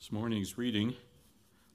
This 0.00 0.10
morning's 0.10 0.56
reading, 0.56 0.92
a 0.92 0.94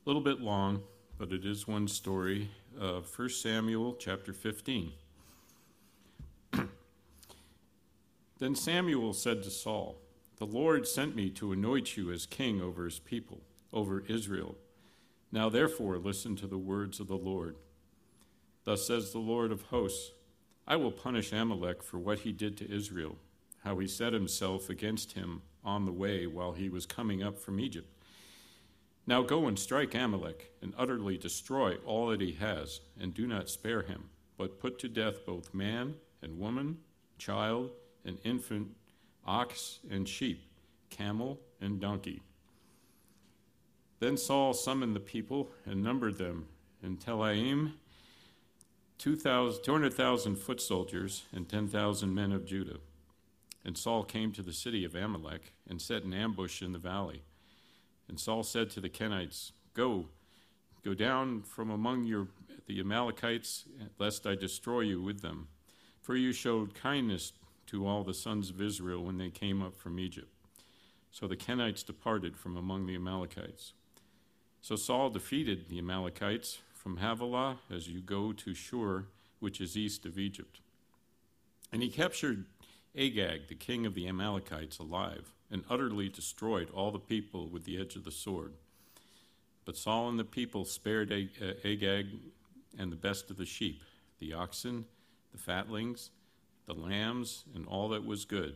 little 0.10 0.20
bit 0.20 0.42
long, 0.42 0.82
but 1.20 1.32
it 1.32 1.46
is 1.46 1.68
one 1.68 1.88
story 1.88 2.50
of 2.76 3.08
1 3.16 3.30
Samuel 3.30 3.94
chapter 4.00 4.34
15. 4.34 4.94
then 8.40 8.56
Samuel 8.56 9.14
said 9.14 9.44
to 9.44 9.52
Saul, 9.52 10.02
The 10.38 10.48
Lord 10.48 10.88
sent 10.88 11.16
me 11.16 11.30
to 11.30 11.52
anoint 11.52 11.98
you 11.98 12.12
as 12.12 12.26
king 12.26 12.64
over 12.64 12.86
his 12.86 12.98
people, 12.98 13.42
over 13.72 14.04
Israel. 14.08 14.56
Now 15.32 15.48
therefore 15.48 16.00
listen 16.00 16.36
to 16.38 16.48
the 16.48 16.58
words 16.58 17.00
of 17.00 17.08
the 17.08 17.16
Lord. 17.18 17.58
Thus 18.64 18.88
says 18.88 19.12
the 19.12 19.20
Lord 19.20 19.52
of 19.52 19.62
hosts 19.66 20.14
I 20.68 20.78
will 20.78 20.92
punish 20.92 21.32
Amalek 21.32 21.84
for 21.84 22.00
what 22.00 22.22
he 22.22 22.32
did 22.32 22.58
to 22.58 22.76
Israel, 22.76 23.18
how 23.64 23.78
he 23.78 23.88
set 23.88 24.14
himself 24.14 24.68
against 24.68 25.12
him 25.12 25.44
on 25.64 25.86
the 25.86 25.92
way 25.92 26.26
while 26.26 26.54
he 26.54 26.70
was 26.70 26.88
coming 26.88 27.22
up 27.22 27.38
from 27.38 27.60
Egypt. 27.60 27.92
Now 29.08 29.22
go 29.22 29.48
and 29.48 29.58
strike 29.58 29.94
Amalek 29.94 30.52
and 30.62 30.74
utterly 30.78 31.18
destroy 31.18 31.76
all 31.86 32.08
that 32.08 32.22
he 32.22 32.34
has, 32.34 32.82
and 33.00 33.14
do 33.14 33.28
not 33.28 33.50
spare 33.50 33.84
him, 33.84 34.10
but 34.38 34.60
put 34.60 34.80
to 34.80 34.90
death 34.90 35.26
both 35.26 35.54
man 35.54 35.96
and 36.22 36.40
woman, 36.40 36.80
child 37.18 37.72
and 38.04 38.18
infant, 38.24 38.76
ox 39.26 39.80
and 39.90 40.08
sheep, 40.10 40.42
camel 40.90 41.40
and 41.62 41.80
donkey. 41.80 42.22
Then 44.00 44.18
Saul 44.18 44.54
summoned 44.54 44.96
the 44.96 45.00
people 45.00 45.52
and 45.66 45.84
numbered 45.84 46.18
them 46.18 46.48
in 46.84 46.98
Telaim 46.98 47.74
200,000 48.98 50.36
foot 50.36 50.62
soldiers 50.62 51.24
and 51.32 51.48
10,000 51.48 52.14
men 52.14 52.32
of 52.32 52.46
Judah. 52.46 52.80
And 53.64 53.78
Saul 53.78 54.04
came 54.04 54.32
to 54.34 54.42
the 54.42 54.54
city 54.54 54.86
of 54.86 54.96
Amalek 54.96 55.54
and 55.68 55.82
set 55.82 56.04
an 56.04 56.14
ambush 56.14 56.62
in 56.62 56.72
the 56.72 56.80
valley. 56.80 57.24
And 58.08 58.20
Saul 58.20 58.44
said 58.44 58.70
to 58.72 58.82
the 58.82 58.90
Kenites, 58.90 59.52
Go, 59.74 60.06
go 60.84 60.94
down 60.94 61.42
from 61.42 61.70
among 61.70 62.06
your, 62.06 62.28
the 62.68 62.80
Amalekites, 62.80 63.66
lest 64.00 64.26
I 64.28 64.36
destroy 64.36 64.82
you 64.82 65.02
with 65.02 65.22
them. 65.22 65.48
For 66.02 66.16
you 66.16 66.32
showed 66.32 66.76
kindness 66.76 67.34
to 67.68 67.88
all 67.88 68.04
the 68.04 68.14
sons 68.14 68.50
of 68.50 68.62
Israel 68.62 69.04
when 69.04 69.18
they 69.18 69.30
came 69.30 69.62
up 69.62 69.76
from 69.76 70.00
Egypt. 70.00 70.32
So 71.12 71.28
the 71.28 71.36
Kenites 71.36 71.86
departed 71.86 72.38
from 72.38 72.58
among 72.58 72.86
the 72.86 72.96
Amalekites. 72.96 73.74
So 74.62 74.76
Saul 74.76 75.10
defeated 75.10 75.70
the 75.70 75.80
Amalekites 75.80 76.60
from 76.74 76.98
Havilah 76.98 77.58
as 77.72 77.88
you 77.88 78.02
go 78.02 78.34
to 78.34 78.54
Shur, 78.54 79.06
which 79.40 79.62
is 79.62 79.78
east 79.78 80.06
of 80.06 80.20
Egypt. 80.20 80.60
And 81.72 81.82
he 81.82 81.90
captured 81.90 82.46
Agag, 82.98 83.48
the 83.48 83.56
king 83.56 83.86
of 83.86 83.96
the 83.96 84.08
Amalekites, 84.08 84.80
alive, 84.80 85.35
and 85.52 85.64
utterly 85.70 86.10
destroyed 86.10 86.70
all 86.74 86.92
the 86.92 87.00
people 87.00 87.48
with 87.48 87.64
the 87.64 87.80
edge 87.80 87.96
of 87.96 88.04
the 88.04 88.12
sword. 88.12 88.54
But 89.64 89.78
Saul 89.78 90.10
and 90.10 90.20
the 90.20 90.24
people 90.24 90.66
spared 90.66 91.12
Agag 91.12 92.08
and 92.78 92.92
the 92.92 92.96
best 92.98 93.30
of 93.30 93.38
the 93.38 93.46
sheep, 93.46 93.82
the 94.20 94.34
oxen, 94.34 94.86
the 95.32 95.38
fatlings, 95.38 96.12
the 96.66 96.74
lambs, 96.74 97.46
and 97.54 97.68
all 97.68 97.90
that 97.90 98.06
was 98.06 98.26
good, 98.26 98.56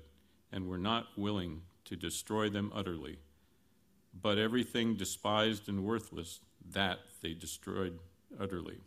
and 0.52 0.68
were 0.68 0.78
not 0.78 1.08
willing 1.16 1.62
to 1.86 1.96
destroy 1.96 2.50
them 2.50 2.72
utterly. 2.74 3.18
But 4.20 4.38
everything 4.38 4.96
despised 4.96 5.70
and 5.70 5.84
worthless, 5.84 6.40
that 6.72 7.00
they 7.22 7.34
destroyed 7.34 8.00
utterly. 8.40 8.80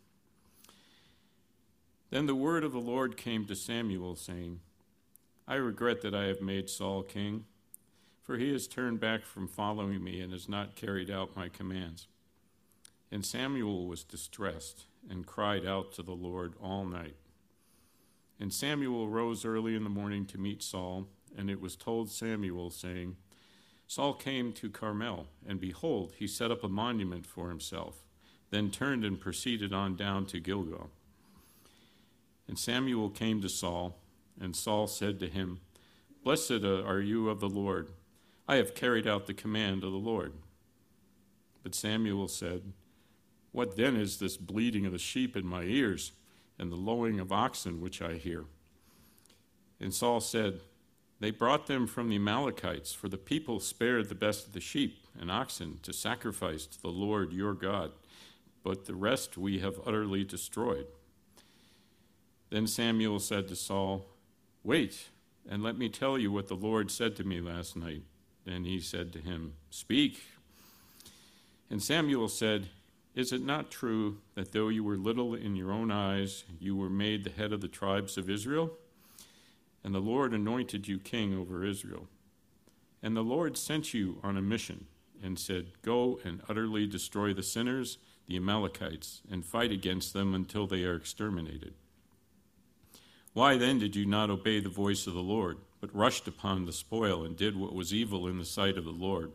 Then 2.09 2.25
the 2.27 2.35
word 2.35 2.63
of 2.63 2.71
the 2.71 2.79
Lord 2.79 3.17
came 3.17 3.45
to 3.45 3.55
Samuel, 3.55 4.15
saying, 4.15 4.59
I 5.47 5.55
regret 5.55 6.01
that 6.01 6.13
I 6.13 6.25
have 6.25 6.41
made 6.41 6.69
Saul 6.69 7.03
king, 7.03 7.45
for 8.23 8.37
he 8.37 8.51
has 8.51 8.67
turned 8.67 8.99
back 8.99 9.25
from 9.25 9.47
following 9.47 10.03
me 10.03 10.19
and 10.21 10.31
has 10.33 10.49
not 10.49 10.75
carried 10.75 11.11
out 11.11 11.35
my 11.35 11.49
commands. 11.49 12.07
And 13.11 13.25
Samuel 13.25 13.85
was 13.85 14.03
distressed 14.03 14.85
and 15.09 15.27
cried 15.27 15.65
out 15.65 15.91
to 15.93 16.03
the 16.03 16.13
Lord 16.13 16.53
all 16.61 16.85
night. 16.85 17.15
And 18.39 18.51
Samuel 18.51 19.09
rose 19.09 19.45
early 19.45 19.75
in 19.75 19.83
the 19.83 19.89
morning 19.89 20.25
to 20.27 20.39
meet 20.39 20.63
Saul, 20.63 21.07
and 21.37 21.49
it 21.49 21.61
was 21.61 21.75
told 21.75 22.09
Samuel, 22.09 22.71
saying, 22.71 23.17
Saul 23.85 24.13
came 24.13 24.53
to 24.53 24.69
Carmel, 24.69 25.27
and 25.47 25.59
behold, 25.59 26.13
he 26.17 26.25
set 26.25 26.49
up 26.49 26.63
a 26.63 26.69
monument 26.69 27.27
for 27.27 27.49
himself, 27.49 28.03
then 28.49 28.71
turned 28.71 29.03
and 29.03 29.19
proceeded 29.19 29.73
on 29.73 29.95
down 29.95 30.25
to 30.27 30.39
Gilgal. 30.39 30.89
And 32.47 32.57
Samuel 32.57 33.09
came 33.09 33.41
to 33.41 33.49
Saul 33.49 33.97
and 34.39 34.55
Saul 34.55 34.87
said 34.87 35.19
to 35.19 35.27
him, 35.27 35.59
Blessed 36.23 36.63
are 36.63 37.01
you 37.01 37.29
of 37.29 37.39
the 37.39 37.49
Lord. 37.49 37.89
I 38.47 38.55
have 38.57 38.75
carried 38.75 39.07
out 39.07 39.25
the 39.25 39.33
command 39.33 39.83
of 39.83 39.91
the 39.91 39.97
Lord. 39.97 40.33
But 41.63 41.75
Samuel 41.75 42.27
said, 42.27 42.73
What 43.51 43.77
then 43.77 43.95
is 43.95 44.19
this 44.19 44.35
bleating 44.35 44.85
of 44.85 44.91
the 44.91 44.99
sheep 44.99 45.37
in 45.37 45.45
my 45.45 45.63
ears 45.63 46.11
and 46.59 46.71
the 46.71 46.75
lowing 46.75 47.19
of 47.19 47.31
oxen 47.31 47.79
which 47.79 48.01
I 48.01 48.15
hear? 48.15 48.45
And 49.79 49.93
Saul 49.93 50.19
said, 50.19 50.59
They 51.19 51.31
brought 51.31 51.67
them 51.67 51.87
from 51.87 52.09
the 52.09 52.17
Amalekites, 52.17 52.93
for 52.93 53.07
the 53.07 53.17
people 53.17 53.59
spared 53.61 54.09
the 54.09 54.15
best 54.15 54.47
of 54.47 54.53
the 54.53 54.59
sheep 54.59 55.07
and 55.19 55.31
oxen 55.31 55.79
to 55.83 55.93
sacrifice 55.93 56.65
to 56.65 56.81
the 56.81 56.89
Lord 56.89 57.31
your 57.31 57.53
God, 57.53 57.91
but 58.61 58.85
the 58.85 58.95
rest 58.95 59.37
we 59.37 59.59
have 59.59 59.79
utterly 59.85 60.25
destroyed. 60.25 60.87
Then 62.49 62.67
Samuel 62.67 63.19
said 63.19 63.47
to 63.47 63.55
Saul, 63.55 64.05
Wait, 64.63 65.09
and 65.49 65.63
let 65.63 65.77
me 65.77 65.89
tell 65.89 66.17
you 66.17 66.31
what 66.31 66.47
the 66.47 66.55
Lord 66.55 66.91
said 66.91 67.15
to 67.15 67.23
me 67.23 67.41
last 67.41 67.75
night. 67.75 68.03
Then 68.45 68.65
he 68.65 68.79
said 68.79 69.13
to 69.13 69.19
him, 69.19 69.53
Speak. 69.69 70.21
And 71.69 71.81
Samuel 71.81 72.27
said, 72.27 72.69
Is 73.15 73.31
it 73.31 73.43
not 73.43 73.71
true 73.71 74.17
that 74.35 74.51
though 74.51 74.67
you 74.67 74.83
were 74.83 74.97
little 74.97 75.33
in 75.33 75.55
your 75.55 75.71
own 75.71 75.91
eyes, 75.91 76.43
you 76.59 76.75
were 76.75 76.89
made 76.89 77.23
the 77.23 77.29
head 77.29 77.53
of 77.53 77.61
the 77.61 77.67
tribes 77.67 78.17
of 78.17 78.29
Israel? 78.29 78.71
And 79.83 79.93
the 79.93 79.99
Lord 79.99 80.33
anointed 80.33 80.87
you 80.87 80.99
king 80.99 81.37
over 81.37 81.65
Israel. 81.65 82.07
And 83.01 83.17
the 83.17 83.21
Lord 83.21 83.57
sent 83.57 83.93
you 83.93 84.19
on 84.23 84.37
a 84.37 84.41
mission 84.41 84.85
and 85.21 85.39
said, 85.39 85.71
Go 85.81 86.19
and 86.23 86.41
utterly 86.47 86.87
destroy 86.87 87.33
the 87.33 87.43
sinners, 87.43 87.97
the 88.27 88.37
Amalekites, 88.37 89.21
and 89.29 89.45
fight 89.45 89.71
against 89.71 90.13
them 90.13 90.33
until 90.33 90.67
they 90.67 90.83
are 90.83 90.95
exterminated. 90.95 91.73
Why 93.33 93.57
then 93.57 93.79
did 93.79 93.95
you 93.95 94.05
not 94.05 94.29
obey 94.29 94.59
the 94.59 94.69
voice 94.69 95.07
of 95.07 95.13
the 95.13 95.21
Lord, 95.21 95.57
but 95.83 95.93
rushed 95.93 96.29
upon 96.29 96.63
the 96.63 96.71
spoil 96.71 97.25
and 97.25 97.35
did 97.35 97.57
what 97.57 97.73
was 97.73 97.93
evil 97.93 98.25
in 98.25 98.37
the 98.37 98.45
sight 98.45 98.77
of 98.77 98.85
the 98.85 98.89
Lord? 98.89 99.33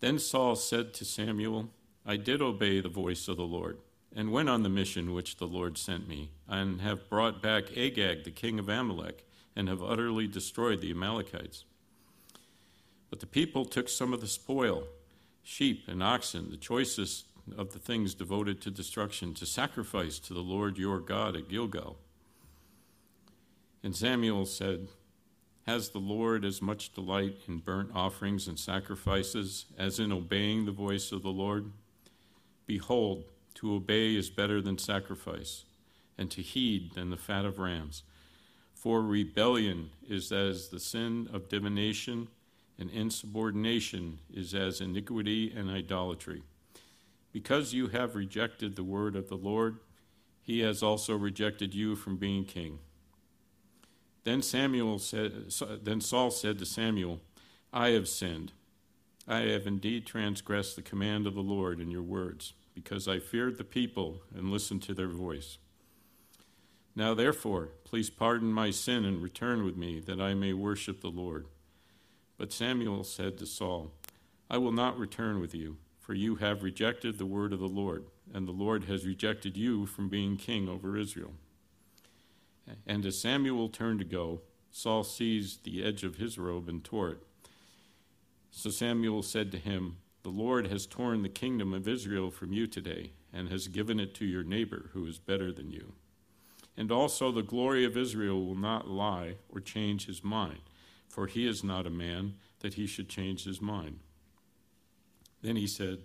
Then 0.00 0.18
Saul 0.18 0.56
said 0.56 0.92
to 0.92 1.06
Samuel, 1.06 1.70
I 2.04 2.18
did 2.18 2.42
obey 2.42 2.80
the 2.80 2.90
voice 2.90 3.28
of 3.28 3.38
the 3.38 3.46
Lord, 3.46 3.78
and 4.14 4.30
went 4.30 4.50
on 4.50 4.62
the 4.62 4.68
mission 4.68 5.14
which 5.14 5.38
the 5.38 5.46
Lord 5.46 5.78
sent 5.78 6.06
me, 6.06 6.32
and 6.46 6.82
have 6.82 7.08
brought 7.08 7.40
back 7.40 7.74
Agag, 7.74 8.24
the 8.24 8.30
king 8.30 8.58
of 8.58 8.68
Amalek, 8.68 9.24
and 9.56 9.70
have 9.70 9.82
utterly 9.82 10.26
destroyed 10.26 10.82
the 10.82 10.90
Amalekites. 10.90 11.64
But 13.08 13.20
the 13.20 13.26
people 13.26 13.64
took 13.64 13.88
some 13.88 14.12
of 14.12 14.20
the 14.20 14.26
spoil, 14.26 14.84
sheep 15.42 15.84
and 15.88 16.02
oxen, 16.02 16.50
the 16.50 16.58
choicest 16.58 17.24
of 17.56 17.72
the 17.72 17.78
things 17.78 18.14
devoted 18.14 18.60
to 18.60 18.70
destruction, 18.70 19.32
to 19.32 19.46
sacrifice 19.46 20.18
to 20.18 20.34
the 20.34 20.40
Lord 20.40 20.76
your 20.76 21.00
God 21.00 21.36
at 21.36 21.48
Gilgal. 21.48 21.96
And 23.82 23.96
Samuel 23.96 24.44
said, 24.44 24.88
Has 25.66 25.90
the 25.90 25.98
Lord 25.98 26.44
as 26.44 26.60
much 26.60 26.92
delight 26.92 27.36
in 27.46 27.58
burnt 27.58 27.90
offerings 27.94 28.48
and 28.48 28.58
sacrifices 28.58 29.66
as 29.78 30.00
in 30.00 30.10
obeying 30.10 30.64
the 30.64 30.72
voice 30.72 31.12
of 31.12 31.22
the 31.22 31.30
Lord? 31.30 31.70
Behold, 32.66 33.24
to 33.54 33.74
obey 33.74 34.16
is 34.16 34.28
better 34.28 34.60
than 34.60 34.76
sacrifice, 34.78 35.64
and 36.18 36.30
to 36.32 36.42
heed 36.42 36.94
than 36.94 37.10
the 37.10 37.16
fat 37.16 37.44
of 37.44 37.60
rams. 37.60 38.02
For 38.74 39.02
rebellion 39.02 39.90
is 40.08 40.32
as 40.32 40.68
the 40.68 40.80
sin 40.80 41.28
of 41.32 41.48
divination, 41.48 42.26
and 42.76 42.90
insubordination 42.90 44.18
is 44.34 44.54
as 44.54 44.80
iniquity 44.80 45.52
and 45.54 45.70
idolatry. 45.70 46.42
Because 47.32 47.72
you 47.72 47.86
have 47.88 48.16
rejected 48.16 48.74
the 48.74 48.82
word 48.82 49.14
of 49.14 49.28
the 49.28 49.36
Lord, 49.36 49.76
he 50.42 50.58
has 50.60 50.82
also 50.82 51.14
rejected 51.14 51.72
you 51.72 51.94
from 51.94 52.16
being 52.16 52.44
king. 52.44 52.80
Then 54.24 54.42
Samuel 54.42 54.98
said, 54.98 55.50
then 55.82 56.00
Saul 56.00 56.30
said 56.30 56.58
to 56.58 56.66
Samuel, 56.66 57.20
I 57.72 57.88
have 57.90 58.08
sinned. 58.08 58.52
I 59.26 59.40
have 59.40 59.66
indeed 59.66 60.06
transgressed 60.06 60.76
the 60.76 60.82
command 60.82 61.26
of 61.26 61.34
the 61.34 61.40
Lord 61.40 61.80
in 61.80 61.90
your 61.90 62.02
words, 62.02 62.54
because 62.74 63.08
I 63.08 63.18
feared 63.18 63.58
the 63.58 63.64
people 63.64 64.22
and 64.34 64.50
listened 64.50 64.82
to 64.82 64.94
their 64.94 65.08
voice. 65.08 65.58
Now, 66.94 67.14
therefore, 67.14 67.70
please 67.84 68.10
pardon 68.10 68.52
my 68.52 68.70
sin 68.70 69.04
and 69.04 69.22
return 69.22 69.64
with 69.64 69.76
me, 69.76 70.00
that 70.00 70.20
I 70.20 70.34
may 70.34 70.52
worship 70.52 71.00
the 71.00 71.08
Lord. 71.08 71.46
But 72.36 72.52
Samuel 72.52 73.04
said 73.04 73.38
to 73.38 73.46
Saul, 73.46 73.92
I 74.50 74.58
will 74.58 74.72
not 74.72 74.98
return 74.98 75.40
with 75.40 75.54
you, 75.54 75.78
for 75.98 76.14
you 76.14 76.34
have 76.36 76.62
rejected 76.62 77.16
the 77.16 77.26
word 77.26 77.52
of 77.52 77.60
the 77.60 77.66
Lord, 77.66 78.04
and 78.34 78.46
the 78.46 78.52
Lord 78.52 78.84
has 78.84 79.06
rejected 79.06 79.56
you 79.56 79.86
from 79.86 80.08
being 80.08 80.36
king 80.36 80.68
over 80.68 80.96
Israel. 80.96 81.32
And 82.86 83.04
as 83.04 83.20
Samuel 83.20 83.68
turned 83.68 83.98
to 83.98 84.04
go, 84.04 84.42
Saul 84.70 85.04
seized 85.04 85.64
the 85.64 85.84
edge 85.84 86.04
of 86.04 86.16
his 86.16 86.38
robe 86.38 86.68
and 86.68 86.82
tore 86.82 87.10
it. 87.10 87.18
So 88.50 88.70
Samuel 88.70 89.22
said 89.22 89.50
to 89.52 89.58
him, 89.58 89.96
The 90.22 90.30
Lord 90.30 90.68
has 90.68 90.86
torn 90.86 91.22
the 91.22 91.28
kingdom 91.28 91.72
of 91.72 91.88
Israel 91.88 92.30
from 92.30 92.52
you 92.52 92.66
today 92.66 93.12
and 93.32 93.48
has 93.48 93.68
given 93.68 93.98
it 93.98 94.14
to 94.14 94.26
your 94.26 94.42
neighbor 94.42 94.90
who 94.92 95.06
is 95.06 95.18
better 95.18 95.52
than 95.52 95.70
you. 95.70 95.92
And 96.76 96.90
also 96.90 97.30
the 97.30 97.42
glory 97.42 97.84
of 97.84 97.96
Israel 97.96 98.44
will 98.44 98.54
not 98.54 98.88
lie 98.88 99.36
or 99.48 99.60
change 99.60 100.06
his 100.06 100.24
mind, 100.24 100.60
for 101.08 101.26
he 101.26 101.46
is 101.46 101.62
not 101.62 101.86
a 101.86 101.90
man 101.90 102.34
that 102.60 102.74
he 102.74 102.86
should 102.86 103.08
change 103.08 103.44
his 103.44 103.60
mind. 103.60 103.98
Then 105.42 105.56
he 105.56 105.66
said, 105.66 105.98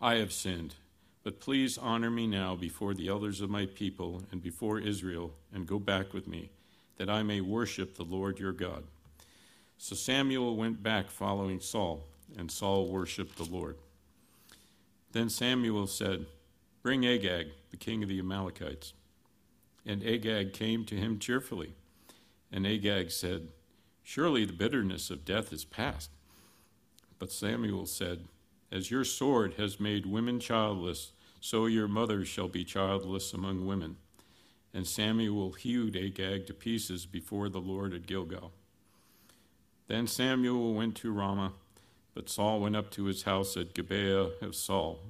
I 0.00 0.16
have 0.16 0.32
sinned, 0.32 0.74
but 1.22 1.40
please 1.40 1.76
honor 1.76 2.10
me 2.10 2.26
now 2.26 2.56
before 2.56 2.94
the 2.94 3.08
elders 3.08 3.40
of 3.40 3.50
my 3.50 3.66
people 3.66 4.22
and 4.32 4.42
before 4.42 4.78
Israel, 4.78 5.32
and 5.52 5.66
go 5.66 5.78
back 5.78 6.14
with 6.14 6.26
me, 6.26 6.50
that 6.96 7.10
I 7.10 7.22
may 7.22 7.40
worship 7.40 7.94
the 7.94 8.04
Lord 8.04 8.38
your 8.38 8.52
God. 8.52 8.84
So 9.76 9.94
Samuel 9.94 10.56
went 10.56 10.82
back 10.82 11.10
following 11.10 11.60
Saul, 11.60 12.04
and 12.36 12.50
Saul 12.50 12.88
worshiped 12.88 13.36
the 13.36 13.44
Lord. 13.44 13.76
Then 15.12 15.28
Samuel 15.28 15.86
said, 15.86 16.26
Bring 16.82 17.06
Agag, 17.06 17.48
the 17.70 17.76
king 17.76 18.02
of 18.02 18.08
the 18.08 18.18
Amalekites. 18.18 18.94
And 19.84 20.02
Agag 20.02 20.52
came 20.52 20.84
to 20.86 20.94
him 20.94 21.18
cheerfully. 21.18 21.74
And 22.52 22.66
Agag 22.66 23.10
said, 23.10 23.48
Surely 24.02 24.44
the 24.44 24.52
bitterness 24.52 25.10
of 25.10 25.24
death 25.24 25.52
is 25.52 25.64
past. 25.64 26.10
But 27.18 27.32
Samuel 27.32 27.86
said, 27.86 28.24
As 28.72 28.90
your 28.90 29.04
sword 29.04 29.54
has 29.54 29.80
made 29.80 30.06
women 30.06 30.38
childless, 30.38 31.12
so 31.40 31.66
your 31.66 31.88
mother 31.88 32.24
shall 32.24 32.48
be 32.48 32.64
childless 32.64 33.32
among 33.32 33.66
women. 33.66 33.96
And 34.72 34.86
Samuel 34.86 35.52
hewed 35.52 35.96
Agag 35.96 36.46
to 36.46 36.54
pieces 36.54 37.06
before 37.06 37.48
the 37.48 37.60
Lord 37.60 37.92
at 37.92 38.06
Gilgal. 38.06 38.52
Then 39.88 40.06
Samuel 40.06 40.74
went 40.74 40.94
to 40.96 41.12
Ramah, 41.12 41.54
but 42.14 42.28
Saul 42.28 42.60
went 42.60 42.76
up 42.76 42.90
to 42.92 43.06
his 43.06 43.24
house 43.24 43.56
at 43.56 43.74
Gibeah 43.74 44.30
of 44.40 44.54
Saul. 44.54 45.00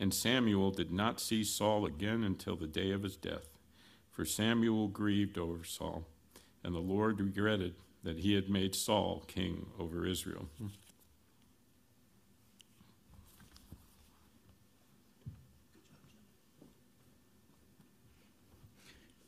And 0.00 0.12
Samuel 0.12 0.72
did 0.72 0.90
not 0.90 1.20
see 1.20 1.44
Saul 1.44 1.86
again 1.86 2.24
until 2.24 2.56
the 2.56 2.66
day 2.66 2.90
of 2.90 3.04
his 3.04 3.16
death. 3.16 3.48
For 4.10 4.24
Samuel 4.24 4.88
grieved 4.88 5.38
over 5.38 5.62
Saul, 5.62 6.04
and 6.64 6.74
the 6.74 6.80
Lord 6.80 7.20
regretted 7.20 7.74
that 8.02 8.18
he 8.18 8.34
had 8.34 8.48
made 8.48 8.74
Saul 8.74 9.22
king 9.26 9.66
over 9.78 10.06
Israel. 10.06 10.46
Hmm. 10.58 10.66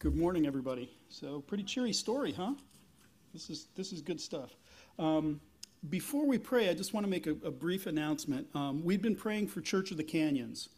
Good 0.01 0.15
morning, 0.15 0.47
everybody. 0.47 0.89
So, 1.09 1.41
pretty 1.41 1.65
cheery 1.65 1.93
story, 1.93 2.31
huh? 2.31 2.53
This 3.33 3.51
is 3.51 3.67
this 3.75 3.93
is 3.93 4.01
good 4.01 4.21
stuff. 4.21 4.55
Um, 4.97 5.41
before 5.89 6.25
we 6.25 6.39
pray, 6.39 6.69
I 6.69 6.75
just 6.75 6.95
want 6.95 7.05
to 7.05 7.11
make 7.11 7.27
a, 7.27 7.33
a 7.45 7.51
brief 7.51 7.89
announcement. 7.89 8.47
Um, 8.55 8.85
we've 8.85 9.03
been 9.03 9.17
praying 9.17 9.49
for 9.49 9.61
Church 9.61 9.91
of 9.91 9.97
the 9.97 10.05
Canyons, 10.05 10.69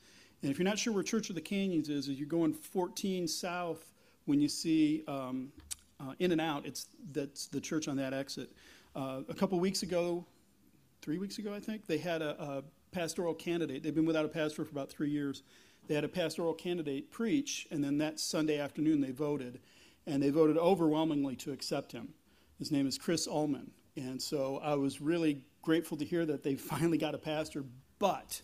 and 0.41 0.51
if 0.51 0.59
you're 0.59 0.65
not 0.65 0.79
sure 0.79 0.95
where 0.95 1.03
Church 1.03 1.29
of 1.29 1.35
the 1.35 1.43
Canyons 1.43 1.91
is, 1.91 2.09
is 2.09 2.19
you're 2.19 2.27
going 2.27 2.55
14 2.55 3.29
south 3.29 3.93
when 4.25 4.41
you 4.41 4.49
see 4.49 5.05
um, 5.07 5.53
uh, 6.01 6.15
In 6.19 6.33
and 6.33 6.41
Out, 6.41 6.65
it's 6.65 6.87
that's 7.13 7.45
the 7.47 7.61
church 7.61 7.89
on 7.89 7.99
that 7.99 8.15
exit. 8.15 8.51
Uh, 8.97 9.21
a 9.29 9.35
couple 9.35 9.61
weeks 9.61 9.83
ago, 9.83 10.25
three 11.03 11.19
weeks 11.19 11.37
ago, 11.37 11.53
I 11.53 11.61
think, 11.61 11.87
they 11.87 11.99
had 11.99 12.23
a, 12.23 12.43
a, 12.43 12.63
pastoral 12.91 13.35
candidate. 13.35 13.83
They've 13.83 13.95
been 13.95 14.07
without 14.07 14.25
a 14.25 14.29
pastor 14.29 14.65
for 14.65 14.71
about 14.73 14.91
three 14.91 15.11
years. 15.11 15.43
They 15.91 15.97
had 15.97 16.05
a 16.05 16.09
pastoral 16.09 16.55
candidate 16.55 17.11
preach, 17.11 17.67
and 17.73 17.83
then 17.83 17.99
that 17.99 18.21
Sunday 18.21 18.61
afternoon 18.61 19.01
they 19.01 19.11
voted, 19.11 19.59
and 20.07 20.23
they 20.23 20.31
voted 20.31 20.57
overwhelmingly 20.57 21.35
to 21.39 21.51
accept 21.51 21.91
him. 21.91 22.15
His 22.61 22.71
name 22.71 22.87
is 22.87 22.97
Chris 22.97 23.27
Ullman, 23.27 23.73
and 23.97 24.23
so 24.23 24.61
I 24.63 24.77
was 24.77 25.01
really 25.01 25.43
grateful 25.63 25.97
to 25.97 26.05
hear 26.05 26.25
that 26.27 26.45
they 26.45 26.55
finally 26.73 26.97
got 26.97 27.17
a 27.17 27.19
pastor, 27.19 27.65
but 27.99 28.41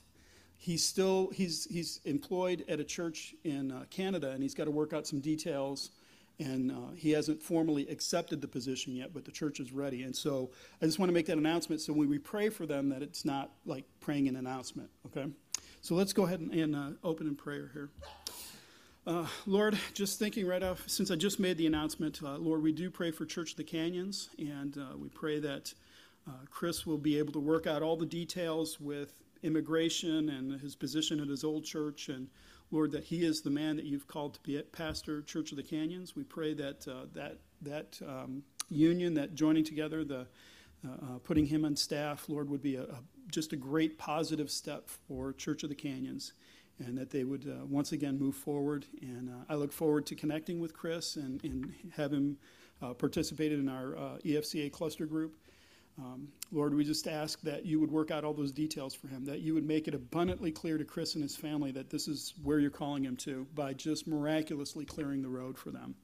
he's 0.56 0.84
still 0.84 1.30
he's 1.30 1.68
he's 1.70 2.00
employed 2.04 2.64
at 2.66 2.80
a 2.80 2.84
church 2.84 3.36
in 3.44 3.70
uh, 3.70 3.84
Canada, 3.90 4.32
and 4.32 4.42
he's 4.42 4.54
got 4.54 4.64
to 4.64 4.72
work 4.72 4.92
out 4.92 5.06
some 5.06 5.20
details. 5.20 5.92
And 6.38 6.70
uh, 6.70 6.90
he 6.94 7.12
hasn't 7.12 7.42
formally 7.42 7.88
accepted 7.88 8.42
the 8.42 8.48
position 8.48 8.94
yet, 8.94 9.14
but 9.14 9.24
the 9.24 9.32
church 9.32 9.58
is 9.58 9.72
ready. 9.72 10.02
And 10.02 10.14
so 10.14 10.50
I 10.82 10.84
just 10.84 10.98
want 10.98 11.08
to 11.08 11.14
make 11.14 11.24
that 11.26 11.38
announcement. 11.38 11.80
So 11.80 11.94
when 11.94 12.10
we 12.10 12.18
pray 12.18 12.50
for 12.50 12.66
them, 12.66 12.90
that 12.90 13.00
it's 13.00 13.24
not 13.24 13.52
like 13.64 13.86
praying 14.00 14.28
an 14.28 14.36
announcement. 14.36 14.90
Okay. 15.06 15.30
So 15.86 15.94
let's 15.94 16.12
go 16.12 16.24
ahead 16.24 16.40
and, 16.40 16.52
and 16.52 16.74
uh, 16.74 16.88
open 17.04 17.28
in 17.28 17.36
prayer 17.36 17.70
here. 17.72 17.90
Uh, 19.06 19.24
Lord, 19.46 19.78
just 19.94 20.18
thinking 20.18 20.44
right 20.44 20.64
off, 20.64 20.82
since 20.88 21.12
I 21.12 21.14
just 21.14 21.38
made 21.38 21.58
the 21.58 21.66
announcement, 21.68 22.20
uh, 22.24 22.38
Lord, 22.38 22.60
we 22.60 22.72
do 22.72 22.90
pray 22.90 23.12
for 23.12 23.24
Church 23.24 23.52
of 23.52 23.56
the 23.56 23.62
Canyons, 23.62 24.30
and 24.36 24.76
uh, 24.76 24.96
we 24.96 25.08
pray 25.10 25.38
that 25.38 25.72
uh, 26.26 26.32
Chris 26.50 26.86
will 26.86 26.98
be 26.98 27.16
able 27.20 27.32
to 27.34 27.38
work 27.38 27.68
out 27.68 27.84
all 27.84 27.96
the 27.96 28.04
details 28.04 28.80
with 28.80 29.22
immigration 29.44 30.28
and 30.28 30.60
his 30.60 30.74
position 30.74 31.20
at 31.20 31.28
his 31.28 31.44
old 31.44 31.64
church. 31.64 32.08
And 32.08 32.26
Lord, 32.72 32.90
that 32.90 33.04
he 33.04 33.24
is 33.24 33.42
the 33.42 33.50
man 33.50 33.76
that 33.76 33.84
you've 33.84 34.08
called 34.08 34.34
to 34.34 34.40
be 34.40 34.60
pastor, 34.72 35.22
Church 35.22 35.52
of 35.52 35.56
the 35.56 35.62
Canyons. 35.62 36.16
We 36.16 36.24
pray 36.24 36.52
that 36.54 36.88
uh, 36.88 37.06
that 37.14 37.38
that 37.62 38.00
um, 38.04 38.42
union, 38.70 39.14
that 39.14 39.36
joining 39.36 39.62
together, 39.62 40.02
the 40.02 40.26
uh, 40.84 41.18
putting 41.22 41.46
him 41.46 41.64
on 41.64 41.76
staff, 41.76 42.28
Lord, 42.28 42.50
would 42.50 42.62
be 42.62 42.74
a, 42.74 42.86
just 43.28 43.52
a 43.52 43.56
great 43.56 43.98
positive 43.98 44.50
step 44.50 44.88
for 44.88 45.32
Church 45.32 45.62
of 45.62 45.68
the 45.68 45.74
Canyons, 45.74 46.32
and 46.78 46.96
that 46.98 47.10
they 47.10 47.24
would 47.24 47.46
uh, 47.48 47.64
once 47.66 47.92
again 47.92 48.18
move 48.18 48.36
forward. 48.36 48.86
And 49.00 49.30
uh, 49.30 49.44
I 49.48 49.54
look 49.54 49.72
forward 49.72 50.06
to 50.06 50.14
connecting 50.14 50.60
with 50.60 50.74
Chris 50.74 51.16
and, 51.16 51.42
and 51.44 51.72
have 51.96 52.12
him 52.12 52.36
uh, 52.82 52.92
participated 52.94 53.58
in 53.58 53.68
our 53.68 54.18
EFCA 54.24 54.70
cluster 54.70 55.06
group. 55.06 55.36
Um, 55.98 56.28
Lord, 56.52 56.74
we 56.74 56.84
just 56.84 57.08
ask 57.08 57.40
that 57.42 57.64
you 57.64 57.80
would 57.80 57.90
work 57.90 58.10
out 58.10 58.22
all 58.24 58.34
those 58.34 58.52
details 58.52 58.94
for 58.94 59.08
him, 59.08 59.24
that 59.24 59.40
you 59.40 59.54
would 59.54 59.66
make 59.66 59.88
it 59.88 59.94
abundantly 59.94 60.52
clear 60.52 60.76
to 60.76 60.84
Chris 60.84 61.14
and 61.14 61.22
his 61.22 61.34
family 61.34 61.70
that 61.72 61.88
this 61.88 62.06
is 62.06 62.34
where 62.42 62.58
you're 62.58 62.70
calling 62.70 63.04
him 63.04 63.16
to 63.16 63.46
by 63.54 63.72
just 63.72 64.06
miraculously 64.06 64.84
clearing 64.84 65.22
the 65.22 65.28
road 65.28 65.56
for 65.56 65.70
them. 65.70 65.94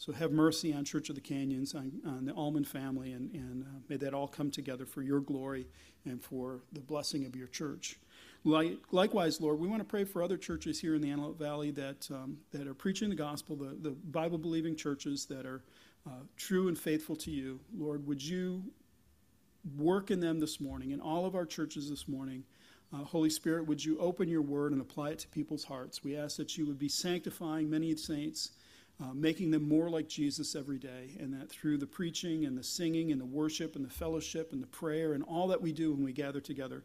So 0.00 0.12
have 0.12 0.32
mercy 0.32 0.72
on 0.72 0.86
Church 0.86 1.10
of 1.10 1.14
the 1.14 1.20
Canyons, 1.20 1.74
on, 1.74 1.92
on 2.06 2.24
the 2.24 2.32
Allman 2.32 2.64
family, 2.64 3.12
and, 3.12 3.30
and 3.34 3.64
uh, 3.64 3.66
may 3.90 3.98
that 3.98 4.14
all 4.14 4.26
come 4.26 4.50
together 4.50 4.86
for 4.86 5.02
your 5.02 5.20
glory 5.20 5.66
and 6.06 6.24
for 6.24 6.62
the 6.72 6.80
blessing 6.80 7.26
of 7.26 7.36
your 7.36 7.48
church. 7.48 7.98
Like, 8.42 8.78
likewise, 8.92 9.42
Lord, 9.42 9.58
we 9.58 9.68
want 9.68 9.80
to 9.80 9.84
pray 9.84 10.04
for 10.04 10.22
other 10.22 10.38
churches 10.38 10.80
here 10.80 10.94
in 10.94 11.02
the 11.02 11.10
Antelope 11.10 11.38
Valley 11.38 11.70
that, 11.72 12.08
um, 12.10 12.38
that 12.50 12.66
are 12.66 12.72
preaching 12.72 13.10
the 13.10 13.14
gospel, 13.14 13.56
the, 13.56 13.76
the 13.78 13.90
Bible 13.90 14.38
believing 14.38 14.74
churches 14.74 15.26
that 15.26 15.44
are 15.44 15.62
uh, 16.06 16.22
true 16.38 16.68
and 16.68 16.78
faithful 16.78 17.14
to 17.16 17.30
you. 17.30 17.60
Lord, 17.76 18.06
would 18.06 18.22
you 18.22 18.62
work 19.76 20.10
in 20.10 20.18
them 20.18 20.40
this 20.40 20.62
morning, 20.62 20.92
in 20.92 21.00
all 21.02 21.26
of 21.26 21.34
our 21.34 21.44
churches 21.44 21.90
this 21.90 22.08
morning. 22.08 22.42
Uh, 22.92 23.04
Holy 23.04 23.30
Spirit, 23.30 23.66
would 23.66 23.84
you 23.84 23.98
open 23.98 24.28
your 24.28 24.42
word 24.42 24.72
and 24.72 24.80
apply 24.80 25.10
it 25.10 25.18
to 25.18 25.28
people's 25.28 25.64
hearts? 25.64 26.02
We 26.02 26.16
ask 26.16 26.38
that 26.38 26.56
you 26.56 26.66
would 26.66 26.78
be 26.78 26.88
sanctifying 26.88 27.68
many 27.68 27.94
saints, 27.96 28.52
uh, 29.02 29.14
making 29.14 29.50
them 29.50 29.66
more 29.66 29.88
like 29.88 30.08
Jesus 30.08 30.54
every 30.54 30.78
day, 30.78 31.16
and 31.18 31.32
that 31.32 31.50
through 31.50 31.78
the 31.78 31.86
preaching 31.86 32.44
and 32.44 32.56
the 32.56 32.62
singing 32.62 33.12
and 33.12 33.20
the 33.20 33.26
worship 33.26 33.76
and 33.76 33.84
the 33.84 33.90
fellowship 33.90 34.52
and 34.52 34.62
the 34.62 34.66
prayer 34.66 35.14
and 35.14 35.24
all 35.24 35.48
that 35.48 35.62
we 35.62 35.72
do 35.72 35.92
when 35.92 36.04
we 36.04 36.12
gather 36.12 36.40
together, 36.40 36.84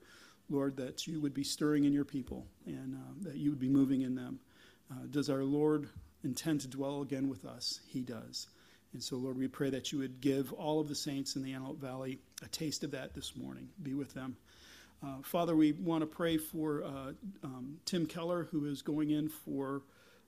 Lord, 0.49 0.77
that 0.77 1.07
you 1.07 1.19
would 1.19 1.33
be 1.33 1.43
stirring 1.43 1.85
in 1.85 1.93
your 1.93 2.05
people 2.05 2.45
and 2.65 2.95
uh, 2.95 3.29
that 3.29 3.37
you 3.37 3.49
would 3.49 3.59
be 3.59 3.69
moving 3.69 4.01
in 4.01 4.15
them. 4.15 4.39
Uh, 4.91 5.07
does 5.09 5.29
our 5.29 5.43
Lord 5.43 5.89
intend 6.23 6.61
to 6.61 6.67
dwell 6.67 7.01
again 7.01 7.27
with 7.27 7.45
us? 7.45 7.81
He 7.87 8.01
does. 8.01 8.47
And 8.93 9.03
so, 9.03 9.17
Lord, 9.17 9.37
we 9.37 9.47
pray 9.47 9.69
that 9.71 9.91
you 9.91 9.99
would 9.99 10.21
give 10.21 10.53
all 10.53 10.79
of 10.79 10.87
the 10.87 10.95
saints 10.95 11.35
in 11.35 11.43
the 11.43 11.53
Antelope 11.53 11.81
Valley 11.81 12.19
a 12.43 12.47
taste 12.47 12.83
of 12.83 12.91
that 12.91 13.13
this 13.13 13.35
morning. 13.35 13.67
Be 13.83 13.93
with 13.93 14.13
them. 14.13 14.37
Uh, 15.03 15.17
Father, 15.21 15.55
we 15.55 15.73
want 15.73 16.01
to 16.01 16.07
pray 16.07 16.37
for 16.37 16.83
uh, 16.83 17.11
um, 17.43 17.77
Tim 17.83 18.05
Keller, 18.05 18.47
who 18.51 18.65
is 18.65 18.81
going 18.81 19.09
in 19.11 19.27
for 19.27 19.81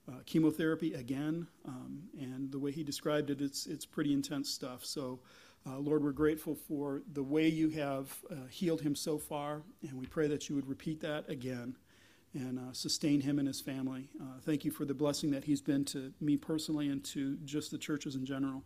uh, 0.07 0.19
chemotherapy 0.25 0.93
again. 0.93 1.47
Um, 1.65 2.03
and 2.19 2.51
the 2.51 2.59
way 2.59 2.71
he 2.71 2.83
described 2.83 3.29
it, 3.29 3.41
it's, 3.41 3.67
it's 3.67 3.85
pretty 3.85 4.13
intense 4.13 4.49
stuff. 4.49 4.85
So, 4.85 5.19
uh, 5.67 5.77
Lord, 5.77 6.03
we're 6.03 6.11
grateful 6.11 6.55
for 6.55 7.01
the 7.13 7.23
way 7.23 7.47
you 7.47 7.69
have 7.69 8.15
uh, 8.31 8.47
healed 8.49 8.81
him 8.81 8.95
so 8.95 9.17
far. 9.17 9.63
And 9.81 9.93
we 9.93 10.05
pray 10.05 10.27
that 10.27 10.47
you 10.47 10.55
would 10.55 10.67
repeat 10.67 11.01
that 11.01 11.29
again 11.29 11.75
and 12.33 12.59
uh, 12.59 12.73
sustain 12.73 13.21
him 13.21 13.39
and 13.39 13.47
his 13.47 13.59
family. 13.59 14.09
Uh, 14.21 14.39
thank 14.45 14.63
you 14.63 14.71
for 14.71 14.85
the 14.85 14.93
blessing 14.93 15.31
that 15.31 15.43
he's 15.43 15.61
been 15.61 15.83
to 15.85 16.13
me 16.21 16.37
personally 16.37 16.87
and 16.89 17.03
to 17.03 17.37
just 17.43 17.71
the 17.71 17.77
churches 17.77 18.15
in 18.15 18.25
general 18.25 18.63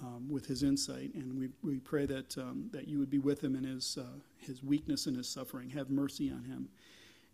um, 0.00 0.28
with 0.28 0.46
his 0.46 0.62
insight. 0.62 1.14
And 1.14 1.38
we, 1.38 1.48
we 1.62 1.78
pray 1.78 2.06
that, 2.06 2.36
um, 2.38 2.68
that 2.72 2.86
you 2.86 2.98
would 2.98 3.10
be 3.10 3.18
with 3.18 3.42
him 3.42 3.56
in 3.56 3.64
his, 3.64 3.98
uh, 4.00 4.18
his 4.36 4.62
weakness 4.62 5.06
and 5.06 5.16
his 5.16 5.28
suffering. 5.28 5.70
Have 5.70 5.90
mercy 5.90 6.30
on 6.30 6.44
him. 6.44 6.68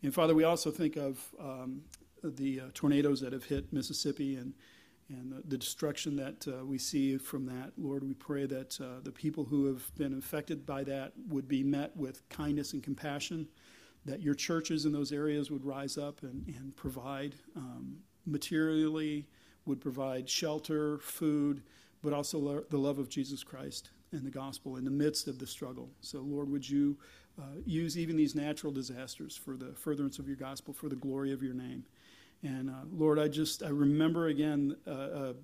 And 0.03 0.15
Father, 0.15 0.35
we 0.35 0.45
also 0.45 0.71
think 0.71 0.97
of 0.97 1.19
um, 1.41 1.83
the 2.31 2.61
uh, 2.61 2.65
tornadoes 2.75 3.21
that 3.21 3.33
have 3.33 3.45
hit 3.45 3.73
Mississippi 3.73 4.37
and, 4.37 4.55
and 5.09 5.33
the, 5.33 5.43
the 5.47 5.59
destruction 5.59 6.17
that 6.17 6.47
uh, 6.49 6.65
we 6.65 6.79
see 6.79 7.17
from 7.19 7.47
that. 7.47 7.73
Lord, 7.77 8.05
we 8.05 8.15
pray 8.15 8.47
that 8.47 8.81
uh, 8.81 9.01
the 9.03 9.13
people 9.13 9.45
who 9.45 9.67
have 9.67 9.95
been 9.97 10.17
affected 10.19 10.67
by 10.67 10.85
that 10.85 11.13
would 11.29 11.49
be 11.49 11.63
met 11.63 11.97
with 11.97 12.29
kindness 12.29 12.73
and 12.73 12.83
compassion 12.83 13.49
that 14.05 14.21
your 14.21 14.35
churches 14.35 14.85
in 14.85 14.93
those 14.93 15.13
areas 15.13 15.51
would 15.51 15.65
rise 15.65 15.97
up 15.97 16.23
and, 16.23 16.47
and 16.49 16.77
provide 16.77 17.35
um, 17.57 17.97
materially, 18.27 19.27
would 19.67 19.81
provide 19.81 20.29
shelter, 20.29 20.99
food, 20.99 21.63
but 22.03 22.13
also 22.13 22.39
lo- 22.39 22.65
the 22.71 22.77
love 22.77 22.99
of 22.99 23.09
Jesus 23.09 23.43
Christ 23.43 23.91
and 24.13 24.25
the 24.25 24.31
gospel 24.31 24.77
in 24.77 24.85
the 24.85 24.91
midst 24.91 25.27
of 25.27 25.39
the 25.39 25.47
struggle. 25.47 25.91
So, 26.01 26.21
Lord, 26.21 26.51
would 26.51 26.69
you 26.69 26.99
uh, 27.39 27.61
use 27.65 27.99
even 27.99 28.17
these 28.17 28.35
natural 28.35 28.73
disasters 28.73 29.37
for 29.37 29.57
the 29.57 29.73
furtherance 29.75 30.19
of 30.19 30.29
your 30.29 30.37
gospel, 30.37 30.75
for 30.75 30.89
the 30.89 30.97
glory 30.97 31.33
of 31.33 31.43
your 31.43 31.55
name? 31.55 31.85
And 32.45 32.69
uh, 32.69 32.85
Lord, 32.93 33.19
I 33.19 33.29
just 33.29 33.63
I 33.63 33.69
remember 33.69 34.29
again 34.29 34.77
uh, 34.87 34.93
a 34.93 35.35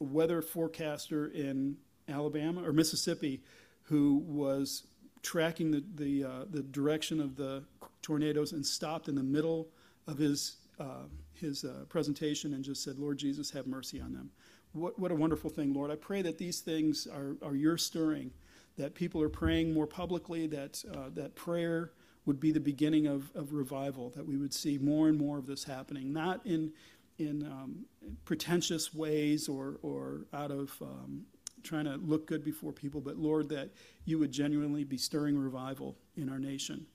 weather 0.00 0.40
forecaster 0.40 1.28
in 1.28 1.76
Alabama 2.08 2.64
or 2.64 2.72
Mississippi 2.72 3.42
who 3.82 4.22
was 4.26 4.86
tracking 5.22 5.70
the 5.70 5.84
the, 5.94 6.24
uh, 6.24 6.44
the 6.50 6.62
direction 6.62 7.20
of 7.20 7.36
the 7.36 7.62
tornadoes 8.00 8.52
and 8.52 8.64
stopped 8.64 9.08
in 9.08 9.14
the 9.14 9.22
middle 9.22 9.68
of 10.06 10.16
his 10.18 10.56
uh, 10.80 11.04
his 11.34 11.64
uh, 11.64 11.84
presentation 11.90 12.54
and 12.54 12.64
just 12.64 12.82
said, 12.82 12.98
"Lord 12.98 13.18
Jesus, 13.18 13.50
have 13.50 13.66
mercy 13.66 14.00
on 14.00 14.14
them." 14.14 14.30
What 14.72 14.98
what 14.98 15.12
a 15.12 15.14
wonderful 15.14 15.50
thing, 15.50 15.74
Lord! 15.74 15.90
I 15.90 15.96
pray 15.96 16.22
that 16.22 16.38
these 16.38 16.60
things 16.60 17.06
are 17.06 17.36
are 17.42 17.54
your 17.54 17.76
stirring, 17.76 18.30
that 18.78 18.94
people 18.94 19.20
are 19.22 19.28
praying 19.28 19.74
more 19.74 19.86
publicly, 19.86 20.46
that 20.46 20.82
uh, 20.94 21.10
that 21.14 21.34
prayer 21.34 21.92
would 22.26 22.40
be 22.40 22.52
the 22.52 22.60
beginning 22.60 23.06
of, 23.06 23.30
of 23.34 23.52
revival, 23.52 24.10
that 24.10 24.26
we 24.26 24.36
would 24.36 24.54
see 24.54 24.78
more 24.78 25.08
and 25.08 25.18
more 25.18 25.38
of 25.38 25.46
this 25.46 25.64
happening, 25.64 26.12
not 26.12 26.44
in 26.46 26.72
in 27.18 27.42
um, 27.42 27.84
pretentious 28.24 28.94
ways 28.94 29.48
or 29.48 29.78
or 29.82 30.26
out 30.32 30.50
of 30.50 30.72
um, 30.80 31.24
trying 31.62 31.84
to 31.84 31.96
look 31.96 32.26
good 32.26 32.44
before 32.44 32.72
people, 32.72 33.00
but 33.00 33.16
Lord, 33.16 33.48
that 33.50 33.70
you 34.04 34.18
would 34.18 34.32
genuinely 34.32 34.84
be 34.84 34.98
stirring 34.98 35.38
revival 35.38 35.96
in 36.16 36.28
our 36.28 36.38
nation. 36.38 36.86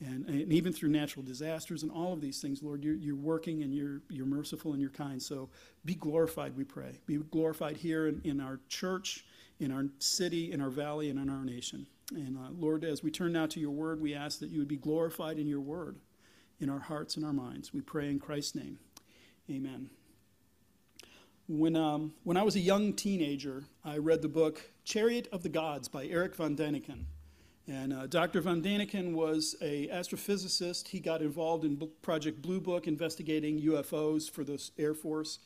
And, 0.00 0.28
and 0.28 0.52
even 0.52 0.72
through 0.72 0.90
natural 0.90 1.24
disasters 1.24 1.82
and 1.82 1.92
all 1.92 2.12
of 2.12 2.20
these 2.20 2.40
things, 2.40 2.62
Lord, 2.62 2.82
you're, 2.82 2.96
you're 2.96 3.14
working 3.14 3.62
and 3.62 3.72
you're, 3.72 4.02
you're 4.10 4.26
merciful 4.26 4.72
and 4.72 4.80
you're 4.80 4.90
kind. 4.90 5.22
So 5.22 5.48
be 5.84 5.94
glorified, 5.94 6.56
we 6.56 6.64
pray. 6.64 6.98
Be 7.06 7.18
glorified 7.18 7.76
here 7.76 8.08
in, 8.08 8.20
in 8.24 8.40
our 8.40 8.60
church, 8.68 9.24
in 9.60 9.70
our 9.70 9.86
city, 9.98 10.52
in 10.52 10.60
our 10.60 10.70
valley, 10.70 11.10
and 11.10 11.18
in 11.18 11.30
our 11.30 11.44
nation. 11.44 11.86
And 12.12 12.36
uh, 12.36 12.50
Lord, 12.58 12.84
as 12.84 13.02
we 13.02 13.10
turn 13.10 13.32
now 13.32 13.46
to 13.46 13.60
your 13.60 13.70
word, 13.70 14.00
we 14.00 14.14
ask 14.14 14.40
that 14.40 14.50
you 14.50 14.58
would 14.58 14.68
be 14.68 14.76
glorified 14.76 15.38
in 15.38 15.46
your 15.46 15.60
word, 15.60 15.96
in 16.60 16.68
our 16.68 16.80
hearts 16.80 17.16
and 17.16 17.24
our 17.24 17.32
minds. 17.32 17.72
We 17.72 17.80
pray 17.80 18.10
in 18.10 18.18
Christ's 18.18 18.54
name. 18.54 18.78
Amen. 19.50 19.90
When, 21.46 21.76
um, 21.76 22.14
when 22.22 22.36
I 22.36 22.42
was 22.42 22.56
a 22.56 22.60
young 22.60 22.94
teenager, 22.94 23.64
I 23.84 23.98
read 23.98 24.22
the 24.22 24.28
book 24.28 24.70
Chariot 24.84 25.28
of 25.32 25.42
the 25.42 25.48
Gods 25.50 25.88
by 25.88 26.06
Eric 26.06 26.34
von 26.34 26.56
Däniken. 26.56 27.04
And 27.66 27.92
uh, 27.92 28.06
Dr. 28.06 28.42
von 28.42 28.62
Däniken 28.62 29.12
was 29.12 29.56
a 29.62 29.88
astrophysicist. 29.88 30.88
He 30.88 31.00
got 31.00 31.22
involved 31.22 31.64
in 31.64 31.88
Project 32.02 32.42
Blue 32.42 32.60
Book, 32.60 32.86
investigating 32.86 33.60
UFOs 33.60 34.30
for 34.30 34.44
the 34.44 34.62
Air 34.78 34.94
Force. 34.94 35.38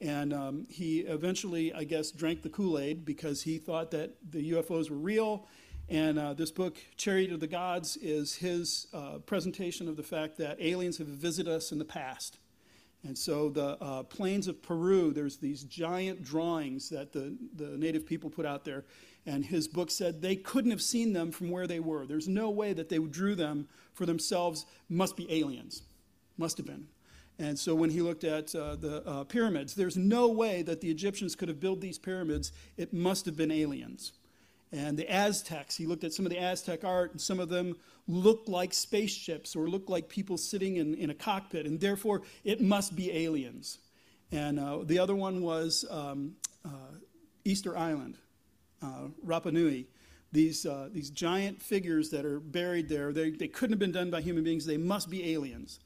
And 0.00 0.32
um, 0.32 0.66
he 0.68 1.00
eventually, 1.00 1.72
I 1.74 1.84
guess, 1.84 2.10
drank 2.10 2.42
the 2.42 2.48
Kool 2.48 2.78
Aid 2.78 3.04
because 3.04 3.42
he 3.42 3.58
thought 3.58 3.90
that 3.90 4.16
the 4.30 4.52
UFOs 4.52 4.90
were 4.90 4.96
real. 4.96 5.46
And 5.90 6.20
uh, 6.20 6.34
this 6.34 6.52
book, 6.52 6.76
Chariot 6.96 7.32
of 7.32 7.40
the 7.40 7.48
Gods, 7.48 7.96
is 7.96 8.36
his 8.36 8.86
uh, 8.94 9.18
presentation 9.26 9.88
of 9.88 9.96
the 9.96 10.04
fact 10.04 10.38
that 10.38 10.56
aliens 10.60 10.98
have 10.98 11.08
visited 11.08 11.52
us 11.52 11.72
in 11.72 11.78
the 11.78 11.84
past. 11.84 12.38
And 13.02 13.18
so 13.18 13.48
the 13.48 13.76
uh, 13.82 14.04
plains 14.04 14.46
of 14.46 14.62
Peru, 14.62 15.12
there's 15.12 15.38
these 15.38 15.64
giant 15.64 16.22
drawings 16.22 16.90
that 16.90 17.12
the, 17.12 17.36
the 17.56 17.76
native 17.76 18.06
people 18.06 18.30
put 18.30 18.46
out 18.46 18.64
there. 18.64 18.84
And 19.26 19.44
his 19.44 19.66
book 19.66 19.90
said 19.90 20.22
they 20.22 20.36
couldn't 20.36 20.70
have 20.70 20.82
seen 20.82 21.12
them 21.12 21.32
from 21.32 21.50
where 21.50 21.66
they 21.66 21.80
were. 21.80 22.06
There's 22.06 22.28
no 22.28 22.50
way 22.50 22.72
that 22.72 22.88
they 22.88 22.98
drew 22.98 23.34
them 23.34 23.66
for 23.92 24.06
themselves. 24.06 24.66
Must 24.88 25.16
be 25.16 25.26
aliens. 25.40 25.82
Must 26.38 26.56
have 26.58 26.66
been. 26.66 26.86
And 27.40 27.58
so 27.58 27.74
when 27.74 27.90
he 27.90 28.00
looked 28.00 28.22
at 28.22 28.54
uh, 28.54 28.76
the 28.76 29.02
uh, 29.04 29.24
pyramids, 29.24 29.74
there's 29.74 29.96
no 29.96 30.28
way 30.28 30.62
that 30.62 30.82
the 30.82 30.90
Egyptians 30.90 31.34
could 31.34 31.48
have 31.48 31.58
built 31.58 31.80
these 31.80 31.98
pyramids. 31.98 32.52
It 32.76 32.92
must 32.92 33.26
have 33.26 33.36
been 33.36 33.50
aliens. 33.50 34.12
And 34.72 34.96
the 34.96 35.10
Aztecs, 35.10 35.76
he 35.76 35.86
looked 35.86 36.04
at 36.04 36.12
some 36.12 36.24
of 36.24 36.30
the 36.30 36.38
Aztec 36.38 36.84
art, 36.84 37.10
and 37.10 37.20
some 37.20 37.40
of 37.40 37.48
them 37.48 37.76
looked 38.06 38.48
like 38.48 38.72
spaceships 38.72 39.56
or 39.56 39.68
looked 39.68 39.88
like 39.88 40.08
people 40.08 40.36
sitting 40.36 40.76
in, 40.76 40.94
in 40.94 41.10
a 41.10 41.14
cockpit, 41.14 41.66
and 41.66 41.80
therefore 41.80 42.22
it 42.44 42.60
must 42.60 42.94
be 42.94 43.10
aliens. 43.24 43.78
And 44.30 44.60
uh, 44.60 44.78
the 44.84 44.98
other 44.98 45.16
one 45.16 45.42
was 45.42 45.84
um, 45.90 46.36
uh, 46.64 46.94
Easter 47.44 47.76
Island, 47.76 48.16
uh, 48.82 49.08
Rapa 49.26 49.52
Nui. 49.52 49.86
These, 50.32 50.64
uh, 50.64 50.88
these 50.92 51.10
giant 51.10 51.60
figures 51.60 52.10
that 52.10 52.24
are 52.24 52.38
buried 52.38 52.88
there, 52.88 53.12
they, 53.12 53.30
they 53.30 53.48
couldn't 53.48 53.72
have 53.72 53.80
been 53.80 53.90
done 53.90 54.10
by 54.10 54.20
human 54.20 54.44
beings, 54.44 54.64
they 54.64 54.76
must 54.76 55.10
be 55.10 55.32
aliens. 55.32 55.80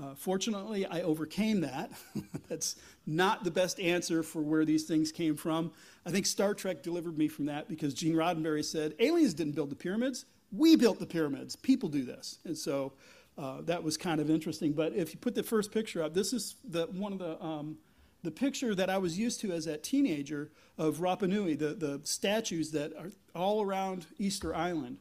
Uh, 0.00 0.14
fortunately, 0.14 0.86
I 0.86 1.02
overcame 1.02 1.60
that. 1.60 1.90
That's 2.48 2.76
not 3.06 3.44
the 3.44 3.50
best 3.50 3.78
answer 3.80 4.22
for 4.22 4.40
where 4.40 4.64
these 4.64 4.84
things 4.84 5.12
came 5.12 5.36
from. 5.36 5.72
I 6.06 6.10
think 6.10 6.24
Star 6.26 6.54
Trek 6.54 6.82
delivered 6.82 7.18
me 7.18 7.28
from 7.28 7.46
that 7.46 7.68
because 7.68 7.92
Gene 7.92 8.14
Roddenberry 8.14 8.64
said, 8.64 8.94
aliens 8.98 9.34
didn't 9.34 9.54
build 9.54 9.70
the 9.70 9.76
pyramids, 9.76 10.24
we 10.52 10.74
built 10.74 10.98
the 10.98 11.06
pyramids. 11.06 11.54
People 11.54 11.88
do 11.88 12.04
this. 12.04 12.38
And 12.44 12.56
so 12.56 12.94
uh, 13.36 13.60
that 13.62 13.82
was 13.82 13.96
kind 13.96 14.20
of 14.20 14.30
interesting. 14.30 14.72
But 14.72 14.94
if 14.94 15.12
you 15.12 15.20
put 15.20 15.34
the 15.34 15.42
first 15.42 15.70
picture 15.70 16.02
up, 16.02 16.14
this 16.14 16.32
is 16.32 16.56
the, 16.64 16.86
one 16.86 17.12
of 17.12 17.18
the, 17.18 17.42
um, 17.42 17.76
the 18.22 18.30
picture 18.30 18.74
that 18.74 18.88
I 18.90 18.98
was 18.98 19.18
used 19.18 19.40
to 19.40 19.52
as 19.52 19.66
a 19.66 19.76
teenager 19.76 20.50
of 20.78 20.96
Rapa 20.98 21.28
Nui, 21.28 21.54
the, 21.54 21.74
the 21.74 22.00
statues 22.04 22.70
that 22.72 22.92
are 22.96 23.10
all 23.34 23.62
around 23.62 24.06
Easter 24.18 24.54
Island. 24.54 24.98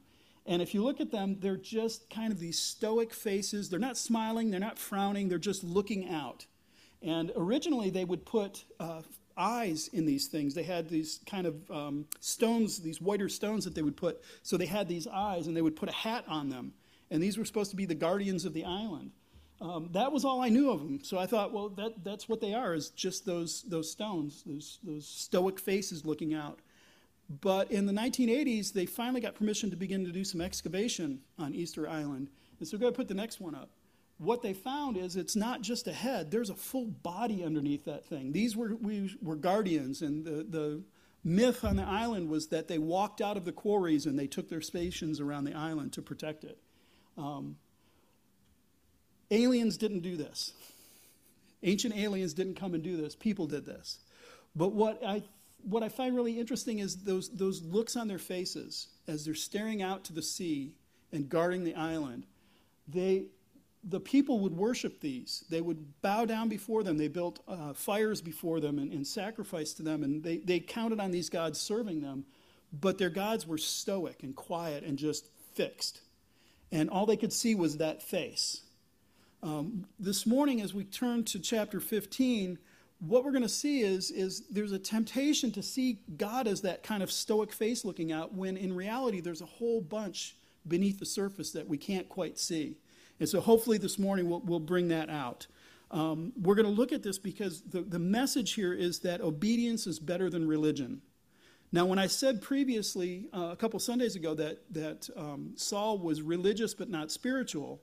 And 0.49 0.63
if 0.63 0.73
you 0.73 0.83
look 0.83 0.99
at 0.99 1.11
them, 1.11 1.37
they're 1.39 1.55
just 1.55 2.09
kind 2.09 2.33
of 2.33 2.39
these 2.39 2.59
stoic 2.59 3.13
faces. 3.13 3.69
They're 3.69 3.79
not 3.79 3.97
smiling, 3.97 4.49
they're 4.49 4.59
not 4.59 4.79
frowning, 4.79 5.29
they're 5.29 5.37
just 5.37 5.63
looking 5.63 6.09
out. 6.09 6.47
And 7.03 7.31
originally, 7.35 7.91
they 7.91 8.03
would 8.03 8.25
put 8.25 8.65
uh, 8.79 9.03
eyes 9.37 9.89
in 9.93 10.07
these 10.07 10.25
things. 10.25 10.55
They 10.55 10.63
had 10.63 10.89
these 10.89 11.19
kind 11.27 11.45
of 11.45 11.69
um, 11.69 12.05
stones, 12.19 12.79
these 12.79 12.99
whiter 12.99 13.29
stones 13.29 13.63
that 13.65 13.75
they 13.75 13.83
would 13.83 13.95
put. 13.95 14.23
So 14.41 14.57
they 14.57 14.65
had 14.65 14.87
these 14.87 15.05
eyes, 15.05 15.45
and 15.45 15.55
they 15.55 15.61
would 15.61 15.75
put 15.75 15.87
a 15.87 15.93
hat 15.93 16.25
on 16.27 16.49
them. 16.49 16.73
And 17.11 17.21
these 17.21 17.37
were 17.37 17.45
supposed 17.45 17.69
to 17.69 17.77
be 17.77 17.85
the 17.85 17.93
guardians 17.93 18.43
of 18.43 18.53
the 18.53 18.65
island. 18.65 19.11
Um, 19.61 19.89
that 19.91 20.11
was 20.11 20.25
all 20.25 20.41
I 20.41 20.49
knew 20.49 20.71
of 20.71 20.79
them. 20.79 21.03
So 21.03 21.19
I 21.19 21.27
thought, 21.27 21.53
well, 21.53 21.69
that, 21.69 22.03
that's 22.03 22.27
what 22.27 22.41
they 22.41 22.55
are, 22.55 22.73
is 22.73 22.89
just 22.89 23.23
those, 23.23 23.61
those 23.67 23.91
stones, 23.91 24.43
those, 24.47 24.79
those 24.83 25.07
stoic 25.07 25.59
faces 25.59 26.07
looking 26.07 26.33
out. 26.33 26.59
But 27.29 27.71
in 27.71 27.85
the 27.85 27.93
1980s, 27.93 28.73
they 28.73 28.85
finally 28.85 29.21
got 29.21 29.35
permission 29.35 29.69
to 29.69 29.75
begin 29.75 30.03
to 30.05 30.11
do 30.11 30.23
some 30.23 30.41
excavation 30.41 31.21
on 31.37 31.53
Easter 31.53 31.87
Island. 31.87 32.29
And 32.59 32.67
so 32.67 32.77
go 32.77 32.85
ahead 32.85 32.93
and 32.93 32.95
put 32.95 33.07
the 33.07 33.13
next 33.13 33.39
one 33.39 33.53
up. 33.53 33.69
What 34.17 34.41
they 34.41 34.53
found 34.53 34.97
is 34.97 35.15
it's 35.15 35.35
not 35.35 35.61
just 35.61 35.87
a 35.87 35.93
head, 35.93 36.31
there's 36.31 36.49
a 36.49 36.55
full 36.55 36.85
body 36.85 37.43
underneath 37.43 37.85
that 37.85 38.05
thing. 38.05 38.33
These 38.33 38.57
were, 38.57 38.75
we, 38.75 39.15
were 39.21 39.35
guardians, 39.35 40.01
and 40.01 40.25
the, 40.25 40.43
the 40.43 40.81
myth 41.23 41.63
on 41.63 41.75
the 41.75 41.83
island 41.83 42.29
was 42.29 42.47
that 42.47 42.67
they 42.67 42.79
walked 42.79 43.21
out 43.21 43.37
of 43.37 43.45
the 43.45 43.51
quarries 43.51 44.05
and 44.05 44.17
they 44.17 44.27
took 44.27 44.49
their 44.49 44.61
stations 44.61 45.19
around 45.19 45.45
the 45.45 45.53
island 45.53 45.93
to 45.93 46.01
protect 46.01 46.43
it. 46.43 46.57
Um, 47.17 47.57
aliens 49.31 49.77
didn't 49.77 50.01
do 50.01 50.17
this. 50.17 50.53
Ancient 51.63 51.95
aliens 51.95 52.33
didn't 52.33 52.55
come 52.55 52.73
and 52.73 52.83
do 52.83 52.97
this. 52.97 53.15
People 53.15 53.45
did 53.45 53.65
this. 53.65 53.99
But 54.55 54.73
what 54.73 55.01
I 55.05 55.23
what 55.63 55.83
I 55.83 55.89
find 55.89 56.15
really 56.15 56.39
interesting 56.39 56.79
is 56.79 56.97
those, 57.03 57.29
those 57.29 57.61
looks 57.61 57.95
on 57.95 58.07
their 58.07 58.19
faces 58.19 58.87
as 59.07 59.25
they're 59.25 59.33
staring 59.33 59.81
out 59.81 60.03
to 60.05 60.13
the 60.13 60.21
sea 60.21 60.73
and 61.11 61.29
guarding 61.29 61.63
the 61.63 61.75
island. 61.75 62.25
They, 62.87 63.25
the 63.83 63.99
people 63.99 64.39
would 64.39 64.55
worship 64.55 64.99
these. 64.99 65.43
They 65.49 65.61
would 65.61 66.01
bow 66.01 66.25
down 66.25 66.49
before 66.49 66.83
them. 66.83 66.97
They 66.97 67.07
built 67.07 67.39
uh, 67.47 67.73
fires 67.73 68.21
before 68.21 68.59
them 68.59 68.79
and, 68.79 68.91
and 68.91 69.05
sacrificed 69.05 69.77
to 69.77 69.83
them, 69.83 70.03
and 70.03 70.23
they, 70.23 70.37
they 70.37 70.59
counted 70.59 70.99
on 70.99 71.11
these 71.11 71.29
gods 71.29 71.59
serving 71.59 72.01
them. 72.01 72.25
But 72.71 72.97
their 72.97 73.09
gods 73.09 73.47
were 73.47 73.57
stoic 73.57 74.21
and 74.21 74.35
quiet 74.35 74.83
and 74.83 74.97
just 74.97 75.27
fixed. 75.53 76.01
And 76.71 76.89
all 76.89 77.05
they 77.05 77.17
could 77.17 77.33
see 77.33 77.55
was 77.55 77.77
that 77.77 78.03
face. 78.03 78.61
Um, 79.41 79.85
this 79.99 80.25
morning, 80.25 80.61
as 80.61 80.73
we 80.73 80.83
turn 80.83 81.23
to 81.25 81.39
chapter 81.39 81.79
15, 81.79 82.59
what 82.99 83.23
we're 83.23 83.31
going 83.31 83.43
to 83.43 83.49
see 83.49 83.81
is, 83.81 84.11
is 84.11 84.43
there's 84.51 84.73
a 84.73 84.79
temptation 84.79 85.51
to 85.53 85.63
see 85.63 86.01
God 86.17 86.47
as 86.47 86.61
that 86.61 86.83
kind 86.83 87.01
of 87.01 87.11
stoic 87.11 87.53
face 87.53 87.85
looking 87.85 88.11
out, 88.11 88.33
when 88.33 88.57
in 88.57 88.75
reality, 88.75 89.21
there's 89.21 89.41
a 89.41 89.45
whole 89.45 89.81
bunch 89.81 90.35
beneath 90.67 90.99
the 90.99 91.05
surface 91.05 91.51
that 91.51 91.67
we 91.67 91.77
can't 91.77 92.09
quite 92.09 92.37
see. 92.37 92.77
And 93.19 93.27
so 93.27 93.39
hopefully 93.39 93.77
this 93.77 93.97
morning 93.97 94.29
we'll, 94.29 94.41
we'll 94.41 94.59
bring 94.59 94.89
that 94.89 95.09
out. 95.09 95.47
Um, 95.91 96.33
we're 96.39 96.55
going 96.55 96.67
to 96.67 96.71
look 96.71 96.91
at 96.91 97.01
this 97.01 97.17
because 97.17 97.61
the, 97.61 97.81
the 97.81 97.99
message 97.99 98.53
here 98.53 98.73
is 98.73 98.99
that 98.99 99.21
obedience 99.21 99.87
is 99.87 99.97
better 99.99 100.29
than 100.29 100.47
religion. 100.47 101.01
Now, 101.71 101.85
when 101.85 101.99
I 101.99 102.07
said 102.07 102.41
previously, 102.41 103.27
uh, 103.33 103.49
a 103.51 103.55
couple 103.55 103.79
Sundays 103.79 104.15
ago, 104.15 104.33
that, 104.35 104.59
that 104.71 105.09
um, 105.15 105.53
Saul 105.55 105.99
was 105.99 106.21
religious 106.21 106.73
but 106.73 106.89
not 106.89 107.11
spiritual, 107.11 107.81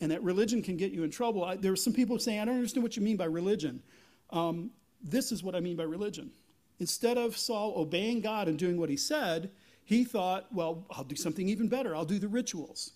and 0.00 0.10
that 0.10 0.22
religion 0.22 0.62
can 0.62 0.76
get 0.76 0.92
you 0.92 1.04
in 1.04 1.10
trouble, 1.10 1.44
I, 1.44 1.56
there 1.56 1.72
were 1.72 1.76
some 1.76 1.92
people 1.92 2.18
saying, 2.18 2.40
I 2.40 2.44
don't 2.44 2.54
understand 2.54 2.82
what 2.82 2.96
you 2.96 3.02
mean 3.02 3.16
by 3.16 3.24
religion. 3.24 3.82
Um, 4.30 4.70
this 5.02 5.32
is 5.32 5.42
what 5.42 5.54
I 5.54 5.60
mean 5.60 5.76
by 5.76 5.84
religion. 5.84 6.30
Instead 6.78 7.16
of 7.16 7.36
Saul 7.36 7.74
obeying 7.76 8.20
God 8.20 8.48
and 8.48 8.58
doing 8.58 8.78
what 8.78 8.90
he 8.90 8.96
said, 8.96 9.50
he 9.84 10.04
thought, 10.04 10.46
well, 10.52 10.84
I'll 10.90 11.04
do 11.04 11.16
something 11.16 11.48
even 11.48 11.68
better. 11.68 11.94
I'll 11.94 12.04
do 12.04 12.18
the 12.18 12.28
rituals. 12.28 12.92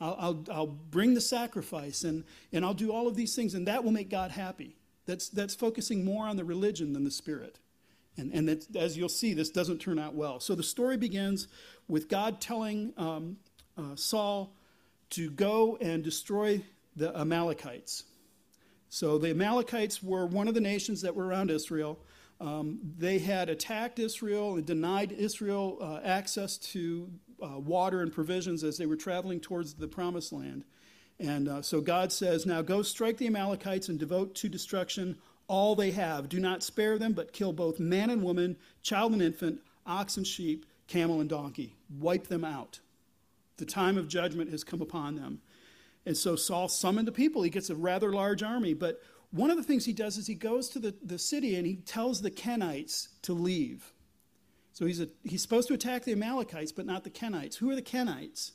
I'll, 0.00 0.16
I'll, 0.18 0.44
I'll, 0.50 0.66
bring 0.66 1.14
the 1.14 1.20
sacrifice 1.20 2.04
and, 2.04 2.24
and 2.52 2.64
I'll 2.64 2.74
do 2.74 2.92
all 2.92 3.08
of 3.08 3.16
these 3.16 3.34
things, 3.34 3.54
and 3.54 3.66
that 3.66 3.82
will 3.82 3.92
make 3.92 4.10
God 4.10 4.30
happy. 4.30 4.76
That's, 5.06 5.28
that's 5.28 5.54
focusing 5.54 6.04
more 6.04 6.26
on 6.26 6.36
the 6.36 6.44
religion 6.44 6.92
than 6.92 7.04
the 7.04 7.10
spirit. 7.10 7.58
And, 8.18 8.32
and 8.32 8.66
as 8.76 8.96
you'll 8.96 9.08
see, 9.08 9.34
this 9.34 9.50
doesn't 9.50 9.78
turn 9.78 9.98
out 9.98 10.14
well. 10.14 10.40
So 10.40 10.54
the 10.54 10.62
story 10.62 10.96
begins 10.96 11.48
with 11.88 12.08
God 12.08 12.40
telling 12.40 12.92
um, 12.96 13.36
uh, 13.78 13.94
Saul 13.94 14.52
to 15.10 15.30
go 15.30 15.78
and 15.80 16.02
destroy 16.02 16.62
the 16.96 17.16
Amalekites. 17.16 18.04
So 18.88 19.18
the 19.18 19.30
Amalekites 19.30 20.02
were 20.02 20.26
one 20.26 20.48
of 20.48 20.54
the 20.54 20.60
nations 20.60 21.02
that 21.02 21.14
were 21.14 21.26
around 21.26 21.50
Israel. 21.50 21.98
Um, 22.40 22.78
they 22.98 23.18
had 23.18 23.48
attacked 23.48 23.98
Israel 23.98 24.56
and 24.56 24.66
denied 24.66 25.12
Israel 25.12 25.78
uh, 25.80 26.00
access 26.04 26.58
to 26.58 27.10
uh, 27.42 27.58
water 27.58 28.02
and 28.02 28.12
provisions 28.12 28.62
as 28.62 28.78
they 28.78 28.86
were 28.86 28.96
traveling 28.96 29.40
towards 29.40 29.74
the 29.74 29.88
promised 29.88 30.32
land. 30.32 30.64
And 31.18 31.48
uh, 31.48 31.62
so 31.62 31.80
God 31.80 32.12
says, 32.12 32.44
Now 32.44 32.62
go 32.62 32.82
strike 32.82 33.16
the 33.16 33.26
Amalekites 33.26 33.88
and 33.88 33.98
devote 33.98 34.34
to 34.36 34.48
destruction 34.48 35.16
all 35.48 35.74
they 35.74 35.92
have. 35.92 36.28
Do 36.28 36.40
not 36.40 36.62
spare 36.62 36.98
them, 36.98 37.12
but 37.12 37.32
kill 37.32 37.52
both 37.52 37.78
man 37.78 38.10
and 38.10 38.22
woman, 38.22 38.56
child 38.82 39.12
and 39.12 39.22
infant, 39.22 39.60
ox 39.86 40.16
and 40.16 40.26
sheep, 40.26 40.66
camel 40.88 41.20
and 41.20 41.30
donkey. 41.30 41.76
Wipe 41.98 42.26
them 42.26 42.44
out. 42.44 42.80
The 43.56 43.64
time 43.64 43.96
of 43.96 44.08
judgment 44.08 44.50
has 44.50 44.64
come 44.64 44.82
upon 44.82 45.16
them. 45.16 45.40
And 46.06 46.16
so 46.16 46.36
Saul 46.36 46.68
summoned 46.68 47.08
the 47.08 47.12
people. 47.12 47.42
He 47.42 47.50
gets 47.50 47.68
a 47.68 47.74
rather 47.74 48.12
large 48.12 48.42
army. 48.42 48.72
But 48.72 49.02
one 49.30 49.50
of 49.50 49.56
the 49.56 49.62
things 49.64 49.84
he 49.84 49.92
does 49.92 50.16
is 50.16 50.26
he 50.26 50.34
goes 50.34 50.68
to 50.70 50.78
the, 50.78 50.94
the 51.02 51.18
city 51.18 51.56
and 51.56 51.66
he 51.66 51.76
tells 51.76 52.22
the 52.22 52.30
Kenites 52.30 53.08
to 53.22 53.32
leave. 53.32 53.92
So 54.72 54.86
he's, 54.86 55.00
a, 55.00 55.08
he's 55.24 55.42
supposed 55.42 55.68
to 55.68 55.74
attack 55.74 56.04
the 56.04 56.12
Amalekites, 56.12 56.70
but 56.70 56.86
not 56.86 57.02
the 57.02 57.10
Kenites. 57.10 57.56
Who 57.56 57.70
are 57.70 57.74
the 57.74 57.82
Kenites? 57.82 58.52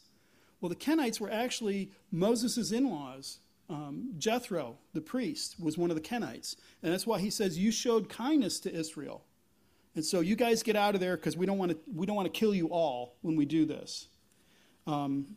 Well, 0.61 0.69
the 0.69 0.75
Kenites 0.75 1.19
were 1.19 1.31
actually 1.31 1.91
Moses' 2.11 2.71
in 2.71 2.89
laws. 2.89 3.39
Um, 3.69 4.13
Jethro, 4.17 4.77
the 4.93 5.01
priest, 5.01 5.55
was 5.59 5.77
one 5.77 5.89
of 5.89 5.95
the 5.95 6.01
Kenites. 6.01 6.55
And 6.83 6.93
that's 6.93 7.07
why 7.07 7.19
he 7.19 7.29
says, 7.29 7.57
You 7.57 7.71
showed 7.71 8.07
kindness 8.07 8.59
to 8.61 8.73
Israel. 8.73 9.25
And 9.95 10.05
so 10.05 10.21
you 10.21 10.35
guys 10.35 10.63
get 10.63 10.75
out 10.75 10.93
of 10.93 11.01
there 11.01 11.17
because 11.17 11.35
we 11.35 11.45
don't 11.45 11.57
want 11.57 11.71
to 11.71 11.77
we 11.93 12.05
don't 12.05 12.15
want 12.15 12.31
to 12.31 12.39
kill 12.39 12.55
you 12.55 12.67
all 12.67 13.17
when 13.21 13.35
we 13.35 13.45
do 13.45 13.65
this. 13.65 14.07
Um, 14.87 15.35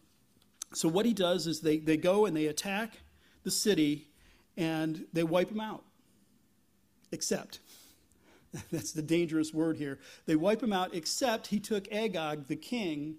so 0.74 0.88
what 0.88 1.06
he 1.06 1.12
does 1.12 1.46
is 1.46 1.60
they, 1.60 1.78
they 1.78 1.96
go 1.96 2.26
and 2.26 2.36
they 2.36 2.46
attack 2.46 2.98
the 3.44 3.50
city 3.50 4.08
and 4.56 5.04
they 5.12 5.22
wipe 5.22 5.48
them 5.48 5.60
out. 5.60 5.84
Except, 7.12 7.60
that's 8.72 8.92
the 8.92 9.02
dangerous 9.02 9.54
word 9.54 9.76
here. 9.76 9.98
They 10.26 10.36
wipe 10.36 10.62
him 10.62 10.72
out, 10.72 10.94
except 10.94 11.48
he 11.48 11.60
took 11.60 11.90
Agag, 11.92 12.48
the 12.48 12.56
king, 12.56 13.16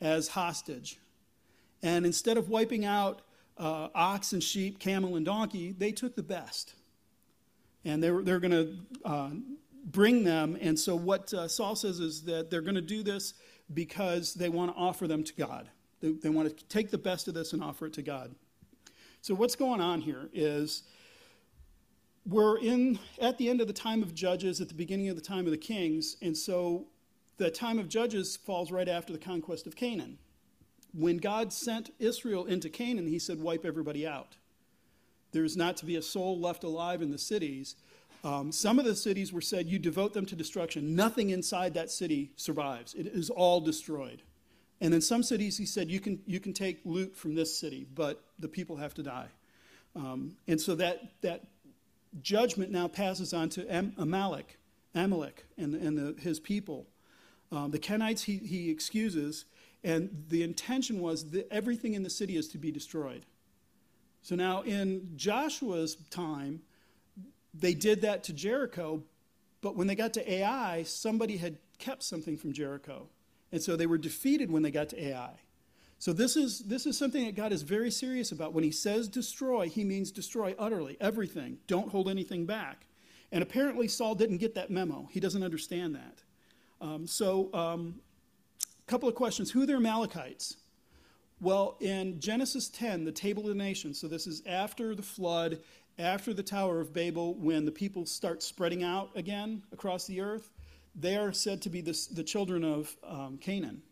as 0.00 0.28
hostage. 0.28 0.98
And 1.82 2.04
instead 2.04 2.36
of 2.36 2.48
wiping 2.48 2.84
out 2.84 3.22
uh, 3.56 3.88
ox 3.94 4.32
and 4.32 4.42
sheep, 4.42 4.78
camel 4.78 5.16
and 5.16 5.24
donkey, 5.24 5.72
they 5.76 5.92
took 5.92 6.14
the 6.14 6.22
best. 6.22 6.74
And 7.84 8.02
they 8.02 8.10
were, 8.10 8.22
they're 8.22 8.40
going 8.40 8.50
to 8.50 8.76
uh, 9.04 9.30
bring 9.84 10.24
them. 10.24 10.58
And 10.60 10.78
so 10.78 10.94
what 10.94 11.32
uh, 11.32 11.48
Saul 11.48 11.74
says 11.74 12.00
is 12.00 12.22
that 12.24 12.50
they're 12.50 12.60
going 12.60 12.74
to 12.74 12.80
do 12.80 13.02
this 13.02 13.34
because 13.72 14.34
they 14.34 14.48
want 14.48 14.72
to 14.72 14.76
offer 14.76 15.06
them 15.06 15.24
to 15.24 15.34
God. 15.34 15.70
They, 16.00 16.12
they 16.12 16.28
want 16.28 16.56
to 16.56 16.64
take 16.66 16.90
the 16.90 16.98
best 16.98 17.28
of 17.28 17.34
this 17.34 17.52
and 17.52 17.62
offer 17.62 17.86
it 17.86 17.92
to 17.94 18.02
God. 18.02 18.34
So 19.20 19.34
what's 19.34 19.56
going 19.56 19.80
on 19.80 20.00
here 20.00 20.28
is 20.32 20.84
we're 22.24 22.58
in 22.58 22.98
at 23.20 23.38
the 23.38 23.48
end 23.48 23.60
of 23.60 23.66
the 23.66 23.72
time 23.72 24.02
of 24.02 24.14
judges 24.14 24.60
at 24.60 24.68
the 24.68 24.74
beginning 24.74 25.08
of 25.08 25.16
the 25.16 25.22
time 25.22 25.46
of 25.46 25.50
the 25.50 25.58
kings 25.58 26.16
and 26.22 26.36
so 26.36 26.86
the 27.38 27.50
time 27.50 27.78
of 27.78 27.88
judges 27.88 28.36
falls 28.36 28.70
right 28.70 28.88
after 28.88 29.12
the 29.12 29.18
conquest 29.18 29.66
of 29.66 29.74
canaan. 29.74 30.18
When 30.92 31.18
god 31.18 31.52
sent 31.52 31.90
israel 31.98 32.44
into 32.44 32.68
canaan 32.68 33.06
he 33.06 33.18
said 33.18 33.40
wipe 33.40 33.64
everybody 33.64 34.06
out. 34.06 34.36
There's 35.32 35.56
not 35.56 35.76
to 35.78 35.86
be 35.86 35.96
a 35.96 36.02
soul 36.02 36.38
left 36.38 36.64
alive 36.64 37.02
in 37.02 37.10
the 37.10 37.18
cities. 37.18 37.76
Um, 38.24 38.50
some 38.50 38.78
of 38.78 38.84
the 38.84 38.96
cities 38.96 39.32
were 39.32 39.40
said 39.40 39.66
you 39.66 39.78
devote 39.78 40.12
them 40.12 40.26
to 40.26 40.36
destruction. 40.36 40.96
Nothing 40.96 41.30
inside 41.30 41.74
that 41.74 41.90
city 41.90 42.32
survives. 42.36 42.94
It 42.94 43.06
is 43.06 43.30
all 43.30 43.60
destroyed 43.60 44.22
and 44.80 44.94
in 44.94 45.00
some 45.00 45.22
cities, 45.22 45.58
he 45.58 45.66
said, 45.66 45.90
you 45.90 46.00
can, 46.00 46.20
you 46.26 46.40
can 46.40 46.52
take 46.52 46.80
loot 46.84 47.16
from 47.16 47.34
this 47.34 47.56
city, 47.58 47.86
but 47.94 48.22
the 48.38 48.48
people 48.48 48.76
have 48.76 48.94
to 48.94 49.02
die. 49.02 49.26
Um, 49.96 50.36
and 50.46 50.60
so 50.60 50.74
that, 50.76 51.02
that 51.22 51.42
judgment 52.22 52.70
now 52.70 52.86
passes 52.88 53.34
on 53.34 53.48
to 53.50 53.66
Am- 53.72 53.92
Amalek, 53.98 54.56
Amalek 54.94 55.44
and, 55.56 55.74
and 55.74 55.98
the, 55.98 56.20
his 56.20 56.38
people. 56.38 56.86
Um, 57.50 57.70
the 57.70 57.78
Kenites 57.78 58.22
he, 58.22 58.36
he 58.36 58.70
excuses, 58.70 59.46
and 59.82 60.24
the 60.28 60.42
intention 60.42 61.00
was 61.00 61.30
that 61.30 61.50
everything 61.50 61.94
in 61.94 62.02
the 62.02 62.10
city 62.10 62.36
is 62.36 62.48
to 62.48 62.58
be 62.58 62.70
destroyed. 62.70 63.24
So 64.22 64.36
now 64.36 64.62
in 64.62 65.12
Joshua's 65.16 65.96
time, 66.10 66.60
they 67.54 67.74
did 67.74 68.02
that 68.02 68.24
to 68.24 68.32
Jericho, 68.32 69.02
but 69.60 69.74
when 69.74 69.86
they 69.86 69.94
got 69.94 70.14
to 70.14 70.32
Ai, 70.32 70.84
somebody 70.84 71.36
had 71.36 71.56
kept 71.78 72.02
something 72.02 72.36
from 72.36 72.52
Jericho. 72.52 73.08
And 73.52 73.62
so 73.62 73.76
they 73.76 73.86
were 73.86 73.98
defeated 73.98 74.50
when 74.50 74.62
they 74.62 74.70
got 74.70 74.88
to 74.90 75.02
Ai. 75.08 75.30
So 75.98 76.12
this 76.12 76.36
is, 76.36 76.60
this 76.60 76.86
is 76.86 76.96
something 76.96 77.24
that 77.24 77.34
God 77.34 77.52
is 77.52 77.62
very 77.62 77.90
serious 77.90 78.30
about. 78.30 78.52
When 78.52 78.62
he 78.62 78.70
says 78.70 79.08
destroy, 79.08 79.68
he 79.68 79.82
means 79.82 80.12
destroy 80.12 80.54
utterly, 80.58 80.96
everything. 81.00 81.58
Don't 81.66 81.90
hold 81.90 82.08
anything 82.08 82.46
back. 82.46 82.86
And 83.32 83.42
apparently 83.42 83.88
Saul 83.88 84.14
didn't 84.14 84.38
get 84.38 84.54
that 84.54 84.70
memo. 84.70 85.08
He 85.10 85.20
doesn't 85.20 85.42
understand 85.42 85.96
that. 85.96 86.22
Um, 86.80 87.06
so 87.06 87.50
a 87.52 87.58
um, 87.58 88.00
couple 88.86 89.08
of 89.08 89.16
questions. 89.16 89.50
Who 89.50 89.62
are 89.62 89.66
the 89.66 89.74
Amalekites? 89.74 90.56
Well, 91.40 91.76
in 91.80 92.18
Genesis 92.20 92.68
10, 92.68 93.04
the 93.04 93.12
Table 93.12 93.42
of 93.42 93.48
the 93.50 93.54
Nations, 93.54 94.00
so 94.00 94.08
this 94.08 94.26
is 94.26 94.42
after 94.46 94.94
the 94.94 95.02
flood, 95.02 95.60
after 95.98 96.32
the 96.32 96.42
Tower 96.42 96.80
of 96.80 96.92
Babel, 96.92 97.34
when 97.34 97.64
the 97.64 97.70
people 97.70 98.06
start 98.06 98.42
spreading 98.42 98.82
out 98.82 99.10
again 99.14 99.62
across 99.72 100.06
the 100.06 100.20
earth, 100.20 100.50
they 101.00 101.16
are 101.16 101.32
said 101.32 101.62
to 101.62 101.70
be 101.70 101.80
the, 101.80 101.98
the 102.12 102.22
children 102.22 102.64
of 102.64 102.96
um, 103.06 103.38
Canaan. 103.38 103.82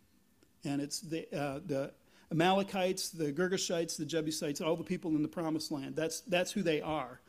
And 0.64 0.81
it's 0.81 1.01
the, 1.01 1.27
uh, 1.37 1.61
the 1.64 1.92
Amalekites, 2.33 3.11
the 3.11 3.33
Girgashites, 3.33 3.97
the 3.97 4.05
Jebusites, 4.05 4.61
all 4.61 4.77
the 4.77 4.85
people 4.85 5.12
in 5.12 5.23
the 5.23 5.29
promised 5.29 5.71
land. 5.71 5.95
That's, 5.95 6.21
that's 6.23 6.51
who 6.51 6.62
they 6.62 6.81
are. 6.81 7.21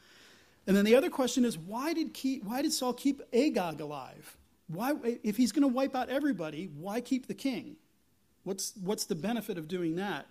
And 0.65 0.75
then 0.75 0.85
the 0.85 0.95
other 0.95 1.09
question 1.09 1.45
is 1.45 1.57
why 1.57 1.93
did, 1.93 2.13
keep, 2.13 2.43
why 2.43 2.61
did 2.61 2.73
Saul 2.73 2.93
keep 2.93 3.21
Agag 3.33 3.79
alive? 3.79 4.37
Why, 4.67 4.93
if 5.23 5.37
he's 5.37 5.51
going 5.51 5.61
to 5.61 5.73
wipe 5.73 5.95
out 5.95 6.09
everybody, 6.09 6.69
why 6.75 6.99
keep 6.99 7.27
the 7.27 7.33
king? 7.33 7.77
What's, 8.43 8.73
what's 8.83 9.05
the 9.05 9.15
benefit 9.15 9.57
of 9.57 9.67
doing 9.67 9.95
that? 9.95 10.27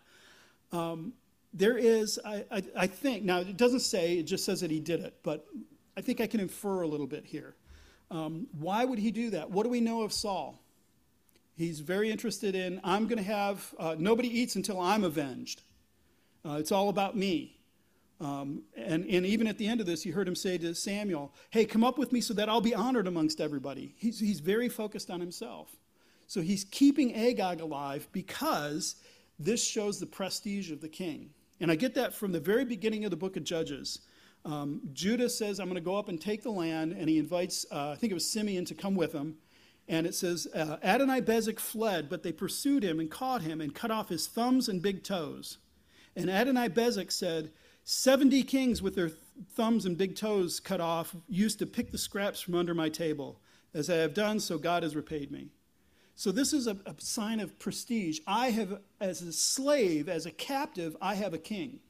Um, 0.73 1.15
there 1.55 1.79
is, 1.79 2.19
I, 2.25 2.45
I, 2.51 2.63
I, 2.77 2.87
think, 2.87 3.23
now 3.23 3.39
it 3.39 3.57
doesn't 3.57 3.81
say, 3.81 4.19
it 4.19 4.25
just 4.25 4.45
says 4.45 4.61
that 4.61 4.71
he 4.71 4.81
did 4.81 5.01
it, 5.01 5.15
but 5.23 5.47
I 5.97 6.03
think 6.03 6.21
I 6.21 6.27
can 6.27 6.41
infer 6.41 6.83
a 6.83 6.89
little 6.89 7.07
bit 7.07 7.25
here. 7.25 7.55
Um, 8.11 8.47
why 8.59 8.85
would 8.85 8.99
he 8.99 9.11
do 9.11 9.31
that? 9.31 9.51
What 9.51 9.64
do 9.64 9.71
we 9.71 9.81
know 9.81 10.03
of 10.03 10.12
Saul? 10.12 10.62
He's 11.57 11.81
very 11.81 12.11
interested 12.11 12.55
in, 12.55 12.81
I'm 12.85 13.07
going 13.07 13.19
to 13.19 13.25
have, 13.25 13.75
uh, 13.79 13.97
nobody 13.99 14.29
eats 14.29 14.57
until 14.57 14.79
I'm 14.79 15.05
avenged. 15.05 15.62
Uh, 16.45 16.59
it's 16.61 16.71
all 16.71 16.88
about 16.88 17.16
me. 17.16 17.57
Um, 18.21 18.62
and, 18.77 19.05
and 19.05 19.27
even 19.27 19.47
at 19.47 19.59
the 19.59 19.66
end 19.66 19.81
of 19.81 19.87
this, 19.87 20.07
you 20.07 20.12
heard 20.12 20.29
him 20.29 20.35
say 20.35 20.59
to 20.59 20.75
Samuel, 20.75 21.33
Hey, 21.51 21.64
come 21.64 21.85
up 21.85 21.99
with 21.99 22.12
me 22.12 22.21
so 22.21 22.35
that 22.35 22.49
I'll 22.49 22.61
be 22.61 22.75
honored 22.75 23.07
amongst 23.07 23.40
everybody. 23.40 23.95
He's, 23.97 24.21
he's 24.21 24.40
very 24.40 24.69
focused 24.69 25.11
on 25.11 25.21
himself. 25.21 25.69
So 26.27 26.40
he's 26.40 26.64
keeping 26.64 27.14
Agag 27.14 27.61
alive 27.61 28.09
because 28.12 28.97
this 29.38 29.64
shows 29.64 30.01
the 30.01 30.07
prestige 30.07 30.71
of 30.71 30.81
the 30.81 30.88
king. 30.88 31.31
And 31.61 31.71
I 31.71 31.75
get 31.75 31.95
that 31.95 32.14
from 32.14 32.33
the 32.33 32.40
very 32.40 32.64
beginning 32.64 33.05
of 33.05 33.11
the 33.11 33.16
book 33.16 33.37
of 33.37 33.45
Judges. 33.45 34.01
Um, 34.47 34.81
Judah 34.93 35.29
says, 35.29 35.59
I'm 35.59 35.67
going 35.67 35.75
to 35.75 35.81
go 35.81 35.97
up 35.97 36.09
and 36.09 36.21
take 36.21 36.45
the 36.45 36.53
land, 36.53 36.93
and 36.93 37.09
he 37.09 37.19
invites, 37.19 37.67
uh, 37.73 37.91
I 37.91 37.97
think 37.97 38.13
it 38.13 38.15
was 38.15 38.31
Simeon, 38.31 38.65
to 38.67 38.75
come 38.75 38.95
with 38.95 39.13
him. 39.13 39.39
And 39.89 40.07
it 40.07 40.15
says, 40.15 40.47
uh, 40.55 40.77
Adoni-Bezek 40.85 41.59
fled, 41.59 42.09
but 42.09 42.23
they 42.23 42.31
pursued 42.31 42.85
him 42.85 43.01
and 43.01 43.11
caught 43.11 43.43
him 43.43 43.61
and 43.61 43.75
cut 43.75 43.91
off 43.91 44.09
his 44.09 44.29
thumbs 44.29 44.69
and 44.69 44.81
big 44.81 45.03
toes. 45.03 45.59
And 46.15 46.31
Adoni-Bezek 46.31 47.11
said, 47.11 47.51
70 47.83 48.45
kings 48.45 48.81
with 48.81 48.95
their 48.95 49.11
thumbs 49.55 49.85
and 49.85 49.99
big 49.99 50.15
toes 50.15 50.61
cut 50.61 50.81
off 50.81 51.15
used 51.29 51.59
to 51.59 51.67
pick 51.67 51.91
the 51.91 51.99
scraps 51.99 52.41
from 52.41 52.55
under 52.55 52.75
my 52.75 52.89
table. 52.89 53.41
As 53.75 53.91
I 53.91 53.97
have 53.97 54.15
done, 54.15 54.39
so 54.39 54.59
God 54.59 54.85
has 54.85 54.97
repaid 54.97 55.31
me. 55.31 55.49
So 56.15 56.33
this 56.33 56.53
is 56.53 56.69
a, 56.69 56.79
a 56.87 56.95
sign 56.99 57.41
of 57.41 57.59
prestige. 57.59 58.21
I 58.27 58.51
have, 58.51 58.81
as 59.01 59.23
a 59.23 59.33
slave, 59.33 60.09
as 60.09 60.25
a 60.25 60.31
captive, 60.31 60.97
I 61.01 61.17
have 61.17 61.35
a 61.35 61.39
king. 61.39 61.81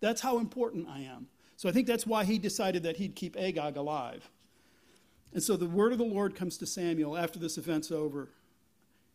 That's 0.00 0.22
how 0.22 0.38
important 0.38 0.88
I 0.88 1.00
am. 1.00 1.28
So 1.56 1.68
I 1.68 1.72
think 1.72 1.86
that's 1.86 2.06
why 2.06 2.24
he 2.24 2.38
decided 2.38 2.82
that 2.82 2.98
he'd 2.98 3.14
keep 3.14 3.36
Agag 3.36 3.76
alive. 3.76 4.28
And 5.32 5.42
so 5.42 5.56
the 5.56 5.66
word 5.66 5.92
of 5.92 5.98
the 5.98 6.04
Lord 6.04 6.34
comes 6.34 6.58
to 6.58 6.66
Samuel 6.66 7.16
after 7.16 7.38
this 7.38 7.58
event's 7.58 7.90
over. 7.90 8.30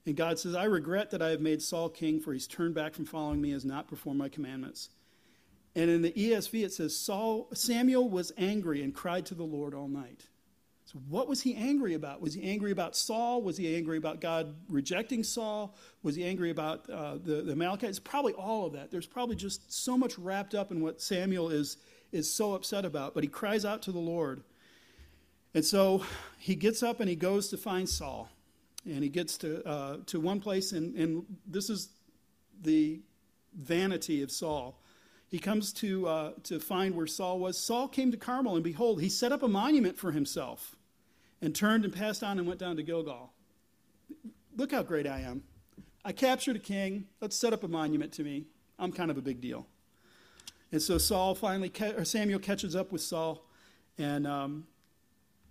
And 0.06 0.16
God 0.16 0.40
says, 0.40 0.56
I 0.56 0.64
regret 0.64 1.12
that 1.12 1.22
I 1.22 1.30
have 1.30 1.42
made 1.42 1.62
Saul 1.62 1.90
king, 1.90 2.20
for 2.20 2.34
he's 2.34 2.48
turned 2.48 2.74
back 2.74 2.94
from 2.94 3.06
following 3.06 3.42
me, 3.42 3.52
has 3.52 3.66
not 3.66 3.88
performed 3.88 4.20
my 4.20 4.30
commandments. 4.30 4.90
And 5.76 5.90
in 5.90 6.02
the 6.02 6.12
ESV, 6.12 6.66
it 6.66 6.74
says, 6.74 6.98
Saul, 6.98 7.48
Samuel 7.54 8.10
was 8.10 8.32
angry 8.38 8.84
and 8.84 8.94
cried 8.94 9.26
to 9.28 9.36
the 9.36 9.44
Lord 9.44 9.74
all 9.74 9.88
night. 9.88 10.28
So, 10.86 11.00
what 11.08 11.30
was 11.30 11.42
he 11.42 11.56
angry 11.56 11.94
about? 11.94 12.20
Was 12.20 12.34
he 12.34 12.44
angry 12.44 12.72
about 12.72 12.98
Saul? 12.98 13.42
Was 13.42 13.56
he 13.56 13.76
angry 13.76 13.98
about 13.98 14.20
God 14.20 14.56
rejecting 14.68 15.24
Saul? 15.24 15.76
Was 16.04 16.16
he 16.16 16.26
angry 16.26 16.50
about 16.50 16.90
uh, 16.90 17.14
the, 17.14 17.44
the 17.44 17.54
Amalekites? 17.54 18.00
Probably 18.00 18.34
all 18.34 18.66
of 18.66 18.74
that. 18.74 18.92
There's 18.92 19.08
probably 19.08 19.38
just 19.38 19.72
so 19.72 19.98
much 19.98 20.18
wrapped 20.18 20.54
up 20.54 20.72
in 20.72 20.82
what 20.82 21.00
Samuel 21.00 21.50
is 21.50 21.78
is 22.12 22.32
so 22.34 22.54
upset 22.54 22.86
about, 22.86 23.14
but 23.14 23.24
he 23.24 23.30
cries 23.30 23.66
out 23.66 23.82
to 23.84 23.92
the 23.92 24.00
Lord. 24.00 24.44
And 25.54 25.66
so 25.66 26.04
he 26.38 26.56
gets 26.56 26.82
up 26.84 27.00
and 27.00 27.10
he 27.10 27.16
goes 27.16 27.50
to 27.50 27.58
find 27.58 27.88
Saul. 27.88 28.30
And 28.86 29.04
he 29.04 29.10
gets 29.10 29.38
to, 29.40 29.64
uh, 29.68 29.98
to 30.08 30.20
one 30.20 30.40
place, 30.40 30.72
and, 30.72 30.96
and 30.96 31.24
this 31.46 31.70
is 31.70 31.90
the 32.64 33.02
vanity 33.54 34.24
of 34.24 34.32
Saul. 34.32 34.82
He 35.28 35.38
comes 35.38 35.72
to, 35.74 36.08
uh, 36.08 36.32
to 36.44 36.60
find 36.60 36.96
where 36.96 37.06
Saul 37.06 37.40
was. 37.40 37.60
Saul 37.60 37.88
came 37.88 38.12
to 38.12 38.18
Carmel, 38.18 38.56
and 38.56 38.64
behold, 38.64 39.00
he 39.00 39.08
set 39.08 39.32
up 39.32 39.44
a 39.44 39.48
monument 39.48 40.00
for 40.00 40.12
himself 40.12 40.76
and 41.42 41.56
turned 41.56 41.86
and 41.86 41.94
passed 41.94 42.24
on 42.24 42.40
and 42.40 42.48
went 42.48 42.60
down 42.60 42.76
to 42.78 42.84
Gilgal. 42.84 43.32
Look 44.58 44.72
how 44.72 44.82
great 44.82 45.08
I 45.08 45.22
am. 45.22 45.44
I 46.04 46.12
captured 46.12 46.56
a 46.56 46.60
king. 46.60 47.06
Let's 47.22 47.36
set 47.36 47.54
up 47.54 47.64
a 47.64 47.68
monument 47.68 48.14
to 48.14 48.24
me. 48.24 48.48
I'm 48.80 48.92
kind 48.92 49.12
of 49.12 49.18
a 49.18 49.22
big 49.22 49.42
deal. 49.42 49.68
And 50.72 50.82
so 50.82 50.98
Saul 50.98 51.36
finally, 51.36 51.72
or 51.98 52.06
Samuel 52.06 52.40
catches 52.40 52.76
up 52.76 52.92
with 52.92 53.02
Saul, 53.02 53.46
and 53.98 54.26
um, 54.26 54.68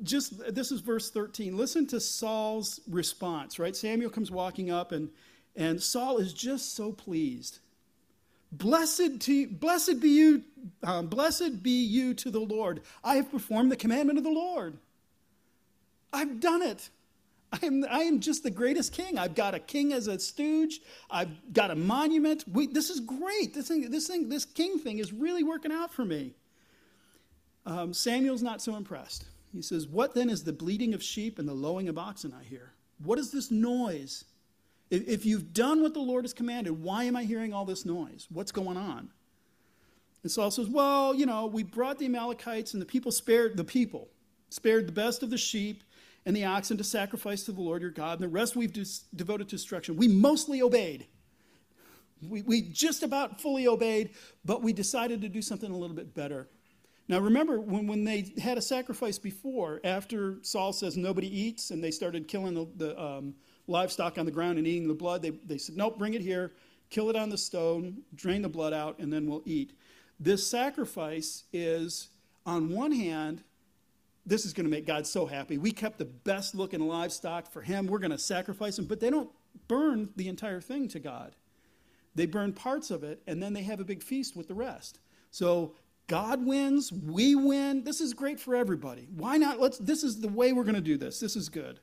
just 0.03 0.55
this 0.55 0.73
is 0.73 0.81
verse 0.81 1.11
13. 1.11 1.57
Listen 1.57 1.87
to 1.89 2.01
Saul's 2.01 2.81
response, 2.89 3.59
right? 3.59 3.77
Samuel 3.77 4.11
comes 4.11 4.31
walking 4.31 4.71
up, 4.71 4.93
and 4.93 5.11
and 5.57 5.83
Saul 5.83 6.19
is 6.19 6.33
just 6.33 6.75
so 6.75 6.93
pleased. 6.93 7.59
Blessed 8.53 9.21
to 9.21 9.47
blessed 9.47 10.01
be 10.01 10.09
you, 10.09 10.43
um, 10.83 11.07
blessed 11.07 11.63
be 11.63 11.85
you 11.85 12.15
to 12.15 12.31
the 12.31 12.41
Lord. 12.41 12.81
I 13.05 13.17
have 13.17 13.31
performed 13.31 13.71
the 13.71 13.77
commandment 13.77 14.19
of 14.19 14.25
the 14.25 14.31
Lord. 14.31 14.79
I've 16.13 16.41
done 16.41 16.63
it. 16.63 16.89
I 17.53 17.67
am, 17.67 17.85
I 17.91 18.01
am 18.03 18.21
just 18.21 18.43
the 18.43 18.51
greatest 18.51 18.93
king. 18.93 19.19
I've 19.19 19.35
got 19.35 19.55
a 19.55 19.59
king 19.59 19.93
as 19.93 20.07
a 20.07 20.19
stooge. 20.19 20.81
I've 21.11 21.53
got 21.53 21.71
a 21.71 21.75
monument. 21.75 22.45
We, 22.51 22.69
this 22.69 22.91
is 22.91 23.01
great. 23.01 23.55
This 23.55 23.69
thing, 23.69 23.91
this 23.91 24.07
thing, 24.07 24.29
this 24.29 24.45
king 24.45 24.79
thing 24.79 24.99
is 24.99 25.13
really 25.13 25.43
working 25.43 25.73
out 25.73 25.93
for 25.93 26.05
me. 26.05 26.35
Um, 27.67 27.93
Samuel's 27.93 28.43
not 28.43 28.63
so 28.63 28.77
impressed. 28.77 29.25
He 29.53 29.63
says, 29.63 29.89
What 29.89 30.15
then 30.15 30.31
is 30.31 30.45
the 30.45 30.53
bleating 30.53 30.95
of 30.95 31.03
sheep 31.03 31.39
and 31.39 31.49
the 31.49 31.55
lowing 31.55 31.89
of 31.89 31.99
oxen 31.99 32.33
I 32.39 32.45
hear? 32.45 32.73
What 33.03 33.19
is 33.19 33.33
this 33.33 33.51
noise? 33.51 34.25
If, 34.91 35.09
if 35.09 35.27
you've 35.27 35.53
done 35.53 35.83
what 35.83 35.93
the 35.93 36.01
Lord 36.01 36.25
has 36.25 36.33
commanded, 36.33 36.83
why 36.83 37.05
am 37.05 37.17
I 37.17 37.25
hearing 37.25 37.53
all 37.53 37.65
this 37.65 37.85
noise? 37.85 38.29
What's 38.31 38.53
going 38.53 38.77
on? 38.77 39.11
And 40.23 40.31
Saul 40.31 40.53
says, 40.53 40.69
Well, 40.69 41.15
you 41.15 41.27
know, 41.27 41.47
we 41.47 41.65
brought 41.65 41.99
the 41.99 42.07
Amalekites 42.07 42.75
and 42.75 42.81
the 42.81 42.87
people 42.87 43.11
spared 43.11 43.57
the 43.57 43.65
people, 43.65 44.09
spared 44.51 44.87
the 44.87 44.93
best 44.93 45.25
of 45.25 45.31
the 45.31 45.39
sheep 45.39 45.83
and 46.27 46.37
the 46.37 46.45
oxen 46.45 46.77
to 46.77 46.85
sacrifice 46.85 47.45
to 47.45 47.53
the 47.53 47.61
Lord 47.61 47.83
your 47.83 47.91
God, 47.91 48.21
and 48.21 48.23
the 48.23 48.29
rest 48.29 48.57
we've 48.57 48.73
devoted 49.15 49.49
to 49.49 49.57
destruction. 49.57 49.97
We 49.97 50.09
mostly 50.09 50.63
obeyed. 50.63 51.07
We, 52.29 52.43
we 52.43 52.63
just 52.63 53.03
about 53.03 53.41
fully 53.41 53.67
obeyed, 53.67 54.11
but 54.45 54.63
we 54.63 54.73
decided 54.73 55.23
to 55.23 55.29
do 55.29 55.41
something 55.41 55.71
a 55.71 55.77
little 55.77 55.97
bit 55.97 56.15
better. 56.15 56.49
Now, 57.09 57.19
remember 57.19 57.61
when, 57.61 57.87
when 57.87 58.05
they 58.05 58.33
had 58.41 58.59
a 58.59 58.63
sacrifice 58.63 59.19
before, 59.19 59.81
after 59.83 60.39
Saul 60.43 60.73
says 60.73 60.97
nobody 60.97 61.27
eats, 61.27 61.71
and 61.71 61.83
they 61.83 61.91
started 61.91 62.29
killing 62.29 62.55
the, 62.55 62.69
the 62.77 63.03
um, 63.03 63.35
livestock 63.67 64.19
on 64.19 64.27
the 64.27 64.31
ground 64.31 64.59
and 64.59 64.67
eating 64.67 64.87
the 64.87 64.95
blood, 64.95 65.23
they, 65.23 65.31
they 65.31 65.59
said, 65.59 65.77
Nope, 65.77 65.99
bring 65.99 66.15
it 66.15 66.21
here, 66.21 66.53
kill 66.91 67.11
it 67.11 67.17
on 67.17 67.31
the 67.31 67.39
stone, 67.39 68.03
drain 68.15 68.43
the 68.43 68.49
blood 68.49 68.73
out, 68.73 68.99
and 68.99 69.13
then 69.13 69.27
we'll 69.27 69.43
eat. 69.45 69.73
This 70.21 70.47
sacrifice 70.47 71.45
is, 71.53 72.11
on 72.45 72.69
one 72.69 72.93
hand, 72.93 73.43
this 74.27 74.45
is 74.45 74.53
going 74.53 74.65
to 74.65 74.71
make 74.71 74.87
God 74.87 75.07
so 75.07 75.27
happy. 75.27 75.59
We 75.59 75.73
kept 75.73 75.99
the 75.99 76.05
best 76.05 76.55
looking 76.55 76.81
livestock 76.81 77.51
for 77.51 77.63
him. 77.63 77.87
We're 77.87 77.99
going 77.99 78.11
to 78.11 78.19
sacrifice 78.19 78.79
him. 78.79 78.85
But 78.85 79.01
they 79.01 79.11
don't 79.11 79.31
burn 79.69 80.11
the 80.17 80.29
entire 80.29 80.61
thing 80.61 80.89
to 80.89 81.01
God. 81.01 81.35
They 82.15 82.27
burn 82.27 82.53
parts 82.53 82.91
of 82.91 83.05
it, 83.05 83.23
and 83.27 83.43
then 83.43 83.53
they 83.53 83.63
have 83.63 83.81
a 83.81 83.85
big 83.85 84.03
feast 84.03 84.37
with 84.37 84.49
the 84.49 84.55
rest. 84.55 84.99
So 85.31 85.75
God 86.07 86.45
wins, 86.45 86.93
we 86.93 87.37
win. 87.37 87.85
This 87.85 88.01
is 88.01 88.15
great 88.15 88.41
for 88.41 88.57
everybody. 88.57 89.09
Why 89.15 89.37
not? 89.37 89.61
Let's, 89.61 89.79
this 89.79 90.03
is 90.03 90.21
the 90.21 90.29
way 90.29 90.53
we're 90.53 90.65
going 90.65 90.75
to 90.75 90.81
do 90.81 90.99
this. 90.99 91.21
This 91.21 91.37
is 91.37 91.49
good. 91.49 91.81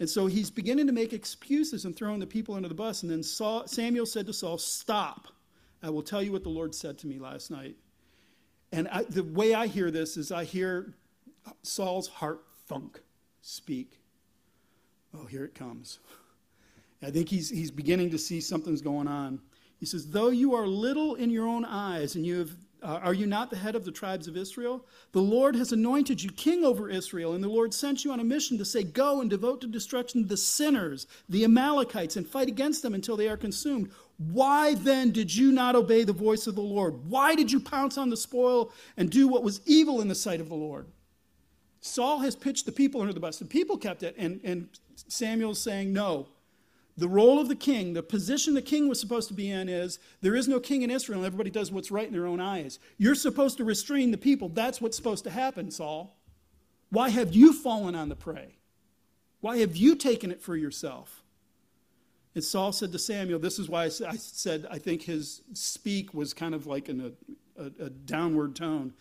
And 0.00 0.08
so 0.08 0.26
he's 0.26 0.50
beginning 0.50 0.86
to 0.86 0.92
make 0.92 1.12
excuses 1.12 1.84
and 1.84 1.94
throwing 1.94 2.18
the 2.18 2.26
people 2.26 2.54
under 2.54 2.68
the 2.68 2.74
bus. 2.74 3.02
And 3.02 3.12
then 3.12 3.22
Saul, 3.22 3.66
Samuel 3.66 4.06
said 4.06 4.26
to 4.26 4.32
Saul, 4.32 4.58
Stop. 4.58 5.28
I 5.82 5.90
will 5.90 6.02
tell 6.02 6.22
you 6.22 6.32
what 6.32 6.44
the 6.44 6.48
Lord 6.48 6.74
said 6.74 6.98
to 6.98 7.06
me 7.06 7.18
last 7.18 7.50
night. 7.50 7.76
And 8.72 8.88
I, 8.88 9.02
the 9.02 9.22
way 9.22 9.52
I 9.52 9.66
hear 9.66 9.90
this 9.90 10.16
is 10.16 10.32
I 10.32 10.44
hear 10.44 10.94
Saul's 11.62 12.08
heart 12.08 12.44
thunk, 12.66 13.00
speak. 13.40 13.98
Oh, 15.14 15.26
here 15.26 15.44
it 15.44 15.54
comes. 15.54 15.98
I 17.02 17.10
think 17.10 17.28
he's, 17.28 17.50
he's 17.50 17.70
beginning 17.70 18.10
to 18.10 18.18
see 18.18 18.40
something's 18.40 18.80
going 18.80 19.08
on. 19.08 19.40
He 19.78 19.86
says, 19.86 20.08
Though 20.08 20.28
you 20.28 20.54
are 20.54 20.66
little 20.66 21.16
in 21.16 21.30
your 21.30 21.46
own 21.46 21.64
eyes, 21.64 22.14
and 22.14 22.24
you 22.24 22.38
have, 22.38 22.50
uh, 22.82 23.00
are 23.02 23.14
you 23.14 23.26
not 23.26 23.50
the 23.50 23.56
head 23.56 23.74
of 23.74 23.84
the 23.84 23.90
tribes 23.90 24.28
of 24.28 24.36
Israel? 24.36 24.86
The 25.10 25.20
Lord 25.20 25.56
has 25.56 25.72
anointed 25.72 26.22
you 26.22 26.30
king 26.30 26.64
over 26.64 26.88
Israel, 26.88 27.34
and 27.34 27.42
the 27.42 27.48
Lord 27.48 27.74
sent 27.74 28.04
you 28.04 28.12
on 28.12 28.20
a 28.20 28.24
mission 28.24 28.56
to 28.58 28.64
say, 28.64 28.84
Go 28.84 29.20
and 29.20 29.28
devote 29.28 29.60
to 29.62 29.66
destruction 29.66 30.28
the 30.28 30.36
sinners, 30.36 31.08
the 31.28 31.42
Amalekites, 31.44 32.16
and 32.16 32.26
fight 32.26 32.48
against 32.48 32.82
them 32.82 32.94
until 32.94 33.16
they 33.16 33.28
are 33.28 33.36
consumed. 33.36 33.90
Why 34.18 34.74
then 34.74 35.10
did 35.10 35.34
you 35.34 35.50
not 35.50 35.74
obey 35.74 36.04
the 36.04 36.12
voice 36.12 36.46
of 36.46 36.54
the 36.54 36.60
Lord? 36.60 37.08
Why 37.08 37.34
did 37.34 37.50
you 37.50 37.58
pounce 37.58 37.98
on 37.98 38.08
the 38.08 38.16
spoil 38.16 38.72
and 38.96 39.10
do 39.10 39.26
what 39.26 39.42
was 39.42 39.60
evil 39.66 40.00
in 40.00 40.06
the 40.06 40.14
sight 40.14 40.40
of 40.40 40.48
the 40.48 40.54
Lord? 40.54 40.86
Saul 41.82 42.20
has 42.20 42.36
pitched 42.36 42.64
the 42.64 42.72
people 42.72 43.00
under 43.00 43.12
the 43.12 43.20
bus. 43.20 43.38
The 43.38 43.44
people 43.44 43.76
kept 43.76 44.04
it, 44.04 44.14
and, 44.16 44.40
and 44.44 44.68
Samuel's 44.94 45.60
saying, 45.60 45.92
no. 45.92 46.28
The 46.96 47.08
role 47.08 47.40
of 47.40 47.48
the 47.48 47.56
king, 47.56 47.92
the 47.92 48.02
position 48.04 48.54
the 48.54 48.62
king 48.62 48.88
was 48.88 49.00
supposed 49.00 49.26
to 49.28 49.34
be 49.34 49.50
in 49.50 49.68
is 49.68 49.98
there 50.20 50.36
is 50.36 50.46
no 50.46 50.60
king 50.60 50.82
in 50.82 50.90
Israel, 50.90 51.18
and 51.18 51.26
everybody 51.26 51.50
does 51.50 51.72
what's 51.72 51.90
right 51.90 52.06
in 52.06 52.12
their 52.12 52.26
own 52.26 52.40
eyes. 52.40 52.78
You're 52.98 53.16
supposed 53.16 53.56
to 53.56 53.64
restrain 53.64 54.12
the 54.12 54.18
people. 54.18 54.48
That's 54.48 54.80
what's 54.80 54.96
supposed 54.96 55.24
to 55.24 55.30
happen, 55.30 55.72
Saul. 55.72 56.16
Why 56.90 57.08
have 57.08 57.34
you 57.34 57.52
fallen 57.52 57.96
on 57.96 58.08
the 58.08 58.16
prey? 58.16 58.58
Why 59.40 59.56
have 59.58 59.74
you 59.74 59.96
taken 59.96 60.30
it 60.30 60.40
for 60.40 60.54
yourself? 60.54 61.24
And 62.36 62.44
Saul 62.44 62.70
said 62.70 62.92
to 62.92 62.98
Samuel, 62.98 63.40
This 63.40 63.58
is 63.58 63.68
why 63.68 63.84
I 63.84 63.88
said 63.88 64.66
I 64.70 64.78
think 64.78 65.02
his 65.02 65.42
speak 65.52 66.14
was 66.14 66.32
kind 66.32 66.54
of 66.54 66.66
like 66.66 66.88
in 66.88 67.12
a, 67.58 67.62
a, 67.62 67.86
a 67.86 67.90
downward 67.90 68.54
tone. 68.54 68.92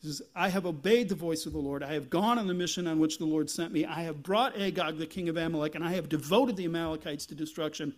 He 0.00 0.08
says, 0.08 0.22
I 0.34 0.48
have 0.48 0.64
obeyed 0.64 1.08
the 1.08 1.14
voice 1.14 1.44
of 1.44 1.52
the 1.52 1.58
Lord. 1.58 1.82
I 1.82 1.92
have 1.92 2.08
gone 2.08 2.38
on 2.38 2.46
the 2.46 2.54
mission 2.54 2.86
on 2.86 2.98
which 2.98 3.18
the 3.18 3.26
Lord 3.26 3.50
sent 3.50 3.72
me. 3.72 3.84
I 3.84 4.02
have 4.02 4.22
brought 4.22 4.58
Agag, 4.58 4.98
the 4.98 5.06
king 5.06 5.28
of 5.28 5.36
Amalek, 5.36 5.74
and 5.74 5.84
I 5.84 5.92
have 5.92 6.08
devoted 6.08 6.56
the 6.56 6.64
Amalekites 6.64 7.26
to 7.26 7.34
destruction. 7.34 7.94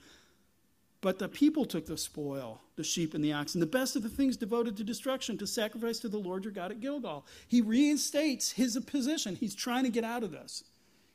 But 1.00 1.18
the 1.18 1.28
people 1.28 1.64
took 1.64 1.86
the 1.86 1.96
spoil, 1.96 2.60
the 2.76 2.84
sheep 2.84 3.14
and 3.14 3.24
the 3.24 3.32
oxen, 3.32 3.60
the 3.60 3.66
best 3.66 3.94
of 3.94 4.02
the 4.02 4.08
things 4.08 4.36
devoted 4.36 4.76
to 4.76 4.84
destruction, 4.84 5.38
to 5.38 5.46
sacrifice 5.46 6.00
to 6.00 6.08
the 6.08 6.18
Lord 6.18 6.44
your 6.44 6.52
God 6.52 6.72
at 6.72 6.80
Gilgal. 6.80 7.24
He 7.46 7.60
reinstates 7.60 8.52
his 8.52 8.76
position. 8.86 9.36
He's 9.36 9.54
trying 9.54 9.84
to 9.84 9.90
get 9.90 10.04
out 10.04 10.24
of 10.24 10.32
this. 10.32 10.64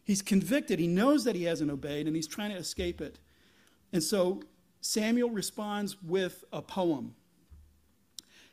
He's 0.06 0.22
convicted. 0.22 0.80
He 0.80 0.88
knows 0.88 1.26
that 1.26 1.36
he 1.36 1.44
hasn't 1.44 1.72
obeyed, 1.72 2.08
and 2.08 2.16
he's 2.16 2.28
trying 2.28 2.52
to 2.52 2.58
escape 2.58 3.02
it. 3.02 3.20
And 3.92 4.02
so 4.02 4.42
Samuel 4.80 5.32
responds 5.32 6.02
with 6.02 6.46
a 6.54 6.62
poem. 6.62 7.16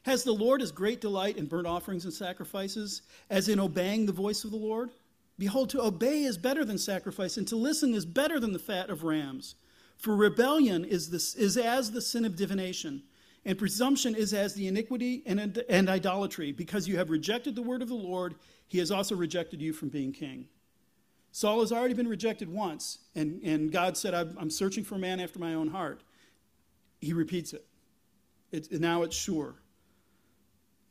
Has 0.04 0.22
the 0.22 0.32
Lord 0.32 0.60
as 0.60 0.70
great 0.70 1.00
delight 1.00 1.38
in 1.38 1.46
burnt 1.46 1.66
offerings 1.66 2.04
and 2.04 2.12
sacrifices 2.12 3.02
as 3.30 3.48
in 3.48 3.58
obeying 3.58 4.04
the 4.04 4.12
voice 4.12 4.44
of 4.44 4.50
the 4.50 4.56
Lord? 4.56 4.90
Behold, 5.38 5.70
to 5.70 5.82
obey 5.82 6.24
is 6.24 6.38
better 6.38 6.64
than 6.64 6.78
sacrifice, 6.78 7.38
and 7.38 7.48
to 7.48 7.56
listen 7.56 7.94
is 7.94 8.06
better 8.06 8.38
than 8.38 8.52
the 8.52 8.58
fat 8.58 8.90
of 8.90 9.02
rams. 9.02 9.56
For 9.96 10.14
rebellion 10.14 10.84
is, 10.84 11.12
is 11.34 11.56
as 11.56 11.90
the 11.90 12.02
sin 12.02 12.24
of 12.24 12.36
divination, 12.36 13.02
and 13.46 13.58
presumption 13.58 14.14
is 14.14 14.34
as 14.34 14.54
the 14.54 14.68
iniquity 14.68 15.22
and, 15.26 15.64
and 15.68 15.88
idolatry. 15.88 16.52
Because 16.52 16.86
you 16.86 16.98
have 16.98 17.10
rejected 17.10 17.54
the 17.54 17.62
word 17.62 17.82
of 17.82 17.88
the 17.88 17.94
Lord, 17.94 18.34
he 18.68 18.78
has 18.78 18.90
also 18.90 19.16
rejected 19.16 19.60
you 19.60 19.72
from 19.72 19.88
being 19.88 20.12
king. 20.12 20.46
Saul 21.32 21.60
has 21.60 21.72
already 21.72 21.94
been 21.94 22.08
rejected 22.08 22.48
once, 22.48 22.98
and, 23.14 23.42
and 23.42 23.72
God 23.72 23.96
said, 23.96 24.14
I'm 24.14 24.50
searching 24.50 24.84
for 24.84 24.96
a 24.96 24.98
man 24.98 25.18
after 25.18 25.38
my 25.38 25.54
own 25.54 25.68
heart. 25.68 26.02
He 27.00 27.12
repeats 27.12 27.54
it. 27.54 27.66
it 28.52 28.70
now 28.80 29.02
it's 29.02 29.16
sure. 29.16 29.56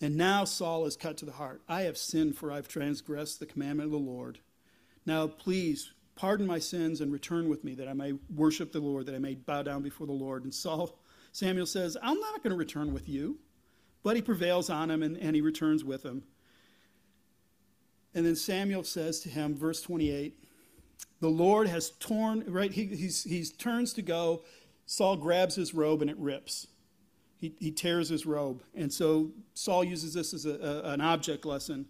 And 0.01 0.15
now 0.15 0.43
Saul 0.43 0.85
is 0.85 0.97
cut 0.97 1.17
to 1.17 1.25
the 1.25 1.33
heart. 1.33 1.61
I 1.67 1.83
have 1.83 1.97
sinned, 1.97 2.35
for 2.35 2.51
I've 2.51 2.67
transgressed 2.67 3.39
the 3.39 3.45
commandment 3.45 3.87
of 3.87 3.91
the 3.91 3.97
Lord. 3.97 4.39
Now, 5.05 5.27
please 5.27 5.93
pardon 6.15 6.45
my 6.45 6.59
sins 6.59 7.01
and 7.01 7.11
return 7.11 7.49
with 7.49 7.63
me, 7.63 7.73
that 7.75 7.87
I 7.87 7.93
may 7.93 8.13
worship 8.33 8.71
the 8.71 8.79
Lord, 8.79 9.05
that 9.05 9.15
I 9.15 9.19
may 9.19 9.35
bow 9.35 9.63
down 9.63 9.81
before 9.81 10.07
the 10.07 10.13
Lord. 10.13 10.43
And 10.43 10.53
Saul, 10.53 10.99
Samuel 11.31 11.65
says, 11.65 11.97
I'm 12.01 12.19
not 12.19 12.43
going 12.43 12.51
to 12.51 12.57
return 12.57 12.93
with 12.93 13.07
you. 13.07 13.39
But 14.03 14.17
he 14.17 14.21
prevails 14.21 14.69
on 14.69 14.91
him, 14.91 15.01
and, 15.01 15.17
and 15.17 15.35
he 15.35 15.41
returns 15.41 15.83
with 15.83 16.03
him. 16.03 16.23
And 18.13 18.25
then 18.25 18.35
Samuel 18.35 18.83
says 18.83 19.21
to 19.21 19.29
him, 19.29 19.55
verse 19.55 19.81
28, 19.81 20.37
the 21.19 21.29
Lord 21.29 21.67
has 21.67 21.91
torn, 21.91 22.43
right? 22.47 22.71
He 22.71 22.85
he's, 22.85 23.23
he 23.23 23.43
turns 23.45 23.93
to 23.93 24.01
go. 24.01 24.43
Saul 24.85 25.15
grabs 25.15 25.55
his 25.55 25.73
robe 25.73 26.01
and 26.01 26.11
it 26.11 26.17
rips 26.17 26.67
he, 27.43 27.53
he 27.59 27.71
tears 27.71 28.07
his 28.07 28.25
robe. 28.25 28.63
And 28.73 28.91
so 28.91 29.31
Saul 29.53 29.83
uses 29.83 30.13
this 30.13 30.33
as 30.33 30.45
a, 30.45 30.53
a, 30.53 30.93
an 30.93 31.01
object 31.01 31.45
lesson. 31.45 31.87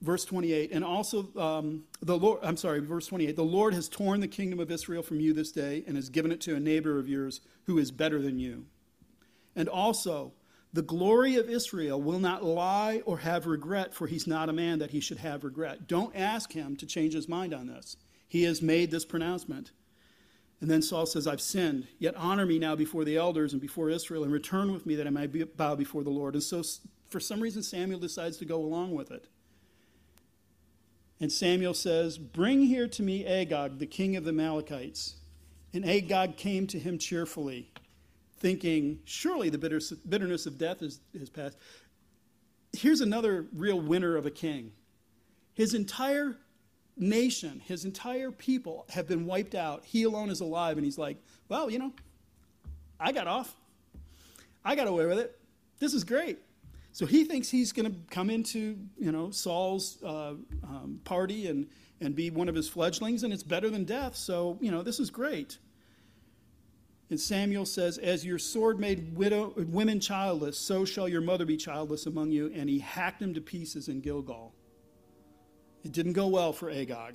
Verse 0.00 0.24
28, 0.24 0.72
and 0.72 0.82
also 0.82 1.28
um, 1.36 1.84
the 2.00 2.16
Lord, 2.16 2.40
I'm 2.42 2.56
sorry, 2.56 2.80
verse 2.80 3.06
28, 3.06 3.36
the 3.36 3.42
Lord 3.42 3.74
has 3.74 3.86
torn 3.86 4.20
the 4.20 4.28
kingdom 4.28 4.58
of 4.58 4.70
Israel 4.70 5.02
from 5.02 5.20
you 5.20 5.34
this 5.34 5.52
day 5.52 5.84
and 5.86 5.96
has 5.96 6.08
given 6.08 6.32
it 6.32 6.40
to 6.42 6.54
a 6.54 6.60
neighbor 6.60 6.98
of 6.98 7.06
yours 7.06 7.42
who 7.64 7.76
is 7.76 7.90
better 7.90 8.22
than 8.22 8.38
you. 8.38 8.64
And 9.54 9.68
also, 9.68 10.32
The 10.76 10.82
glory 10.82 11.36
of 11.36 11.48
Israel 11.48 12.02
will 12.02 12.18
not 12.18 12.44
lie 12.44 13.00
or 13.06 13.16
have 13.20 13.46
regret, 13.46 13.94
for 13.94 14.06
he's 14.06 14.26
not 14.26 14.50
a 14.50 14.52
man 14.52 14.80
that 14.80 14.90
he 14.90 15.00
should 15.00 15.16
have 15.16 15.42
regret. 15.42 15.88
Don't 15.88 16.14
ask 16.14 16.52
him 16.52 16.76
to 16.76 16.84
change 16.84 17.14
his 17.14 17.30
mind 17.30 17.54
on 17.54 17.66
this. 17.66 17.96
He 18.28 18.42
has 18.42 18.60
made 18.60 18.90
this 18.90 19.06
pronouncement. 19.06 19.70
And 20.60 20.70
then 20.70 20.80
Saul 20.80 21.04
says, 21.04 21.26
I've 21.26 21.40
sinned, 21.40 21.86
yet 21.98 22.14
honor 22.16 22.46
me 22.46 22.58
now 22.58 22.74
before 22.74 23.04
the 23.04 23.16
elders 23.16 23.52
and 23.52 23.60
before 23.60 23.90
Israel, 23.90 24.24
and 24.24 24.32
return 24.32 24.72
with 24.72 24.86
me 24.86 24.94
that 24.94 25.06
I 25.06 25.10
may 25.10 25.26
bow 25.26 25.74
before 25.74 26.02
the 26.02 26.10
Lord. 26.10 26.34
And 26.34 26.42
so, 26.42 26.62
for 27.08 27.20
some 27.20 27.40
reason, 27.40 27.62
Samuel 27.62 28.00
decides 28.00 28.38
to 28.38 28.46
go 28.46 28.56
along 28.56 28.94
with 28.94 29.10
it. 29.10 29.28
And 31.20 31.30
Samuel 31.30 31.74
says, 31.74 32.16
Bring 32.18 32.62
here 32.62 32.88
to 32.88 33.02
me 33.02 33.26
Agag, 33.26 33.78
the 33.78 33.86
king 33.86 34.16
of 34.16 34.24
the 34.24 34.30
Amalekites. 34.30 35.16
And 35.74 35.84
Agag 35.84 36.36
came 36.36 36.66
to 36.68 36.78
him 36.78 36.98
cheerfully, 36.98 37.70
thinking, 38.38 39.00
Surely 39.04 39.50
the 39.50 39.58
bitterness 39.58 40.46
of 40.46 40.58
death 40.58 40.82
is, 40.82 41.00
is 41.12 41.28
past. 41.28 41.58
Here's 42.72 43.02
another 43.02 43.46
real 43.54 43.80
winner 43.80 44.16
of 44.16 44.24
a 44.26 44.30
king. 44.30 44.72
His 45.54 45.74
entire 45.74 46.36
nation, 46.96 47.60
his 47.64 47.84
entire 47.84 48.30
people 48.30 48.86
have 48.90 49.06
been 49.06 49.26
wiped 49.26 49.54
out. 49.54 49.84
He 49.84 50.04
alone 50.04 50.30
is 50.30 50.40
alive, 50.40 50.76
and 50.76 50.84
he's 50.84 50.98
like, 50.98 51.18
well, 51.48 51.70
you 51.70 51.78
know, 51.78 51.92
I 52.98 53.12
got 53.12 53.26
off. 53.26 53.54
I 54.64 54.74
got 54.74 54.88
away 54.88 55.06
with 55.06 55.18
it. 55.18 55.38
This 55.78 55.94
is 55.94 56.04
great. 56.04 56.38
So 56.92 57.04
he 57.04 57.24
thinks 57.24 57.50
he's 57.50 57.72
going 57.72 57.92
to 57.92 57.98
come 58.10 58.30
into, 58.30 58.78
you 58.96 59.12
know, 59.12 59.30
Saul's 59.30 60.02
uh, 60.02 60.34
um, 60.64 61.00
party 61.04 61.46
and, 61.46 61.66
and 62.00 62.14
be 62.14 62.30
one 62.30 62.48
of 62.48 62.54
his 62.54 62.68
fledglings, 62.68 63.22
and 63.22 63.32
it's 63.32 63.42
better 63.42 63.68
than 63.68 63.84
death. 63.84 64.16
So, 64.16 64.56
you 64.60 64.70
know, 64.70 64.82
this 64.82 64.98
is 64.98 65.10
great. 65.10 65.58
And 67.10 67.20
Samuel 67.20 67.66
says, 67.66 67.98
As 67.98 68.24
your 68.24 68.38
sword 68.38 68.80
made 68.80 69.14
widow, 69.16 69.52
women 69.56 70.00
childless, 70.00 70.58
so 70.58 70.84
shall 70.84 71.08
your 71.08 71.20
mother 71.20 71.44
be 71.44 71.56
childless 71.56 72.06
among 72.06 72.32
you. 72.32 72.50
And 72.54 72.68
he 72.68 72.78
hacked 72.78 73.22
him 73.22 73.34
to 73.34 73.40
pieces 73.40 73.88
in 73.88 74.00
Gilgal. 74.00 74.54
It 75.86 75.92
didn't 75.92 76.14
go 76.14 76.26
well 76.26 76.52
for 76.52 76.68
Agag. 76.68 77.14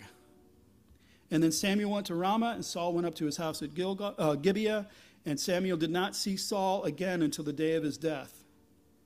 And 1.30 1.44
then 1.44 1.52
Samuel 1.52 1.92
went 1.92 2.06
to 2.06 2.16
Ramah, 2.16 2.54
and 2.56 2.64
Saul 2.64 2.94
went 2.94 3.06
up 3.06 3.16
to 3.16 3.26
his 3.26 3.36
house 3.36 3.62
at 3.62 3.72
uh, 3.78 4.36
Gibeah. 4.36 4.88
And 5.26 5.38
Samuel 5.38 5.76
did 5.76 5.92
not 5.92 6.16
see 6.16 6.38
Saul 6.38 6.82
again 6.84 7.22
until 7.22 7.44
the 7.44 7.52
day 7.52 7.76
of 7.76 7.84
his 7.84 7.98
death. 7.98 8.46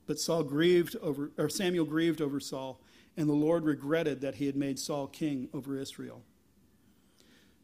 But 0.06 0.19
Saul 0.19 0.43
grieved 0.43 0.95
over, 1.01 1.32
or 1.39 1.49
Samuel 1.49 1.86
grieved 1.86 2.21
over 2.21 2.39
Saul, 2.39 2.80
and 3.17 3.28
the 3.28 3.34
Lord 3.34 3.65
regretted 3.65 4.21
that 4.21 4.36
he 4.36 4.45
had 4.45 4.56
made 4.56 4.78
Saul 4.78 5.08
king 5.08 5.49
over 5.51 5.75
Israel. 5.75 6.21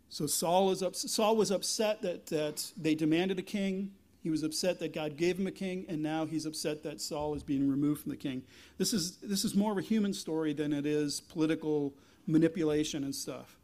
So 0.09 0.25
Saul 0.25 0.65
was, 0.65 0.81
up, 0.81 0.95
Saul 0.95 1.35
was 1.35 1.51
upset 1.51 2.01
that, 2.01 2.25
that 2.27 2.71
they 2.75 2.95
demanded 2.95 3.37
a 3.37 3.43
king. 3.43 3.91
He 4.21 4.29
was 4.29 4.43
upset 4.43 4.79
that 4.79 4.93
God 4.93 5.17
gave 5.17 5.39
him 5.39 5.47
a 5.47 5.51
king, 5.51 5.85
and 5.89 6.03
now 6.03 6.25
he's 6.25 6.45
upset 6.45 6.83
that 6.83 7.01
Saul 7.01 7.33
is 7.33 7.41
being 7.41 7.67
removed 7.67 8.01
from 8.03 8.11
the 8.11 8.17
king. 8.17 8.43
This 8.77 8.93
is, 8.93 9.17
this 9.17 9.43
is 9.43 9.55
more 9.55 9.71
of 9.71 9.79
a 9.79 9.81
human 9.81 10.13
story 10.13 10.53
than 10.53 10.73
it 10.73 10.85
is 10.85 11.21
political 11.21 11.95
manipulation 12.27 13.03
and 13.03 13.15
stuff. 13.15 13.57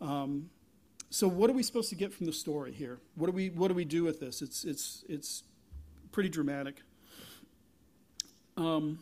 Um, 0.00 0.48
so, 1.10 1.28
what 1.28 1.50
are 1.50 1.52
we 1.52 1.62
supposed 1.62 1.90
to 1.90 1.96
get 1.96 2.14
from 2.14 2.26
the 2.26 2.32
story 2.32 2.72
here? 2.72 2.98
What 3.16 3.26
do 3.26 3.32
we, 3.32 3.50
what 3.50 3.68
do, 3.68 3.74
we 3.74 3.84
do 3.84 4.04
with 4.04 4.20
this? 4.20 4.40
It's, 4.40 4.64
it's, 4.64 5.04
it's 5.08 5.42
pretty 6.12 6.28
dramatic. 6.30 6.80
Um, 8.56 9.00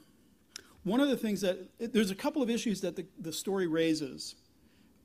one 0.85 1.01
of 1.01 1.09
the 1.09 1.17
things 1.17 1.43
that 1.43 1.59
there's 1.79 2.11
a 2.11 2.15
couple 2.15 2.43
of 2.43 2.51
issues 2.51 2.81
that 2.81 2.97
the, 2.97 3.07
the 3.21 3.33
story 3.33 3.67
raises, 3.67 4.37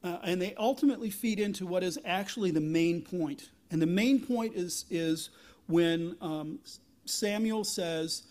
uh, 0.03 0.17
and 0.23 0.41
they 0.41 0.55
ultimately 0.55 1.09
feed 1.09 1.39
into 1.39 1.67
what 1.67 1.83
is 1.83 1.99
actually 2.05 2.51
the 2.51 2.61
main 2.61 3.01
point. 3.01 3.49
And 3.69 3.81
the 3.81 3.87
main 3.87 4.19
point 4.19 4.55
is, 4.55 4.85
is 4.89 5.29
when 5.73 6.15
um, 6.21 6.59
Samuel 7.05 7.63
says, 7.63 8.21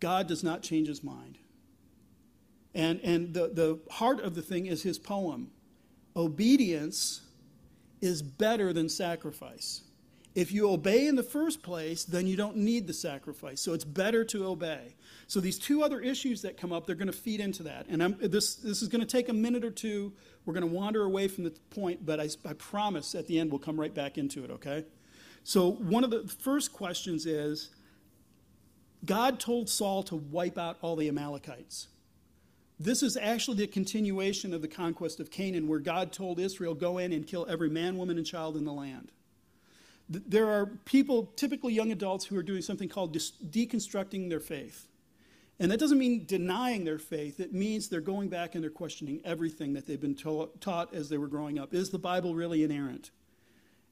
God 0.00 0.26
does 0.26 0.42
not 0.42 0.62
change 0.62 0.88
his 0.88 1.04
mind. 1.04 1.38
And, 2.74 2.98
and 3.02 3.32
the, 3.32 3.48
the 3.48 3.78
heart 3.88 4.18
of 4.18 4.34
the 4.34 4.42
thing 4.42 4.66
is 4.66 4.82
his 4.82 4.98
poem 4.98 5.52
Obedience 6.16 7.20
is 8.00 8.20
better 8.20 8.72
than 8.72 8.88
sacrifice. 8.88 9.82
If 10.34 10.50
you 10.50 10.68
obey 10.68 11.06
in 11.06 11.14
the 11.14 11.22
first 11.22 11.62
place, 11.62 12.02
then 12.02 12.26
you 12.26 12.36
don't 12.36 12.56
need 12.56 12.88
the 12.88 12.92
sacrifice. 12.92 13.60
So 13.60 13.72
it's 13.72 13.84
better 13.84 14.24
to 14.24 14.46
obey. 14.46 14.96
So 15.28 15.38
these 15.38 15.58
two 15.58 15.84
other 15.84 16.00
issues 16.00 16.42
that 16.42 16.56
come 16.56 16.72
up, 16.72 16.84
they're 16.84 16.96
going 16.96 17.06
to 17.06 17.12
feed 17.12 17.38
into 17.38 17.62
that. 17.64 17.86
And 17.88 18.02
I'm, 18.02 18.16
this, 18.20 18.56
this 18.56 18.82
is 18.82 18.88
going 18.88 19.00
to 19.00 19.06
take 19.06 19.28
a 19.28 19.32
minute 19.32 19.64
or 19.64 19.70
two. 19.70 20.12
We're 20.44 20.54
going 20.54 20.68
to 20.68 20.74
wander 20.74 21.04
away 21.04 21.28
from 21.28 21.44
the 21.44 21.50
point, 21.70 22.04
but 22.04 22.18
I, 22.18 22.28
I 22.44 22.54
promise 22.54 23.14
at 23.14 23.28
the 23.28 23.38
end 23.38 23.52
we'll 23.52 23.60
come 23.60 23.78
right 23.78 23.94
back 23.94 24.18
into 24.18 24.42
it, 24.42 24.50
okay? 24.50 24.84
So, 25.42 25.70
one 25.70 26.04
of 26.04 26.10
the 26.10 26.28
first 26.28 26.72
questions 26.72 27.26
is 27.26 27.70
God 29.04 29.40
told 29.40 29.68
Saul 29.68 30.02
to 30.04 30.16
wipe 30.16 30.58
out 30.58 30.78
all 30.82 30.96
the 30.96 31.08
Amalekites. 31.08 31.88
This 32.78 33.02
is 33.02 33.16
actually 33.16 33.58
the 33.58 33.66
continuation 33.66 34.54
of 34.54 34.62
the 34.62 34.68
conquest 34.68 35.20
of 35.20 35.30
Canaan, 35.30 35.68
where 35.68 35.78
God 35.78 36.12
told 36.12 36.38
Israel, 36.38 36.74
Go 36.74 36.98
in 36.98 37.12
and 37.12 37.26
kill 37.26 37.46
every 37.48 37.68
man, 37.68 37.98
woman, 37.98 38.16
and 38.16 38.26
child 38.26 38.56
in 38.56 38.64
the 38.64 38.72
land. 38.72 39.12
There 40.08 40.50
are 40.50 40.66
people, 40.84 41.26
typically 41.36 41.72
young 41.72 41.92
adults, 41.92 42.24
who 42.24 42.36
are 42.36 42.42
doing 42.42 42.62
something 42.62 42.88
called 42.88 43.14
deconstructing 43.14 44.28
their 44.28 44.40
faith. 44.40 44.88
And 45.60 45.70
that 45.70 45.78
doesn't 45.78 45.98
mean 45.98 46.24
denying 46.24 46.84
their 46.84 46.98
faith. 46.98 47.38
It 47.38 47.52
means 47.52 47.88
they're 47.88 48.00
going 48.00 48.30
back 48.30 48.54
and 48.54 48.64
they're 48.64 48.70
questioning 48.70 49.20
everything 49.24 49.74
that 49.74 49.86
they've 49.86 50.00
been 50.00 50.14
taught 50.14 50.94
as 50.94 51.10
they 51.10 51.18
were 51.18 51.28
growing 51.28 51.58
up. 51.58 51.74
Is 51.74 51.90
the 51.90 51.98
Bible 51.98 52.34
really 52.34 52.64
inerrant? 52.64 53.10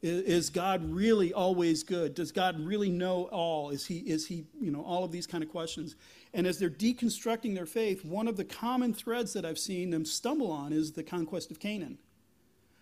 Is 0.01 0.49
God 0.51 0.89
really 0.93 1.33
always 1.33 1.83
good? 1.83 2.15
Does 2.15 2.31
God 2.31 2.61
really 2.61 2.91
know 2.91 3.25
all? 3.33 3.71
Is 3.71 3.87
he, 3.87 3.99
is 3.99 4.27
he, 4.27 4.45
you 4.61 4.71
know, 4.71 4.83
all 4.83 5.03
of 5.03 5.11
these 5.11 5.27
kind 5.27 5.43
of 5.43 5.51
questions. 5.51 5.97
And 6.33 6.47
as 6.47 6.59
they're 6.59 6.71
deconstructing 6.71 7.55
their 7.55 7.67
faith, 7.67 8.05
one 8.05 8.29
of 8.29 8.37
the 8.37 8.45
common 8.45 8.95
threads 8.95 9.33
that 9.33 9.45
I've 9.45 9.59
seen 9.59 9.91
them 9.91 10.05
stumble 10.05 10.53
on 10.53 10.73
is 10.73 10.93
the 10.93 11.03
conquest 11.03 11.51
of 11.51 11.59
Canaan. 11.59 11.99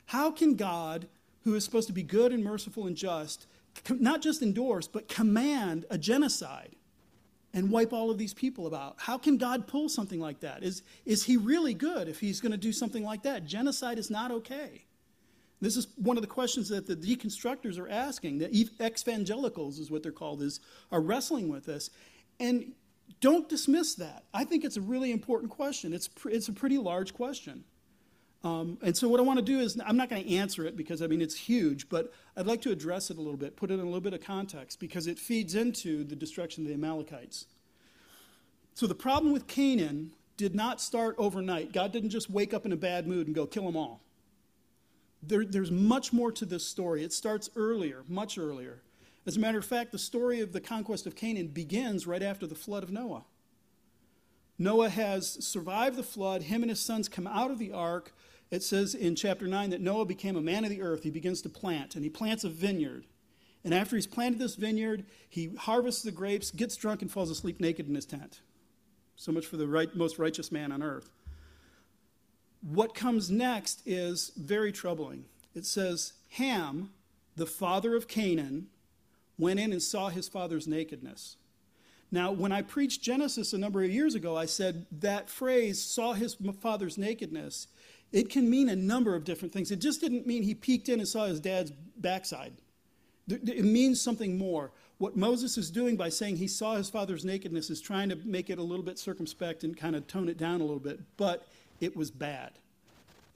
How 0.06 0.30
can 0.30 0.56
God, 0.56 1.08
who 1.44 1.54
is 1.54 1.64
supposed 1.64 1.86
to 1.86 1.94
be 1.94 2.02
good 2.02 2.32
and 2.32 2.44
merciful 2.44 2.86
and 2.86 2.96
just, 2.96 3.46
not 3.88 4.20
just 4.20 4.42
endorse, 4.42 4.86
but 4.86 5.08
command 5.08 5.86
a 5.88 5.96
genocide 5.96 6.76
and 7.54 7.70
wipe 7.70 7.94
all 7.94 8.10
of 8.10 8.18
these 8.18 8.34
people 8.34 8.66
about? 8.66 8.96
How 8.98 9.16
can 9.16 9.38
God 9.38 9.66
pull 9.66 9.88
something 9.88 10.20
like 10.20 10.40
that? 10.40 10.62
Is, 10.62 10.82
is 11.06 11.24
he 11.24 11.38
really 11.38 11.72
good 11.72 12.08
if 12.08 12.20
he's 12.20 12.40
going 12.40 12.52
to 12.52 12.58
do 12.58 12.72
something 12.72 13.04
like 13.04 13.22
that? 13.22 13.46
Genocide 13.46 13.98
is 13.98 14.10
not 14.10 14.30
okay. 14.30 14.85
This 15.60 15.76
is 15.76 15.88
one 15.96 16.16
of 16.16 16.22
the 16.22 16.28
questions 16.28 16.68
that 16.68 16.86
the 16.86 16.96
deconstructors 16.96 17.78
are 17.78 17.88
asking. 17.88 18.38
The 18.38 18.54
evangelicals 18.54 19.78
is 19.78 19.90
what 19.90 20.02
they're 20.02 20.12
called, 20.12 20.42
is 20.42 20.60
are 20.92 21.00
wrestling 21.00 21.48
with 21.48 21.64
this. 21.64 21.90
And 22.38 22.72
don't 23.20 23.48
dismiss 23.48 23.94
that. 23.94 24.24
I 24.34 24.44
think 24.44 24.64
it's 24.64 24.76
a 24.76 24.80
really 24.82 25.12
important 25.12 25.50
question. 25.50 25.92
It's, 25.92 26.08
pr- 26.08 26.30
it's 26.30 26.48
a 26.48 26.52
pretty 26.52 26.76
large 26.76 27.14
question. 27.14 27.64
Um, 28.44 28.78
and 28.82 28.96
so 28.96 29.08
what 29.08 29.18
I 29.18 29.22
want 29.22 29.38
to 29.38 29.44
do 29.44 29.58
is, 29.58 29.80
I'm 29.84 29.96
not 29.96 30.10
going 30.10 30.22
to 30.22 30.34
answer 30.34 30.66
it 30.66 30.76
because, 30.76 31.02
I 31.02 31.06
mean, 31.06 31.22
it's 31.22 31.34
huge, 31.34 31.88
but 31.88 32.12
I'd 32.36 32.46
like 32.46 32.60
to 32.62 32.70
address 32.70 33.10
it 33.10 33.16
a 33.16 33.20
little 33.20 33.38
bit, 33.38 33.56
put 33.56 33.70
it 33.70 33.74
in 33.74 33.80
a 33.80 33.84
little 33.84 34.00
bit 34.00 34.12
of 34.12 34.20
context, 34.22 34.78
because 34.78 35.06
it 35.06 35.18
feeds 35.18 35.54
into 35.54 36.04
the 36.04 36.14
destruction 36.14 36.64
of 36.64 36.68
the 36.68 36.74
Amalekites. 36.74 37.46
So 38.74 38.86
the 38.86 38.94
problem 38.94 39.32
with 39.32 39.46
Canaan 39.46 40.12
did 40.36 40.54
not 40.54 40.80
start 40.82 41.16
overnight. 41.18 41.72
God 41.72 41.92
didn't 41.92 42.10
just 42.10 42.28
wake 42.28 42.52
up 42.52 42.66
in 42.66 42.72
a 42.72 42.76
bad 42.76 43.08
mood 43.08 43.26
and 43.26 43.34
go 43.34 43.46
kill 43.46 43.64
them 43.64 43.76
all. 43.76 44.02
There, 45.22 45.44
there's 45.44 45.70
much 45.70 46.12
more 46.12 46.30
to 46.32 46.44
this 46.44 46.66
story. 46.66 47.02
It 47.02 47.12
starts 47.12 47.50
earlier, 47.56 48.04
much 48.08 48.38
earlier. 48.38 48.82
As 49.26 49.36
a 49.36 49.40
matter 49.40 49.58
of 49.58 49.64
fact, 49.64 49.92
the 49.92 49.98
story 49.98 50.40
of 50.40 50.52
the 50.52 50.60
conquest 50.60 51.06
of 51.06 51.16
Canaan 51.16 51.48
begins 51.48 52.06
right 52.06 52.22
after 52.22 52.46
the 52.46 52.54
flood 52.54 52.82
of 52.82 52.92
Noah. 52.92 53.24
Noah 54.58 54.88
has 54.88 55.44
survived 55.44 55.96
the 55.96 56.02
flood. 56.02 56.42
Him 56.42 56.62
and 56.62 56.70
his 56.70 56.80
sons 56.80 57.08
come 57.08 57.26
out 57.26 57.50
of 57.50 57.58
the 57.58 57.72
ark. 57.72 58.14
It 58.50 58.62
says 58.62 58.94
in 58.94 59.16
chapter 59.16 59.46
9 59.46 59.70
that 59.70 59.80
Noah 59.80 60.04
became 60.04 60.36
a 60.36 60.40
man 60.40 60.64
of 60.64 60.70
the 60.70 60.82
earth. 60.82 61.02
He 61.02 61.10
begins 61.10 61.42
to 61.42 61.48
plant, 61.48 61.94
and 61.94 62.04
he 62.04 62.10
plants 62.10 62.44
a 62.44 62.48
vineyard. 62.48 63.06
And 63.64 63.74
after 63.74 63.96
he's 63.96 64.06
planted 64.06 64.38
this 64.38 64.54
vineyard, 64.54 65.04
he 65.28 65.56
harvests 65.56 66.02
the 66.02 66.12
grapes, 66.12 66.52
gets 66.52 66.76
drunk, 66.76 67.02
and 67.02 67.10
falls 67.10 67.30
asleep 67.30 67.58
naked 67.58 67.88
in 67.88 67.96
his 67.96 68.06
tent. 68.06 68.40
So 69.16 69.32
much 69.32 69.46
for 69.46 69.56
the 69.56 69.66
right, 69.66 69.94
most 69.96 70.18
righteous 70.18 70.52
man 70.52 70.70
on 70.70 70.82
earth. 70.82 71.10
What 72.68 72.96
comes 72.96 73.30
next 73.30 73.80
is 73.86 74.32
very 74.36 74.72
troubling. 74.72 75.26
It 75.54 75.64
says, 75.64 76.14
Ham, 76.30 76.90
the 77.36 77.46
father 77.46 77.94
of 77.94 78.08
Canaan, 78.08 78.66
went 79.38 79.60
in 79.60 79.70
and 79.70 79.80
saw 79.80 80.08
his 80.08 80.26
father's 80.26 80.66
nakedness. 80.66 81.36
Now, 82.10 82.32
when 82.32 82.50
I 82.50 82.62
preached 82.62 83.02
Genesis 83.02 83.52
a 83.52 83.58
number 83.58 83.84
of 83.84 83.90
years 83.90 84.16
ago, 84.16 84.36
I 84.36 84.46
said 84.46 84.86
that 84.90 85.30
phrase, 85.30 85.80
saw 85.80 86.14
his 86.14 86.36
father's 86.60 86.98
nakedness, 86.98 87.68
it 88.10 88.30
can 88.30 88.50
mean 88.50 88.68
a 88.68 88.74
number 88.74 89.14
of 89.14 89.22
different 89.22 89.54
things. 89.54 89.70
It 89.70 89.80
just 89.80 90.00
didn't 90.00 90.26
mean 90.26 90.42
he 90.42 90.54
peeked 90.54 90.88
in 90.88 90.98
and 90.98 91.08
saw 91.08 91.26
his 91.26 91.38
dad's 91.38 91.70
backside. 91.96 92.54
It 93.28 93.64
means 93.64 94.00
something 94.00 94.38
more. 94.38 94.72
What 94.98 95.16
Moses 95.16 95.56
is 95.56 95.70
doing 95.70 95.96
by 95.96 96.08
saying 96.08 96.36
he 96.36 96.48
saw 96.48 96.74
his 96.74 96.90
father's 96.90 97.24
nakedness 97.24 97.70
is 97.70 97.80
trying 97.80 98.08
to 98.08 98.16
make 98.24 98.50
it 98.50 98.58
a 98.58 98.62
little 98.62 98.84
bit 98.84 98.98
circumspect 98.98 99.62
and 99.62 99.76
kind 99.76 99.94
of 99.94 100.08
tone 100.08 100.28
it 100.28 100.38
down 100.38 100.60
a 100.60 100.64
little 100.64 100.80
bit. 100.80 101.00
But 101.16 101.46
it 101.80 101.96
was 101.96 102.10
bad. 102.10 102.52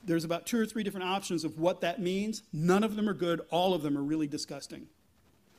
There's 0.05 0.24
about 0.24 0.46
two 0.46 0.59
or 0.59 0.66
three 0.66 0.83
different 0.83 1.07
options 1.07 1.44
of 1.44 1.59
what 1.59 1.81
that 1.83 2.00
means. 2.00 2.42
None 2.53 2.83
of 2.83 2.96
them 2.96 3.09
are 3.09 3.14
good, 3.14 3.42
all 3.50 3.74
of 3.74 3.83
them 3.83 3.98
are 3.98 4.03
really 4.03 4.26
disgusting. 4.26 4.87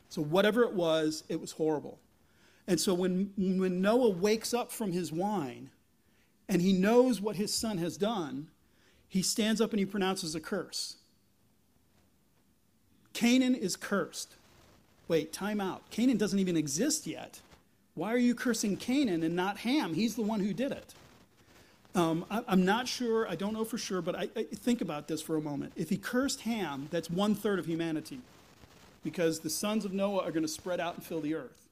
So, 0.08 0.22
whatever 0.22 0.62
it 0.64 0.74
was, 0.74 1.24
it 1.28 1.40
was 1.40 1.52
horrible. 1.52 1.98
And 2.66 2.80
so 2.80 2.94
when, 2.94 3.32
when 3.36 3.80
Noah 3.80 4.10
wakes 4.10 4.54
up 4.54 4.70
from 4.70 4.92
his 4.92 5.12
wine 5.12 5.70
and 6.48 6.62
he 6.62 6.72
knows 6.72 7.20
what 7.20 7.36
his 7.36 7.52
son 7.52 7.78
has 7.78 7.96
done, 7.96 8.48
he 9.08 9.22
stands 9.22 9.60
up 9.60 9.70
and 9.70 9.80
he 9.80 9.86
pronounces 9.86 10.34
a 10.34 10.40
curse. 10.40 10.96
Canaan 13.12 13.54
is 13.54 13.76
cursed. 13.76 14.36
Wait, 15.08 15.32
time 15.32 15.60
out. 15.60 15.90
Canaan 15.90 16.16
doesn't 16.16 16.38
even 16.38 16.56
exist 16.56 17.06
yet. 17.06 17.40
Why 17.94 18.12
are 18.12 18.18
you 18.18 18.34
cursing 18.34 18.76
Canaan 18.76 19.22
and 19.22 19.36
not 19.36 19.58
Ham? 19.58 19.94
He's 19.94 20.14
the 20.14 20.22
one 20.22 20.40
who 20.40 20.54
did 20.54 20.72
it. 20.72 20.94
Um, 21.94 22.24
I, 22.30 22.42
am 22.48 22.64
not 22.64 22.88
sure, 22.88 23.28
I 23.28 23.34
don't 23.34 23.52
know 23.52 23.64
for 23.64 23.76
sure, 23.76 24.00
but 24.00 24.14
I, 24.14 24.28
I 24.34 24.44
think 24.44 24.80
about 24.80 25.08
this 25.08 25.20
for 25.20 25.36
a 25.36 25.42
moment. 25.42 25.72
If 25.76 25.90
he 25.90 25.98
cursed 25.98 26.40
Ham, 26.42 26.88
that's 26.90 27.10
one 27.10 27.34
third 27.34 27.58
of 27.58 27.66
humanity 27.66 28.20
because 29.04 29.40
the 29.40 29.50
sons 29.50 29.84
of 29.84 29.92
Noah 29.92 30.24
are 30.24 30.30
going 30.30 30.44
to 30.44 30.48
spread 30.48 30.80
out 30.80 30.94
and 30.94 31.04
fill 31.04 31.20
the 31.20 31.34
earth. 31.34 31.68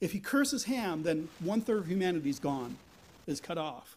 If 0.00 0.12
he 0.12 0.18
curses 0.18 0.64
Ham, 0.64 1.04
then 1.04 1.28
one 1.40 1.60
third 1.60 1.78
of 1.78 1.86
humanity 1.86 2.30
is 2.30 2.38
gone, 2.38 2.76
is 3.26 3.40
cut 3.40 3.58
off. 3.58 3.96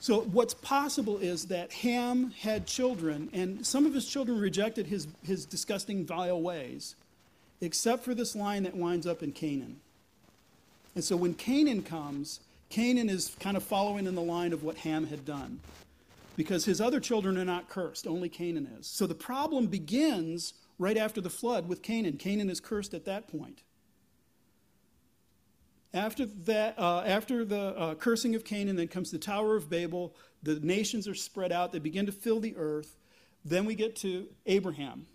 So, 0.00 0.20
what's 0.20 0.54
possible 0.54 1.18
is 1.18 1.46
that 1.46 1.72
Ham 1.72 2.32
had 2.40 2.66
children, 2.66 3.28
and 3.32 3.66
some 3.66 3.84
of 3.84 3.94
his 3.94 4.06
children 4.06 4.38
rejected 4.38 4.86
his, 4.86 5.08
his 5.24 5.44
disgusting, 5.44 6.06
vile 6.06 6.40
ways, 6.40 6.94
except 7.60 8.04
for 8.04 8.14
this 8.14 8.36
line 8.36 8.62
that 8.62 8.76
winds 8.76 9.08
up 9.08 9.24
in 9.24 9.32
Canaan. 9.32 9.80
And 10.94 11.02
so, 11.02 11.16
when 11.16 11.34
Canaan 11.34 11.82
comes, 11.82 12.38
Canaan 12.70 13.08
is 13.08 13.34
kind 13.40 13.56
of 13.56 13.62
following 13.62 14.06
in 14.06 14.14
the 14.14 14.22
line 14.22 14.52
of 14.52 14.62
what 14.62 14.78
Ham 14.78 15.06
had 15.06 15.24
done 15.24 15.60
because 16.36 16.64
his 16.64 16.80
other 16.80 17.00
children 17.00 17.36
are 17.36 17.44
not 17.44 17.68
cursed, 17.68 18.06
only 18.06 18.28
Canaan 18.28 18.68
is. 18.78 18.86
So, 18.86 19.06
the 19.06 19.14
problem 19.14 19.66
begins 19.66 20.54
right 20.78 20.96
after 20.96 21.20
the 21.20 21.30
flood 21.30 21.68
with 21.68 21.82
Canaan. 21.82 22.16
Canaan 22.16 22.48
is 22.48 22.60
cursed 22.60 22.94
at 22.94 23.04
that 23.06 23.26
point. 23.26 23.62
After 25.92 26.26
that, 26.26 26.78
uh, 26.78 27.00
after 27.00 27.44
the 27.44 27.76
uh, 27.76 27.94
cursing 27.94 28.34
of 28.34 28.44
Canaan, 28.44 28.76
then 28.76 28.88
comes 28.88 29.10
the 29.10 29.18
Tower 29.18 29.56
of 29.56 29.70
Babel. 29.70 30.14
The 30.42 30.60
nations 30.60 31.08
are 31.08 31.14
spread 31.14 31.50
out; 31.50 31.72
they 31.72 31.78
begin 31.78 32.06
to 32.06 32.12
fill 32.12 32.40
the 32.40 32.54
earth. 32.56 32.96
Then 33.44 33.64
we 33.64 33.74
get 33.74 33.96
to 33.96 34.26
Abraham, 34.46 35.06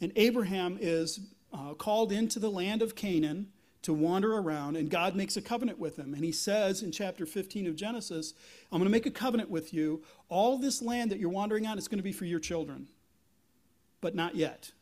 and 0.00 0.12
Abraham 0.16 0.78
is 0.80 1.20
uh, 1.52 1.74
called 1.74 2.12
into 2.12 2.38
the 2.38 2.50
land 2.50 2.80
of 2.80 2.94
Canaan 2.94 3.48
to 3.82 3.92
wander 3.94 4.36
around, 4.36 4.76
and 4.76 4.90
God 4.90 5.16
makes 5.16 5.36
a 5.36 5.42
covenant 5.42 5.78
with 5.78 5.98
him. 5.98 6.12
And 6.14 6.24
he 6.24 6.32
says 6.32 6.82
in 6.82 6.92
chapter 6.92 7.24
15 7.24 7.66
of 7.66 7.76
Genesis, 7.76 8.34
"I'm 8.70 8.78
going 8.78 8.88
to 8.88 8.92
make 8.92 9.06
a 9.06 9.10
covenant 9.10 9.50
with 9.50 9.72
you. 9.72 10.02
All 10.28 10.58
this 10.58 10.82
land 10.82 11.10
that 11.10 11.18
you're 11.18 11.30
wandering 11.30 11.66
on 11.66 11.78
is 11.78 11.88
going 11.88 11.98
to 11.98 12.04
be 12.04 12.12
for 12.12 12.26
your 12.26 12.40
children, 12.40 12.88
but 14.00 14.14
not 14.14 14.34
yet. 14.34 14.72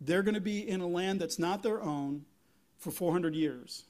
They're 0.00 0.22
going 0.22 0.34
to 0.34 0.40
be 0.40 0.66
in 0.66 0.80
a 0.80 0.86
land 0.86 1.20
that's 1.20 1.38
not 1.38 1.62
their 1.62 1.82
own 1.82 2.24
for 2.78 2.90
400 2.90 3.34
years." 3.34 3.84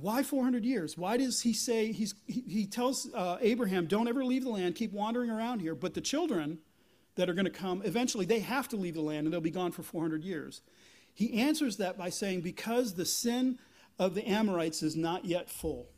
Why 0.00 0.24
400 0.24 0.64
years? 0.64 0.98
Why 0.98 1.16
does 1.16 1.42
he 1.42 1.52
say, 1.52 1.92
he's, 1.92 2.14
he, 2.26 2.42
he 2.48 2.66
tells 2.66 3.08
uh, 3.14 3.38
Abraham, 3.40 3.86
don't 3.86 4.08
ever 4.08 4.24
leave 4.24 4.42
the 4.42 4.50
land, 4.50 4.74
keep 4.74 4.92
wandering 4.92 5.30
around 5.30 5.60
here. 5.60 5.74
But 5.74 5.94
the 5.94 6.00
children 6.00 6.58
that 7.14 7.30
are 7.30 7.34
going 7.34 7.44
to 7.44 7.50
come, 7.50 7.80
eventually 7.84 8.26
they 8.26 8.40
have 8.40 8.68
to 8.68 8.76
leave 8.76 8.94
the 8.94 9.00
land 9.00 9.26
and 9.26 9.32
they'll 9.32 9.40
be 9.40 9.50
gone 9.50 9.70
for 9.70 9.84
400 9.84 10.24
years. 10.24 10.62
He 11.14 11.40
answers 11.40 11.76
that 11.76 11.96
by 11.96 12.10
saying, 12.10 12.40
because 12.40 12.94
the 12.94 13.06
sin 13.06 13.58
of 13.98 14.14
the 14.14 14.26
Amorites 14.26 14.82
is 14.82 14.96
not 14.96 15.24
yet 15.24 15.48
full. 15.48 15.88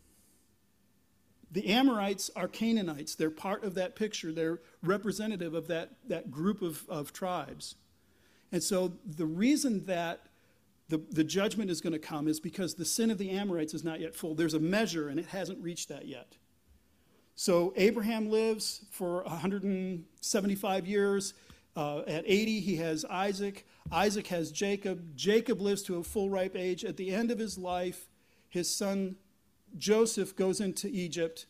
The 1.50 1.68
Amorites 1.68 2.30
are 2.36 2.48
Canaanites. 2.48 3.14
They're 3.14 3.30
part 3.30 3.64
of 3.64 3.74
that 3.74 3.96
picture. 3.96 4.30
They're 4.30 4.60
representative 4.82 5.54
of 5.54 5.68
that, 5.68 5.92
that 6.06 6.30
group 6.30 6.60
of, 6.60 6.84
of 6.88 7.12
tribes. 7.12 7.76
And 8.52 8.62
so 8.62 8.92
the 9.04 9.26
reason 9.26 9.86
that 9.86 10.26
the, 10.88 10.98
the 11.10 11.24
judgment 11.24 11.70
is 11.70 11.80
going 11.80 11.94
to 11.94 11.98
come 11.98 12.28
is 12.28 12.38
because 12.38 12.74
the 12.74 12.84
sin 12.84 13.10
of 13.10 13.18
the 13.18 13.30
Amorites 13.30 13.74
is 13.74 13.84
not 13.84 14.00
yet 14.00 14.14
full. 14.14 14.34
There's 14.34 14.54
a 14.54 14.60
measure, 14.60 15.08
and 15.08 15.18
it 15.18 15.26
hasn't 15.26 15.62
reached 15.62 15.88
that 15.88 16.06
yet. 16.06 16.36
So 17.34 17.72
Abraham 17.76 18.30
lives 18.30 18.84
for 18.90 19.22
175 19.24 20.86
years. 20.86 21.34
Uh, 21.76 22.00
at 22.06 22.24
80, 22.26 22.60
he 22.60 22.76
has 22.76 23.04
Isaac. 23.04 23.66
Isaac 23.92 24.26
has 24.28 24.50
Jacob. 24.50 25.14
Jacob 25.14 25.60
lives 25.60 25.82
to 25.82 25.98
a 25.98 26.02
full 26.02 26.30
ripe 26.30 26.56
age. 26.56 26.84
At 26.84 26.96
the 26.96 27.12
end 27.12 27.30
of 27.30 27.38
his 27.38 27.58
life, 27.58 28.08
his 28.48 28.74
son 28.74 29.16
Joseph 29.76 30.34
goes 30.36 30.60
into 30.60 30.88
Egypt, 30.88 31.46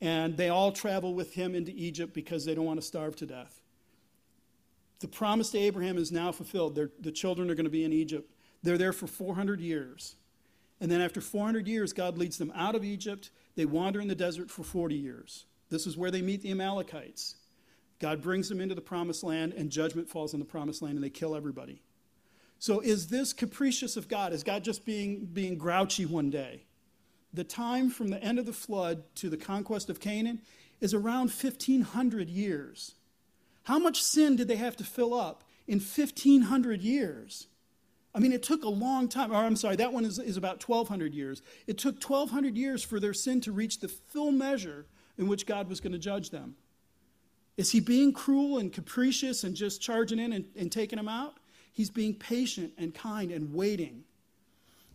and 0.00 0.36
they 0.36 0.48
all 0.48 0.70
travel 0.70 1.14
with 1.14 1.34
him 1.34 1.54
into 1.54 1.72
Egypt 1.72 2.14
because 2.14 2.44
they 2.44 2.54
don't 2.54 2.64
want 2.64 2.80
to 2.80 2.86
starve 2.86 3.16
to 3.16 3.26
death. 3.26 3.60
The 5.00 5.08
promise 5.08 5.50
to 5.50 5.58
Abraham 5.58 5.98
is 5.98 6.12
now 6.12 6.32
fulfilled. 6.32 6.74
They're, 6.74 6.90
the 7.00 7.12
children 7.12 7.50
are 7.50 7.54
going 7.54 7.64
to 7.64 7.70
be 7.70 7.84
in 7.84 7.92
Egypt. 7.92 8.30
They're 8.62 8.78
there 8.78 8.92
for 8.92 9.06
400 9.06 9.60
years. 9.60 10.16
And 10.80 10.90
then 10.90 11.00
after 11.00 11.20
400 11.20 11.66
years, 11.66 11.92
God 11.92 12.16
leads 12.16 12.38
them 12.38 12.52
out 12.54 12.74
of 12.74 12.84
Egypt. 12.84 13.30
They 13.56 13.64
wander 13.64 14.00
in 14.00 14.08
the 14.08 14.14
desert 14.14 14.50
for 14.50 14.62
40 14.62 14.94
years. 14.94 15.46
This 15.68 15.86
is 15.86 15.96
where 15.96 16.10
they 16.10 16.22
meet 16.22 16.42
the 16.42 16.50
Amalekites. 16.50 17.36
God 18.04 18.20
brings 18.20 18.50
them 18.50 18.60
into 18.60 18.74
the 18.74 18.82
promised 18.82 19.24
land, 19.24 19.54
and 19.54 19.70
judgment 19.70 20.10
falls 20.10 20.34
on 20.34 20.38
the 20.38 20.44
promised 20.44 20.82
land, 20.82 20.96
and 20.96 21.02
they 21.02 21.08
kill 21.08 21.34
everybody. 21.34 21.80
So, 22.58 22.80
is 22.80 23.06
this 23.06 23.32
capricious 23.32 23.96
of 23.96 24.08
God? 24.08 24.34
Is 24.34 24.42
God 24.42 24.62
just 24.62 24.84
being, 24.84 25.24
being 25.24 25.56
grouchy 25.56 26.04
one 26.04 26.28
day? 26.28 26.64
The 27.32 27.44
time 27.44 27.88
from 27.88 28.08
the 28.08 28.22
end 28.22 28.38
of 28.38 28.44
the 28.44 28.52
flood 28.52 29.04
to 29.14 29.30
the 29.30 29.38
conquest 29.38 29.88
of 29.88 30.00
Canaan 30.00 30.42
is 30.82 30.92
around 30.92 31.30
1,500 31.30 32.28
years. 32.28 32.94
How 33.62 33.78
much 33.78 34.02
sin 34.02 34.36
did 34.36 34.48
they 34.48 34.56
have 34.56 34.76
to 34.76 34.84
fill 34.84 35.14
up 35.14 35.42
in 35.66 35.78
1,500 35.78 36.82
years? 36.82 37.46
I 38.14 38.18
mean, 38.18 38.32
it 38.32 38.42
took 38.42 38.64
a 38.64 38.68
long 38.68 39.08
time. 39.08 39.32
Or 39.32 39.36
I'm 39.36 39.56
sorry, 39.56 39.76
that 39.76 39.94
one 39.94 40.04
is, 40.04 40.18
is 40.18 40.36
about 40.36 40.62
1,200 40.68 41.14
years. 41.14 41.40
It 41.66 41.78
took 41.78 42.06
1,200 42.06 42.54
years 42.54 42.82
for 42.82 43.00
their 43.00 43.14
sin 43.14 43.40
to 43.40 43.52
reach 43.52 43.80
the 43.80 43.88
full 43.88 44.30
measure 44.30 44.84
in 45.16 45.26
which 45.26 45.46
God 45.46 45.70
was 45.70 45.80
going 45.80 45.94
to 45.94 45.98
judge 45.98 46.28
them. 46.28 46.56
Is 47.56 47.70
he 47.70 47.80
being 47.80 48.12
cruel 48.12 48.58
and 48.58 48.72
capricious 48.72 49.44
and 49.44 49.54
just 49.54 49.80
charging 49.80 50.18
in 50.18 50.32
and, 50.32 50.46
and 50.56 50.72
taking 50.72 50.96
them 50.96 51.08
out? 51.08 51.34
He's 51.72 51.90
being 51.90 52.14
patient 52.14 52.72
and 52.78 52.94
kind 52.94 53.30
and 53.30 53.52
waiting. 53.54 54.04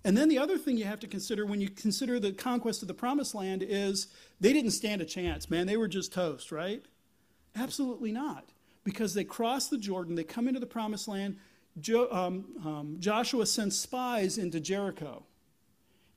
And 0.03 0.17
then 0.17 0.29
the 0.29 0.37
other 0.37 0.57
thing 0.57 0.77
you 0.77 0.85
have 0.85 0.99
to 1.01 1.07
consider 1.07 1.45
when 1.45 1.59
you 1.59 1.69
consider 1.69 2.19
the 2.19 2.31
conquest 2.31 2.81
of 2.81 2.87
the 2.87 2.93
promised 2.93 3.35
land 3.35 3.63
is 3.67 4.07
they 4.39 4.53
didn't 4.53 4.71
stand 4.71 5.01
a 5.01 5.05
chance, 5.05 5.49
man. 5.49 5.67
They 5.67 5.77
were 5.77 5.89
just 5.89 6.13
toast, 6.13 6.51
right? 6.51 6.83
Absolutely 7.55 8.11
not. 8.11 8.49
Because 8.83 9.13
they 9.13 9.25
crossed 9.25 9.69
the 9.69 9.77
Jordan, 9.77 10.15
they 10.15 10.23
come 10.23 10.47
into 10.47 10.59
the 10.59 10.65
promised 10.65 11.07
land, 11.07 11.37
jo- 11.79 12.07
um, 12.11 12.45
um, 12.65 12.95
Joshua 12.99 13.45
sends 13.45 13.77
spies 13.77 14.37
into 14.37 14.59
Jericho. 14.59 15.23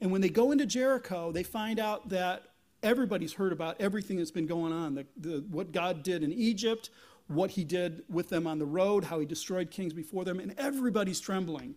And 0.00 0.11
when 0.11 0.20
they 0.20 0.28
go 0.28 0.52
into 0.52 0.66
Jericho, 0.66 1.33
they 1.33 1.42
find 1.42 1.78
out 1.78 2.09
that 2.11 2.44
everybody's 2.83 3.35
heard 3.35 3.53
about 3.53 3.81
everything 3.81 4.16
that's 4.16 4.31
been 4.31 4.47
going 4.47 4.73
on 4.73 4.95
the, 4.95 5.07
the, 5.16 5.45
what 5.51 5.73
God 5.73 6.03
did 6.03 6.23
in 6.23 6.33
Egypt, 6.33 6.90
what 7.29 7.53
he 7.53 7.64
did 7.64 8.03
with 8.09 8.29
them 8.29 8.47
on 8.47 8.59
the 8.59 8.66
road, 8.66 9.05
how 9.05 9.21
he 9.21 9.27
destroyed 9.27 9.71
kings 9.71 9.92
before 9.92 10.25
them, 10.25 10.40
and 10.40 10.55
everybody's 10.59 11.21
trembling. 11.21 11.77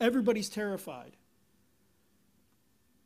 Everybody's 0.00 0.48
terrified. 0.48 1.16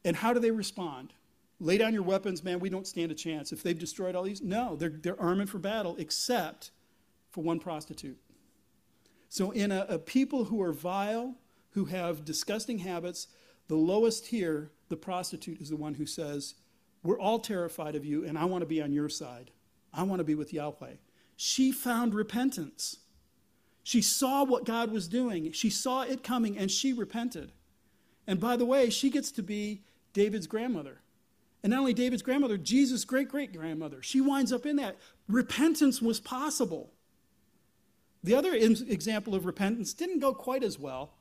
And 0.04 0.16
how 0.16 0.32
do 0.32 0.40
they 0.40 0.50
respond? 0.50 1.12
Lay 1.60 1.76
down 1.76 1.92
your 1.92 2.04
weapons, 2.04 2.44
man, 2.44 2.60
we 2.60 2.70
don't 2.70 2.86
stand 2.86 3.10
a 3.10 3.14
chance. 3.14 3.52
If 3.52 3.62
they've 3.62 3.78
destroyed 3.78 4.14
all 4.14 4.22
these, 4.22 4.40
no, 4.40 4.76
they're, 4.76 4.88
they're 5.02 5.20
arming 5.20 5.48
for 5.48 5.58
battle, 5.58 5.96
except 5.98 6.70
for 7.30 7.42
one 7.42 7.58
prostitute. 7.58 8.16
So, 9.28 9.50
in 9.50 9.72
a, 9.72 9.84
a 9.88 9.98
people 9.98 10.44
who 10.44 10.62
are 10.62 10.72
vile, 10.72 11.34
who 11.70 11.86
have 11.86 12.24
disgusting 12.24 12.78
habits, 12.78 13.28
the 13.66 13.76
lowest 13.76 14.28
here, 14.28 14.70
the 14.88 14.96
prostitute, 14.96 15.60
is 15.60 15.68
the 15.68 15.76
one 15.76 15.94
who 15.94 16.06
says, 16.06 16.54
We're 17.02 17.18
all 17.18 17.38
terrified 17.38 17.94
of 17.94 18.04
you, 18.04 18.24
and 18.24 18.38
I 18.38 18.44
want 18.44 18.62
to 18.62 18.66
be 18.66 18.82
on 18.82 18.92
your 18.92 19.08
side. 19.08 19.50
I 19.92 20.02
want 20.02 20.20
to 20.20 20.24
be 20.24 20.34
with 20.34 20.52
Yahweh. 20.52 20.94
She 21.36 21.72
found 21.72 22.14
repentance. 22.14 22.98
She 23.82 24.02
saw 24.02 24.44
what 24.44 24.64
God 24.64 24.90
was 24.90 25.08
doing, 25.08 25.50
she 25.52 25.70
saw 25.70 26.02
it 26.02 26.22
coming, 26.22 26.58
and 26.58 26.70
she 26.70 26.92
repented. 26.92 27.52
And 28.26 28.38
by 28.38 28.56
the 28.56 28.66
way, 28.66 28.90
she 28.90 29.08
gets 29.08 29.32
to 29.32 29.42
be 29.42 29.82
David's 30.12 30.46
grandmother. 30.46 31.00
And 31.62 31.70
not 31.70 31.80
only 31.80 31.94
David's 31.94 32.22
grandmother, 32.22 32.58
Jesus' 32.58 33.04
great 33.04 33.28
great 33.28 33.56
grandmother. 33.56 34.02
She 34.02 34.20
winds 34.20 34.52
up 34.52 34.66
in 34.66 34.76
that. 34.76 34.96
Repentance 35.28 36.02
was 36.02 36.20
possible. 36.20 36.92
The 38.22 38.34
other 38.34 38.52
example 38.52 39.34
of 39.34 39.46
repentance 39.46 39.94
didn't 39.94 40.18
go 40.18 40.34
quite 40.34 40.62
as 40.62 40.78
well. 40.78 41.14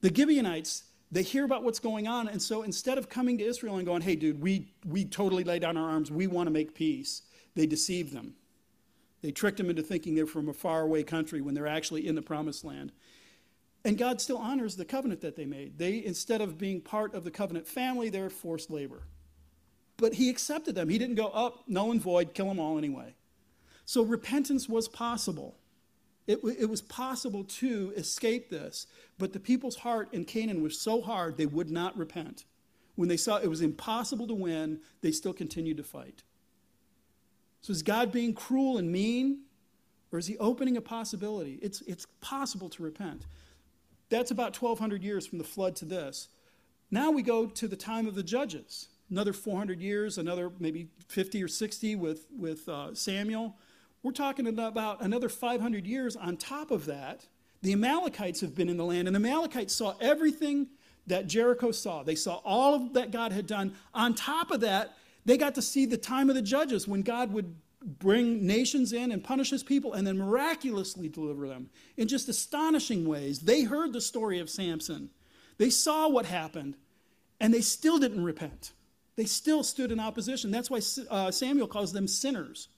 The 0.00 0.12
Gibeonites, 0.14 0.84
they 1.10 1.22
hear 1.22 1.44
about 1.44 1.64
what's 1.64 1.78
going 1.78 2.06
on, 2.06 2.28
and 2.28 2.40
so 2.40 2.62
instead 2.62 2.98
of 2.98 3.08
coming 3.08 3.38
to 3.38 3.44
Israel 3.44 3.76
and 3.76 3.86
going, 3.86 4.02
hey, 4.02 4.14
dude, 4.14 4.40
we, 4.40 4.72
we 4.84 5.04
totally 5.04 5.44
lay 5.44 5.58
down 5.58 5.76
our 5.76 5.88
arms, 5.90 6.10
we 6.10 6.26
want 6.26 6.46
to 6.46 6.50
make 6.50 6.74
peace, 6.74 7.22
they 7.54 7.66
deceive 7.66 8.12
them. 8.12 8.34
They 9.22 9.32
tricked 9.32 9.56
them 9.56 9.70
into 9.70 9.82
thinking 9.82 10.14
they're 10.14 10.26
from 10.26 10.48
a 10.48 10.52
faraway 10.52 11.02
country 11.02 11.40
when 11.40 11.54
they're 11.54 11.66
actually 11.66 12.06
in 12.06 12.14
the 12.14 12.22
promised 12.22 12.64
land. 12.64 12.92
And 13.84 13.96
God 13.96 14.20
still 14.20 14.38
honors 14.38 14.76
the 14.76 14.84
covenant 14.84 15.20
that 15.22 15.34
they 15.34 15.44
made. 15.44 15.78
They, 15.78 16.04
instead 16.04 16.40
of 16.40 16.58
being 16.58 16.80
part 16.80 17.14
of 17.14 17.24
the 17.24 17.30
covenant 17.30 17.66
family, 17.66 18.10
they're 18.10 18.30
forced 18.30 18.70
labor. 18.70 19.02
But 19.96 20.14
He 20.14 20.30
accepted 20.30 20.74
them. 20.74 20.88
He 20.88 20.98
didn't 20.98 21.16
go 21.16 21.28
up, 21.28 21.64
null 21.66 21.90
and 21.90 22.00
void, 22.00 22.34
kill 22.34 22.48
them 22.48 22.60
all 22.60 22.78
anyway. 22.78 23.14
So 23.84 24.02
repentance 24.02 24.68
was 24.68 24.88
possible. 24.88 25.57
It, 26.28 26.40
it 26.44 26.68
was 26.68 26.82
possible 26.82 27.42
to 27.42 27.92
escape 27.96 28.50
this, 28.50 28.86
but 29.16 29.32
the 29.32 29.40
people's 29.40 29.76
heart 29.76 30.10
in 30.12 30.26
Canaan 30.26 30.62
was 30.62 30.78
so 30.78 31.00
hard 31.00 31.38
they 31.38 31.46
would 31.46 31.70
not 31.70 31.96
repent. 31.96 32.44
When 32.96 33.08
they 33.08 33.16
saw 33.16 33.38
it 33.38 33.48
was 33.48 33.62
impossible 33.62 34.26
to 34.26 34.34
win, 34.34 34.80
they 35.00 35.10
still 35.10 35.32
continued 35.32 35.78
to 35.78 35.84
fight. 35.84 36.22
So 37.62 37.72
is 37.72 37.82
God 37.82 38.12
being 38.12 38.34
cruel 38.34 38.76
and 38.76 38.92
mean, 38.92 39.40
or 40.12 40.18
is 40.18 40.26
he 40.26 40.36
opening 40.36 40.76
a 40.76 40.82
possibility? 40.82 41.58
It's, 41.62 41.80
it's 41.82 42.06
possible 42.20 42.68
to 42.70 42.82
repent. 42.82 43.24
That's 44.10 44.30
about 44.30 44.60
1,200 44.60 45.02
years 45.02 45.26
from 45.26 45.38
the 45.38 45.44
flood 45.44 45.76
to 45.76 45.86
this. 45.86 46.28
Now 46.90 47.10
we 47.10 47.22
go 47.22 47.46
to 47.46 47.68
the 47.68 47.76
time 47.76 48.06
of 48.06 48.14
the 48.14 48.22
judges. 48.22 48.88
Another 49.10 49.32
400 49.32 49.80
years, 49.80 50.18
another 50.18 50.52
maybe 50.58 50.88
50 51.08 51.42
or 51.42 51.48
60 51.48 51.96
with, 51.96 52.26
with 52.36 52.68
uh, 52.68 52.94
Samuel. 52.94 53.56
We're 54.02 54.12
talking 54.12 54.46
about 54.46 55.02
another 55.02 55.28
500 55.28 55.86
years 55.86 56.16
on 56.16 56.36
top 56.36 56.70
of 56.70 56.86
that. 56.86 57.26
The 57.62 57.72
Amalekites 57.72 58.40
have 58.40 58.54
been 58.54 58.68
in 58.68 58.76
the 58.76 58.84
land, 58.84 59.08
and 59.08 59.14
the 59.14 59.18
Amalekites 59.20 59.74
saw 59.74 59.94
everything 60.00 60.68
that 61.08 61.26
Jericho 61.26 61.72
saw. 61.72 62.02
They 62.02 62.14
saw 62.14 62.40
all 62.44 62.74
of 62.74 62.92
that 62.92 63.10
God 63.10 63.32
had 63.32 63.46
done. 63.46 63.74
On 63.94 64.14
top 64.14 64.50
of 64.50 64.60
that, 64.60 64.96
they 65.24 65.36
got 65.36 65.54
to 65.56 65.62
see 65.62 65.86
the 65.86 65.96
time 65.96 66.28
of 66.30 66.36
the 66.36 66.42
judges 66.42 66.86
when 66.86 67.02
God 67.02 67.32
would 67.32 67.54
bring 67.82 68.46
nations 68.46 68.92
in 68.92 69.12
and 69.12 69.22
punish 69.22 69.50
his 69.50 69.62
people 69.62 69.92
and 69.92 70.06
then 70.06 70.18
miraculously 70.18 71.08
deliver 71.08 71.48
them 71.48 71.70
in 71.96 72.08
just 72.08 72.28
astonishing 72.28 73.06
ways. 73.06 73.40
They 73.40 73.62
heard 73.62 73.92
the 73.92 74.00
story 74.00 74.38
of 74.38 74.50
Samson, 74.50 75.10
they 75.58 75.70
saw 75.70 76.08
what 76.08 76.26
happened, 76.26 76.76
and 77.40 77.52
they 77.52 77.60
still 77.60 77.98
didn't 77.98 78.22
repent. 78.22 78.72
They 79.16 79.24
still 79.24 79.64
stood 79.64 79.90
in 79.90 79.98
opposition. 79.98 80.52
That's 80.52 80.70
why 80.70 80.80
uh, 81.10 81.32
Samuel 81.32 81.66
calls 81.66 81.92
them 81.92 82.06
sinners. 82.06 82.68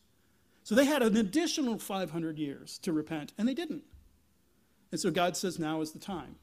So 0.62 0.74
they 0.74 0.84
had 0.84 1.02
an 1.02 1.16
additional 1.16 1.78
500 1.78 2.38
years 2.38 2.78
to 2.78 2.92
repent, 2.92 3.32
and 3.38 3.48
they 3.48 3.54
didn't. 3.54 3.84
And 4.92 5.00
so 5.00 5.10
God 5.10 5.36
says, 5.36 5.58
now 5.58 5.80
is 5.80 5.92
the 5.92 5.98
time. 5.98 6.36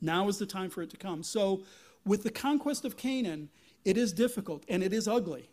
Now 0.00 0.28
is 0.28 0.38
the 0.38 0.46
time 0.46 0.70
for 0.70 0.82
it 0.82 0.90
to 0.90 0.96
come. 0.96 1.22
So, 1.22 1.62
with 2.04 2.22
the 2.22 2.30
conquest 2.30 2.84
of 2.84 2.98
Canaan, 2.98 3.48
it 3.84 3.96
is 3.96 4.12
difficult 4.12 4.64
and 4.68 4.82
it 4.82 4.92
is 4.92 5.08
ugly. 5.08 5.48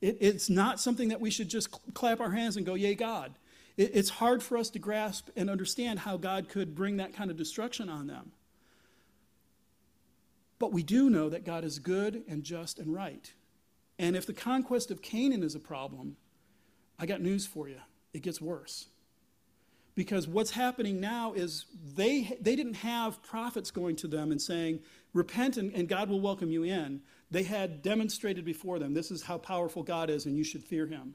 It, 0.00 0.18
it's 0.20 0.48
not 0.48 0.80
something 0.80 1.08
that 1.08 1.20
we 1.20 1.30
should 1.30 1.48
just 1.48 1.70
clap 1.94 2.20
our 2.20 2.30
hands 2.30 2.56
and 2.56 2.64
go, 2.64 2.74
Yay, 2.74 2.94
God. 2.94 3.34
It, 3.76 3.90
it's 3.92 4.10
hard 4.10 4.42
for 4.42 4.56
us 4.56 4.70
to 4.70 4.78
grasp 4.78 5.28
and 5.36 5.50
understand 5.50 6.00
how 6.00 6.16
God 6.16 6.48
could 6.48 6.74
bring 6.74 6.98
that 6.98 7.12
kind 7.12 7.30
of 7.30 7.36
destruction 7.36 7.88
on 7.88 8.06
them. 8.06 8.32
But 10.60 10.72
we 10.72 10.82
do 10.82 11.10
know 11.10 11.28
that 11.28 11.44
God 11.44 11.64
is 11.64 11.78
good 11.78 12.22
and 12.28 12.44
just 12.44 12.78
and 12.78 12.94
right. 12.94 13.32
And 13.98 14.14
if 14.14 14.26
the 14.26 14.32
conquest 14.32 14.90
of 14.90 15.02
Canaan 15.02 15.42
is 15.42 15.54
a 15.54 15.60
problem, 15.60 16.16
I 17.00 17.06
got 17.06 17.22
news 17.22 17.46
for 17.46 17.68
you. 17.68 17.80
It 18.12 18.22
gets 18.22 18.40
worse. 18.40 18.86
Because 19.94 20.28
what's 20.28 20.52
happening 20.52 21.00
now 21.00 21.32
is 21.32 21.64
they, 21.96 22.36
they 22.40 22.54
didn't 22.54 22.74
have 22.74 23.22
prophets 23.22 23.70
going 23.70 23.96
to 23.96 24.06
them 24.06 24.30
and 24.30 24.40
saying, 24.40 24.80
Repent 25.12 25.56
and, 25.56 25.72
and 25.74 25.88
God 25.88 26.08
will 26.08 26.20
welcome 26.20 26.52
you 26.52 26.62
in. 26.62 27.00
They 27.30 27.42
had 27.42 27.82
demonstrated 27.82 28.44
before 28.44 28.78
them, 28.78 28.94
this 28.94 29.10
is 29.10 29.22
how 29.22 29.38
powerful 29.38 29.82
God 29.82 30.10
is 30.10 30.26
and 30.26 30.36
you 30.36 30.44
should 30.44 30.62
fear 30.62 30.86
him. 30.86 31.14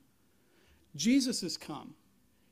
Jesus 0.96 1.42
has 1.42 1.56
come. 1.56 1.94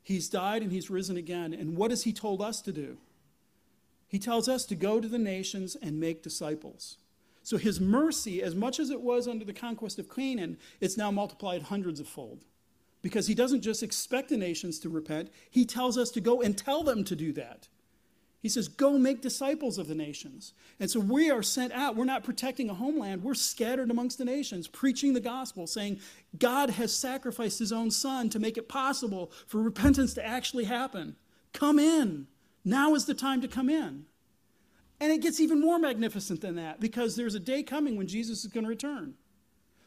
He's 0.04 0.30
died 0.30 0.62
and 0.62 0.72
he's 0.72 0.90
risen 0.90 1.18
again. 1.18 1.54
And 1.54 1.76
what 1.76 1.92
has 1.92 2.04
he 2.04 2.14
told 2.14 2.42
us 2.42 2.62
to 2.62 2.72
do? 2.72 2.98
He 4.08 4.20
tells 4.20 4.48
us 4.48 4.66
to 4.68 4.76
go 4.76 5.02
to 5.02 5.08
the 5.08 5.18
nations 5.18 5.76
and 5.82 6.00
make 6.00 6.22
disciples. 6.22 6.98
So 7.42 7.58
his 7.58 7.82
mercy, 7.82 8.42
as 8.42 8.56
much 8.56 8.80
as 8.80 8.90
it 8.90 9.02
was 9.02 9.28
under 9.28 9.44
the 9.44 9.54
conquest 9.54 10.00
of 10.00 10.14
Canaan, 10.14 10.58
it's 10.80 10.98
now 10.98 11.12
multiplied 11.12 11.64
hundreds 11.64 12.00
of 12.00 12.08
fold. 12.08 12.46
Because 13.04 13.28
he 13.28 13.36
doesn't 13.36 13.62
just 13.62 13.84
expect 13.84 14.30
the 14.30 14.38
nations 14.38 14.80
to 14.80 14.90
repent, 14.90 15.30
he 15.52 15.66
tells 15.66 15.98
us 15.98 16.10
to 16.12 16.22
go 16.22 16.42
and 16.42 16.58
tell 16.58 16.84
them 16.84 17.04
to 17.04 17.16
do 17.16 17.32
that. 17.34 17.68
He 18.42 18.50
says, 18.50 18.68
Go 18.68 18.98
make 18.98 19.22
disciples 19.22 19.78
of 19.78 19.88
the 19.88 19.96
nations. 19.96 20.54
And 20.80 20.90
so 20.90 21.00
we 21.00 21.30
are 21.30 21.44
sent 21.44 21.74
out. 21.74 21.96
We're 21.96 22.06
not 22.06 22.24
protecting 22.24 22.70
a 22.70 22.74
homeland. 22.74 23.24
We're 23.24 23.36
scattered 23.36 23.92
amongst 23.92 24.18
the 24.18 24.26
nations, 24.26 24.68
preaching 24.68 25.14
the 25.14 25.20
gospel, 25.20 25.68
saying 25.68 26.00
God 26.40 26.72
has 26.72 26.94
sacrificed 26.94 27.60
his 27.60 27.72
own 27.72 27.92
son 27.92 28.30
to 28.30 28.40
make 28.40 28.58
it 28.58 28.68
possible 28.68 29.32
for 29.48 29.62
repentance 29.62 30.14
to 30.16 30.26
actually 30.26 30.66
happen. 30.66 31.16
Come 31.54 31.80
in. 31.80 32.28
Now 32.66 32.96
is 32.96 33.06
the 33.06 33.14
time 33.14 33.42
to 33.42 33.48
come 33.48 33.70
in. 33.70 34.06
And 35.00 35.12
it 35.12 35.22
gets 35.22 35.40
even 35.42 35.60
more 35.60 35.80
magnificent 35.80 36.42
than 36.42 36.56
that 36.56 36.80
because 36.80 37.16
there's 37.16 37.36
a 37.36 37.40
day 37.40 37.64
coming 37.64 37.98
when 37.98 38.08
Jesus 38.08 38.46
is 38.46 38.52
going 38.52 38.64
to 38.64 38.70
return. 38.70 39.16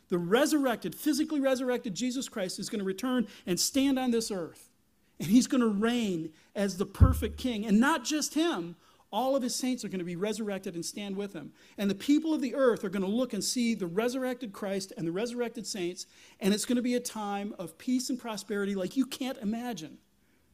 The 0.08 0.18
resurrected, 0.18 0.94
physically 0.94 1.40
resurrected 1.40 1.94
Jesus 1.94 2.28
Christ 2.28 2.58
is 2.58 2.68
going 2.68 2.78
to 2.78 2.84
return 2.84 3.26
and 3.46 3.58
stand 3.58 3.98
on 3.98 4.10
this 4.10 4.30
earth. 4.30 4.70
And 5.18 5.28
he's 5.28 5.46
going 5.46 5.62
to 5.62 5.68
reign 5.68 6.30
as 6.54 6.76
the 6.76 6.86
perfect 6.86 7.38
king. 7.38 7.64
And 7.66 7.80
not 7.80 8.04
just 8.04 8.34
him, 8.34 8.76
all 9.10 9.34
of 9.34 9.42
his 9.42 9.54
saints 9.54 9.84
are 9.84 9.88
going 9.88 10.00
to 10.00 10.04
be 10.04 10.16
resurrected 10.16 10.74
and 10.74 10.84
stand 10.84 11.16
with 11.16 11.32
him. 11.32 11.52
And 11.78 11.90
the 11.90 11.94
people 11.94 12.34
of 12.34 12.42
the 12.42 12.54
earth 12.54 12.84
are 12.84 12.88
going 12.88 13.04
to 13.04 13.08
look 13.08 13.32
and 13.32 13.42
see 13.42 13.74
the 13.74 13.86
resurrected 13.86 14.52
Christ 14.52 14.92
and 14.96 15.06
the 15.06 15.12
resurrected 15.12 15.66
saints. 15.66 16.06
And 16.40 16.52
it's 16.52 16.64
going 16.64 16.76
to 16.76 16.82
be 16.82 16.94
a 16.94 17.00
time 17.00 17.54
of 17.58 17.78
peace 17.78 18.10
and 18.10 18.18
prosperity 18.18 18.74
like 18.74 18.96
you 18.96 19.06
can't 19.06 19.38
imagine. 19.38 19.98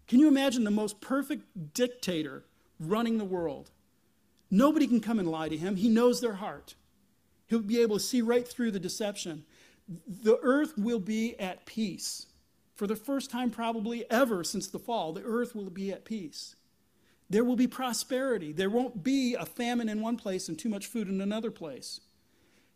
Can 0.06 0.20
you 0.20 0.28
imagine 0.28 0.64
the 0.64 0.70
most 0.70 1.00
perfect 1.00 1.74
dictator 1.74 2.44
running 2.78 3.18
the 3.18 3.24
world? 3.24 3.70
Nobody 4.50 4.86
can 4.86 5.00
come 5.00 5.18
and 5.18 5.28
lie 5.28 5.48
to 5.48 5.56
him. 5.56 5.76
He 5.76 5.88
knows 5.88 6.20
their 6.20 6.34
heart. 6.34 6.74
He'll 7.46 7.60
be 7.60 7.82
able 7.82 7.96
to 7.96 8.02
see 8.02 8.22
right 8.22 8.46
through 8.46 8.70
the 8.70 8.80
deception. 8.80 9.44
The 10.08 10.38
earth 10.42 10.74
will 10.78 11.00
be 11.00 11.38
at 11.38 11.66
peace. 11.66 12.26
For 12.74 12.86
the 12.86 12.96
first 12.96 13.30
time, 13.30 13.50
probably 13.50 14.10
ever 14.10 14.42
since 14.42 14.66
the 14.66 14.78
fall, 14.78 15.12
the 15.12 15.22
earth 15.22 15.54
will 15.54 15.70
be 15.70 15.92
at 15.92 16.04
peace. 16.04 16.56
There 17.28 17.44
will 17.44 17.56
be 17.56 17.66
prosperity. 17.66 18.52
There 18.52 18.70
won't 18.70 19.02
be 19.02 19.34
a 19.34 19.46
famine 19.46 19.88
in 19.88 20.00
one 20.00 20.16
place 20.16 20.48
and 20.48 20.58
too 20.58 20.68
much 20.68 20.86
food 20.86 21.08
in 21.08 21.20
another 21.20 21.50
place. 21.50 22.00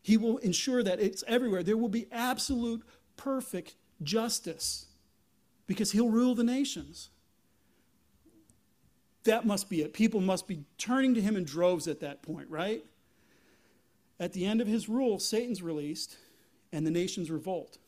He 0.02 0.16
will 0.16 0.38
ensure 0.38 0.82
that 0.82 1.00
it's 1.00 1.24
everywhere. 1.26 1.62
There 1.62 1.76
will 1.76 1.88
be 1.88 2.06
absolute, 2.12 2.82
perfect 3.16 3.74
justice 4.02 4.86
because 5.66 5.92
he'll 5.92 6.10
rule 6.10 6.34
the 6.34 6.44
nations. 6.44 7.10
That 9.24 9.44
must 9.44 9.68
be 9.68 9.82
it. 9.82 9.92
People 9.92 10.20
must 10.20 10.46
be 10.46 10.64
turning 10.78 11.14
to 11.14 11.20
him 11.20 11.36
in 11.36 11.44
droves 11.44 11.88
at 11.88 12.00
that 12.00 12.22
point, 12.22 12.48
right? 12.48 12.84
At 14.18 14.32
the 14.32 14.46
end 14.46 14.60
of 14.60 14.66
his 14.66 14.88
rule, 14.88 15.18
Satan's 15.18 15.62
released 15.62 16.16
and 16.72 16.86
the 16.86 16.90
nations 16.90 17.30
revolt. 17.30 17.78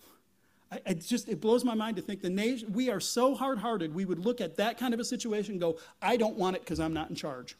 I, 0.71 0.81
I 0.87 0.95
just 0.95 1.29
it 1.29 1.41
blows 1.41 1.65
my 1.65 1.75
mind 1.75 1.97
to 1.97 2.03
think 2.03 2.21
the 2.21 2.31
nation 2.31 2.73
we 2.73 2.91
are 2.91 3.01
so 3.01 3.35
hard-hearted 3.35 3.95
we 3.95 4.05
would 4.05 4.19
look 4.19 4.41
at 4.41 4.57
that 4.57 4.79
kind 4.79 4.93
of 4.93 5.01
a 5.01 5.05
situation 5.05 5.53
and 5.53 5.61
go, 5.61 5.79
I 6.03 6.17
don't 6.17 6.37
want 6.37 6.57
it 6.57 6.63
because 6.63 6.81
I'm 6.81 6.93
not 6.93 7.09
in 7.09 7.17
charge. 7.17 7.57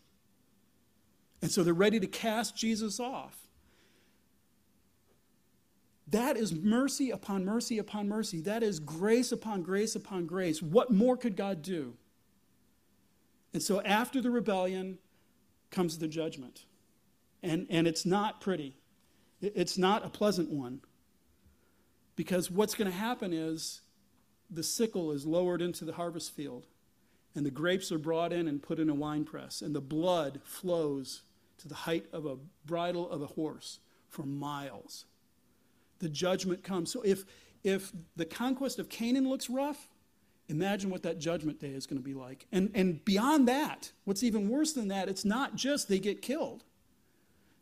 And 1.41 1.51
so 1.51 1.63
they're 1.63 1.73
ready 1.75 2.01
to 2.01 2.07
cast 2.07 2.57
Jesus 2.57 2.99
off. 3.01 3.37
That 6.11 6.37
is 6.37 6.55
mercy 6.55 7.11
upon 7.11 7.45
mercy 7.45 7.79
upon 7.79 8.09
mercy. 8.09 8.41
That 8.41 8.63
is 8.63 8.81
grace 8.81 9.31
upon 9.31 9.63
grace 9.63 9.95
upon 9.95 10.27
grace. 10.27 10.63
What 10.63 10.91
more 10.91 11.17
could 11.17 11.37
God 11.37 11.63
do? 11.63 11.95
And 13.53 13.63
so 13.63 13.81
after 13.83 14.21
the 14.21 14.31
rebellion 14.31 14.99
comes 15.71 15.99
the 15.99 16.09
judgment. 16.09 16.65
And, 17.43 17.67
and 17.71 17.87
it's 17.87 18.05
not 18.05 18.41
pretty, 18.41 18.77
it's 19.41 19.79
not 19.79 20.05
a 20.05 20.09
pleasant 20.09 20.51
one. 20.51 20.81
Because 22.17 22.51
what's 22.51 22.75
going 22.75 22.91
to 22.91 22.97
happen 22.97 23.33
is 23.33 23.83
the 24.51 24.65
sickle 24.65 25.13
is 25.13 25.25
lowered 25.25 25.63
into 25.63 25.85
the 25.85 25.93
harvest 25.93 26.35
field, 26.35 26.67
and 27.35 27.47
the 27.47 27.51
grapes 27.51 27.93
are 27.93 27.99
brought 27.99 28.33
in 28.33 28.49
and 28.49 28.63
put 28.63 28.81
in 28.81 28.89
a 28.89 28.95
wine 28.95 29.25
press, 29.25 29.63
and 29.63 29.75
the 29.75 29.81
blood 29.81 30.41
flows 30.43 31.23
to 31.59 31.69
the 31.69 31.75
height 31.75 32.07
of 32.13 32.27
a 32.27 32.37
bridle 32.65 33.09
of 33.09 33.23
a 33.23 33.27
horse 33.27 33.79
for 34.09 34.25
miles. 34.25 35.05
The 36.01 36.09
judgment 36.09 36.65
comes. 36.65 36.91
So 36.91 37.03
if, 37.03 37.25
if 37.63 37.93
the 38.17 38.25
conquest 38.25 38.81
of 38.81 38.89
Canaan 38.89 39.29
looks 39.29 39.49
rough, 39.49 39.89
Imagine 40.49 40.89
what 40.89 41.03
that 41.03 41.19
judgment 41.19 41.61
day 41.61 41.69
is 41.69 41.87
going 41.87 41.99
to 41.99 42.05
be 42.05 42.15
like. 42.15 42.47
And, 42.51 42.71
and 42.75 43.05
beyond 43.05 43.49
that, 43.49 43.93
what's 44.05 44.23
even 44.23 44.49
worse 44.49 44.73
than 44.73 44.89
that, 44.89 45.09
it's 45.09 45.25
not 45.25 45.57
just 45.57 45.89
they 45.89 45.99
get 45.99 46.23
killed. 46.23 46.65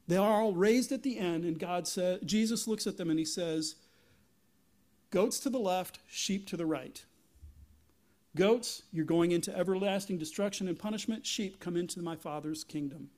They 0.08 0.16
are 0.16 0.40
all 0.40 0.52
raised 0.52 0.92
at 0.92 1.02
the 1.02 1.18
end, 1.18 1.44
and 1.44 1.58
God 1.58 1.88
says, 1.88 2.20
Jesus 2.24 2.68
looks 2.68 2.86
at 2.86 2.96
them 2.96 3.10
and 3.10 3.18
he 3.18 3.24
says, 3.24 3.76
Goats 5.10 5.40
to 5.40 5.50
the 5.50 5.58
left, 5.58 5.98
sheep 6.08 6.46
to 6.48 6.56
the 6.56 6.66
right. 6.66 7.04
Goats, 8.36 8.82
you're 8.92 9.04
going 9.04 9.32
into 9.32 9.56
everlasting 9.56 10.18
destruction 10.18 10.68
and 10.68 10.78
punishment. 10.78 11.26
Sheep, 11.26 11.58
come 11.58 11.76
into 11.76 12.02
my 12.02 12.16
Father's 12.16 12.64
kingdom. 12.64 13.08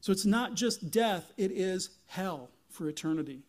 So 0.00 0.12
it's 0.12 0.24
not 0.24 0.54
just 0.54 0.90
death, 0.90 1.32
it 1.36 1.50
is 1.50 1.90
hell 2.06 2.50
for 2.70 2.88
eternity. 2.88 3.42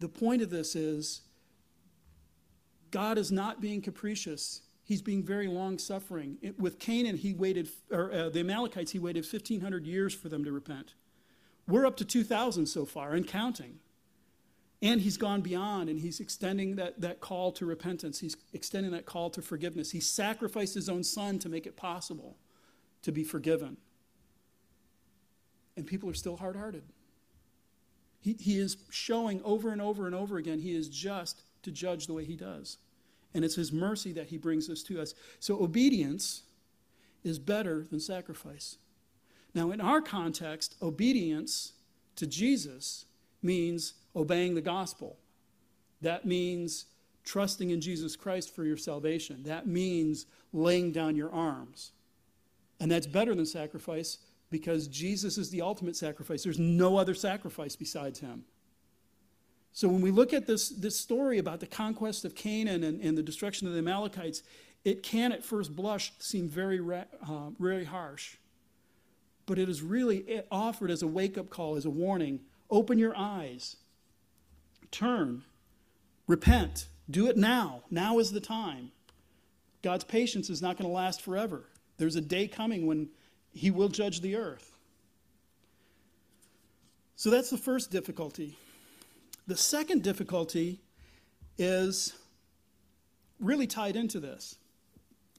The 0.00 0.08
point 0.08 0.42
of 0.42 0.50
this 0.50 0.74
is 0.74 1.22
God 2.90 3.18
is 3.18 3.30
not 3.30 3.60
being 3.60 3.80
capricious. 3.80 4.62
He's 4.92 5.00
being 5.00 5.22
very 5.22 5.46
long 5.46 5.78
suffering. 5.78 6.36
With 6.58 6.78
Canaan, 6.78 7.16
he 7.16 7.32
waited, 7.32 7.70
or 7.90 8.12
uh, 8.12 8.28
the 8.28 8.40
Amalekites, 8.40 8.90
he 8.90 8.98
waited 8.98 9.24
1,500 9.24 9.86
years 9.86 10.12
for 10.12 10.28
them 10.28 10.44
to 10.44 10.52
repent. 10.52 10.92
We're 11.66 11.86
up 11.86 11.96
to 11.96 12.04
2,000 12.04 12.66
so 12.66 12.84
far 12.84 13.14
and 13.14 13.26
counting. 13.26 13.78
And 14.82 15.00
he's 15.00 15.16
gone 15.16 15.40
beyond 15.40 15.88
and 15.88 15.98
he's 15.98 16.20
extending 16.20 16.76
that, 16.76 17.00
that 17.00 17.22
call 17.22 17.52
to 17.52 17.64
repentance. 17.64 18.20
He's 18.20 18.36
extending 18.52 18.92
that 18.92 19.06
call 19.06 19.30
to 19.30 19.40
forgiveness. 19.40 19.92
He 19.92 20.00
sacrificed 20.00 20.74
his 20.74 20.90
own 20.90 21.04
son 21.04 21.38
to 21.38 21.48
make 21.48 21.66
it 21.66 21.74
possible 21.74 22.36
to 23.00 23.12
be 23.12 23.24
forgiven. 23.24 23.78
And 25.74 25.86
people 25.86 26.10
are 26.10 26.14
still 26.14 26.36
hard 26.36 26.56
hearted. 26.56 26.82
He, 28.20 28.34
he 28.34 28.58
is 28.58 28.76
showing 28.90 29.40
over 29.42 29.70
and 29.70 29.80
over 29.80 30.04
and 30.04 30.14
over 30.14 30.36
again 30.36 30.58
he 30.58 30.76
is 30.76 30.90
just 30.90 31.44
to 31.62 31.70
judge 31.70 32.08
the 32.08 32.12
way 32.12 32.26
he 32.26 32.36
does. 32.36 32.76
And 33.34 33.44
it's 33.44 33.54
his 33.54 33.72
mercy 33.72 34.12
that 34.12 34.28
he 34.28 34.36
brings 34.36 34.68
this 34.68 34.82
to 34.84 35.00
us. 35.00 35.14
So 35.40 35.62
obedience 35.62 36.42
is 37.24 37.38
better 37.38 37.86
than 37.90 38.00
sacrifice. 38.00 38.76
Now, 39.54 39.70
in 39.70 39.80
our 39.80 40.00
context, 40.00 40.76
obedience 40.82 41.72
to 42.16 42.26
Jesus 42.26 43.06
means 43.42 43.94
obeying 44.14 44.54
the 44.54 44.60
gospel. 44.60 45.16
That 46.00 46.24
means 46.24 46.86
trusting 47.24 47.70
in 47.70 47.80
Jesus 47.80 48.16
Christ 48.16 48.54
for 48.54 48.64
your 48.64 48.76
salvation. 48.76 49.42
That 49.44 49.66
means 49.66 50.26
laying 50.52 50.92
down 50.92 51.16
your 51.16 51.32
arms. 51.32 51.92
And 52.80 52.90
that's 52.90 53.06
better 53.06 53.34
than 53.34 53.46
sacrifice 53.46 54.18
because 54.50 54.88
Jesus 54.88 55.38
is 55.38 55.50
the 55.50 55.62
ultimate 55.62 55.96
sacrifice. 55.96 56.42
There's 56.42 56.58
no 56.58 56.96
other 56.96 57.14
sacrifice 57.14 57.76
besides 57.76 58.20
him. 58.20 58.44
So 59.72 59.88
when 59.88 60.00
we 60.02 60.10
look 60.10 60.32
at 60.32 60.46
this, 60.46 60.68
this 60.68 60.98
story 60.98 61.38
about 61.38 61.60
the 61.60 61.66
conquest 61.66 62.24
of 62.24 62.34
Canaan 62.34 62.84
and, 62.84 63.00
and 63.00 63.16
the 63.16 63.22
destruction 63.22 63.66
of 63.66 63.72
the 63.72 63.78
Amalekites, 63.78 64.42
it 64.84 65.02
can 65.02 65.32
at 65.32 65.44
first 65.44 65.74
blush 65.74 66.12
seem 66.18 66.48
very, 66.48 66.80
uh, 66.80 67.50
very 67.58 67.84
harsh. 67.84 68.36
But 69.46 69.58
it 69.58 69.68
is 69.68 69.82
really 69.82 70.42
offered 70.50 70.90
as 70.90 71.02
a 71.02 71.06
wake 71.06 71.38
up 71.38 71.48
call, 71.50 71.76
as 71.76 71.84
a 71.84 71.90
warning. 71.90 72.40
Open 72.70 72.98
your 72.98 73.16
eyes 73.16 73.76
turn, 74.92 75.42
repent, 76.28 76.86
do 77.10 77.26
it 77.26 77.36
now. 77.36 77.82
Now 77.90 78.20
is 78.20 78.30
the 78.30 78.40
time. 78.40 78.92
God's 79.82 80.04
patience 80.04 80.48
is 80.48 80.62
not 80.62 80.76
going 80.76 80.88
to 80.88 80.94
last 80.94 81.22
forever. 81.22 81.64
There's 81.96 82.14
a 82.14 82.20
day 82.20 82.46
coming 82.46 82.86
when 82.86 83.08
He 83.52 83.72
will 83.72 83.88
judge 83.88 84.20
the 84.20 84.36
earth. 84.36 84.76
So 87.16 87.30
that's 87.30 87.50
the 87.50 87.58
first 87.58 87.90
difficulty. 87.90 88.56
The 89.46 89.56
second 89.56 90.02
difficulty 90.02 90.80
is 91.58 92.14
really 93.40 93.66
tied 93.66 93.96
into 93.96 94.20
this. 94.20 94.56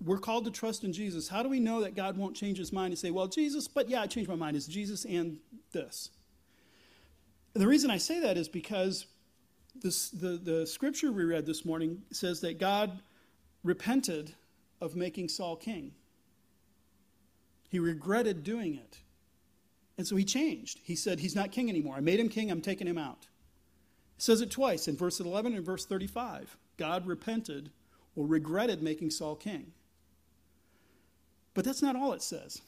We're 0.04 0.18
called 0.18 0.46
to 0.46 0.52
trust 0.52 0.84
in 0.84 0.92
Jesus. 0.92 1.30
How 1.30 1.44
do 1.44 1.50
we 1.50 1.60
know 1.60 1.82
that 1.82 1.96
God 1.96 2.18
won't 2.18 2.36
change 2.36 2.58
his 2.58 2.74
mind 2.74 2.92
and 2.92 3.00
say, 3.00 3.12
well, 3.12 3.28
Jesus, 3.28 3.68
but 3.68 3.90
yeah, 3.90 4.02
I 4.02 4.08
changed 4.08 4.30
my 4.30 4.36
mind. 4.36 4.58
It's 4.58 4.68
Jesus 4.68 5.06
and 5.06 5.38
this. 5.72 6.10
the 7.54 7.68
reason 7.68 7.90
I 7.90 7.98
say 7.98 8.20
that 8.20 8.38
is 8.38 8.50
because 8.50 9.06
this, 9.76 10.10
the, 10.10 10.38
the 10.38 10.68
scripture 10.68 11.12
we 11.12 11.24
read 11.24 11.46
this 11.46 11.66
morning 11.66 12.04
says 12.12 12.42
that 12.42 12.60
God 12.60 13.02
repented 13.64 14.34
of 14.82 14.96
making 14.96 15.30
Saul 15.30 15.56
king. 15.56 15.94
He 17.70 17.80
regretted 17.80 18.44
doing 18.44 18.76
it. 18.76 19.00
And 19.98 20.06
so 20.06 20.16
he 20.16 20.26
changed. 20.26 20.80
He 20.84 20.96
said, 20.96 21.20
He's 21.20 21.36
not 21.36 21.52
king 21.52 21.70
anymore. 21.70 21.96
I 21.96 22.02
made 22.02 22.20
him 22.20 22.30
king, 22.30 22.52
I'm 22.52 22.62
taking 22.62 22.88
him 22.88 22.98
out. 22.98 23.28
It 24.18 24.22
says 24.22 24.42
it 24.42 24.52
twice 24.52 24.88
in 24.88 24.96
verse 24.96 25.20
11 25.20 25.54
and 25.54 25.66
verse 25.66 25.86
35. 25.86 26.58
God 26.78 27.06
repented 27.06 27.72
or 28.16 28.26
regretted 28.26 28.82
making 28.82 29.10
Saul 29.10 29.36
king. 29.36 29.72
But 31.54 31.66
that's 31.66 31.82
not 31.82 31.96
all 31.96 32.14
it 32.14 32.22
says. 32.22 32.62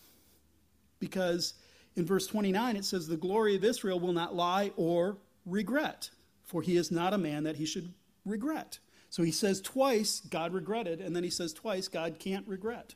Because 0.99 1.53
in 1.95 2.05
verse 2.05 2.27
29, 2.27 2.75
it 2.75 2.85
says, 2.85 3.07
The 3.07 3.17
glory 3.17 3.55
of 3.55 3.63
Israel 3.63 3.99
will 3.99 4.13
not 4.13 4.35
lie 4.35 4.71
or 4.75 5.17
regret 5.45 6.09
for 6.45 6.61
he 6.61 6.77
is 6.77 6.91
not 6.91 7.13
a 7.13 7.17
man 7.17 7.43
that 7.43 7.57
he 7.57 7.65
should 7.65 7.93
regret. 8.23 8.79
So 9.09 9.23
he 9.23 9.31
says 9.31 9.61
twice, 9.61 10.21
God 10.21 10.53
regretted, 10.53 11.01
and 11.01 11.15
then 11.15 11.23
he 11.23 11.29
says 11.29 11.53
twice, 11.53 11.87
God 11.87 12.17
can't 12.19 12.47
regret. 12.47 12.95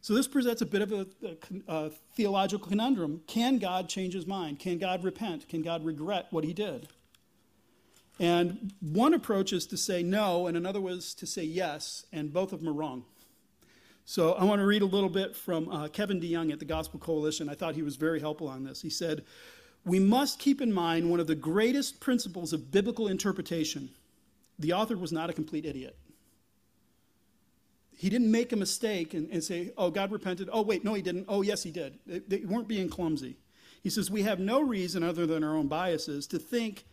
So 0.00 0.14
this 0.14 0.28
presents 0.28 0.62
a 0.62 0.66
bit 0.66 0.82
of 0.82 0.92
a, 0.92 1.06
a, 1.22 1.36
a, 1.66 1.90
theological 2.14 2.68
conundrum. 2.68 3.22
Can 3.26 3.58
God 3.58 3.88
change 3.88 4.14
his 4.14 4.26
mind? 4.26 4.60
Can 4.60 4.78
God 4.78 5.02
repent? 5.02 5.48
Can 5.48 5.62
God 5.62 5.84
regret 5.84 6.26
what 6.30 6.44
he 6.44 6.52
did? 6.52 6.88
And 8.18 8.72
one 8.80 9.12
approach 9.12 9.52
is 9.52 9.66
to 9.66 9.76
say 9.76 10.02
no, 10.02 10.46
and 10.46 10.56
another 10.56 10.80
was 10.80 11.14
to 11.14 11.26
say 11.26 11.44
yes, 11.44 12.06
and 12.12 12.32
both 12.32 12.52
of 12.52 12.60
them 12.60 12.68
are 12.68 12.72
wrong. 12.72 13.04
So 14.06 14.32
I 14.32 14.44
want 14.44 14.60
to 14.60 14.66
read 14.66 14.82
a 14.82 14.86
little 14.86 15.10
bit 15.10 15.36
from 15.36 15.68
uh, 15.68 15.88
Kevin 15.88 16.20
DeYoung 16.20 16.52
at 16.52 16.58
the 16.58 16.64
Gospel 16.64 17.00
Coalition. 17.00 17.48
I 17.48 17.54
thought 17.54 17.74
he 17.74 17.82
was 17.82 17.96
very 17.96 18.20
helpful 18.20 18.48
on 18.48 18.64
this. 18.64 18.80
He 18.80 18.88
said, 18.88 19.24
we 19.84 19.98
must 19.98 20.38
keep 20.38 20.60
in 20.60 20.72
mind 20.72 21.10
one 21.10 21.20
of 21.20 21.26
the 21.26 21.34
greatest 21.34 22.00
principles 22.00 22.52
of 22.52 22.70
biblical 22.70 23.08
interpretation. 23.08 23.90
The 24.58 24.72
author 24.72 24.96
was 24.96 25.12
not 25.12 25.28
a 25.28 25.32
complete 25.32 25.66
idiot. 25.66 25.96
He 27.96 28.08
didn't 28.08 28.30
make 28.30 28.52
a 28.52 28.56
mistake 28.56 29.12
and, 29.14 29.28
and 29.30 29.42
say, 29.42 29.72
oh, 29.76 29.90
God 29.90 30.12
repented. 30.12 30.48
Oh, 30.52 30.62
wait, 30.62 30.84
no, 30.84 30.94
he 30.94 31.02
didn't. 31.02 31.26
Oh, 31.28 31.42
yes, 31.42 31.62
he 31.62 31.70
did. 31.70 31.98
They, 32.06 32.18
they 32.20 32.44
weren't 32.44 32.68
being 32.68 32.88
clumsy. 32.88 33.36
He 33.82 33.90
says, 33.90 34.10
we 34.10 34.22
have 34.22 34.38
no 34.38 34.60
reason 34.60 35.02
other 35.02 35.26
than 35.26 35.42
our 35.42 35.56
own 35.56 35.68
biases 35.68 36.26
to 36.28 36.38
think 36.38 36.84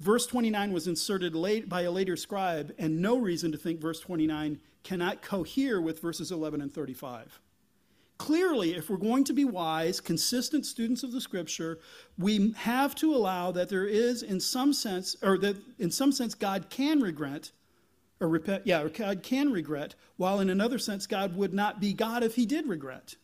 verse 0.00 0.26
29 0.26 0.72
was 0.72 0.86
inserted 0.86 1.34
late 1.34 1.68
by 1.68 1.82
a 1.82 1.90
later 1.90 2.16
scribe, 2.16 2.74
and 2.78 3.00
no 3.00 3.18
reason 3.18 3.52
to 3.52 3.58
think 3.58 3.80
verse 3.80 4.00
29 4.00 4.60
cannot 4.84 5.22
cohere 5.22 5.80
with 5.80 6.00
verses 6.00 6.30
11 6.30 6.60
and 6.60 6.72
35. 6.72 7.40
Clearly, 8.18 8.74
if 8.74 8.88
we're 8.88 8.96
going 8.96 9.24
to 9.24 9.34
be 9.34 9.44
wise, 9.44 10.00
consistent 10.00 10.64
students 10.64 11.02
of 11.02 11.12
the 11.12 11.20
scripture, 11.20 11.80
we 12.16 12.52
have 12.52 12.94
to 12.94 13.14
allow 13.14 13.50
that 13.52 13.68
there 13.68 13.86
is, 13.86 14.22
in 14.22 14.40
some 14.40 14.72
sense, 14.72 15.16
or 15.22 15.36
that 15.38 15.56
in 15.78 15.90
some 15.90 16.12
sense, 16.12 16.34
God 16.34 16.70
can 16.70 17.00
regret, 17.00 17.50
or 18.18 18.28
repent, 18.28 18.62
yeah, 18.66 18.80
or 18.80 18.88
God 18.88 19.22
can 19.22 19.52
regret, 19.52 19.94
while 20.16 20.40
in 20.40 20.48
another 20.48 20.78
sense, 20.78 21.06
God 21.06 21.36
would 21.36 21.52
not 21.52 21.78
be 21.78 21.92
God 21.92 22.22
if 22.22 22.36
he 22.36 22.46
did 22.46 22.66
regret. 22.66 23.16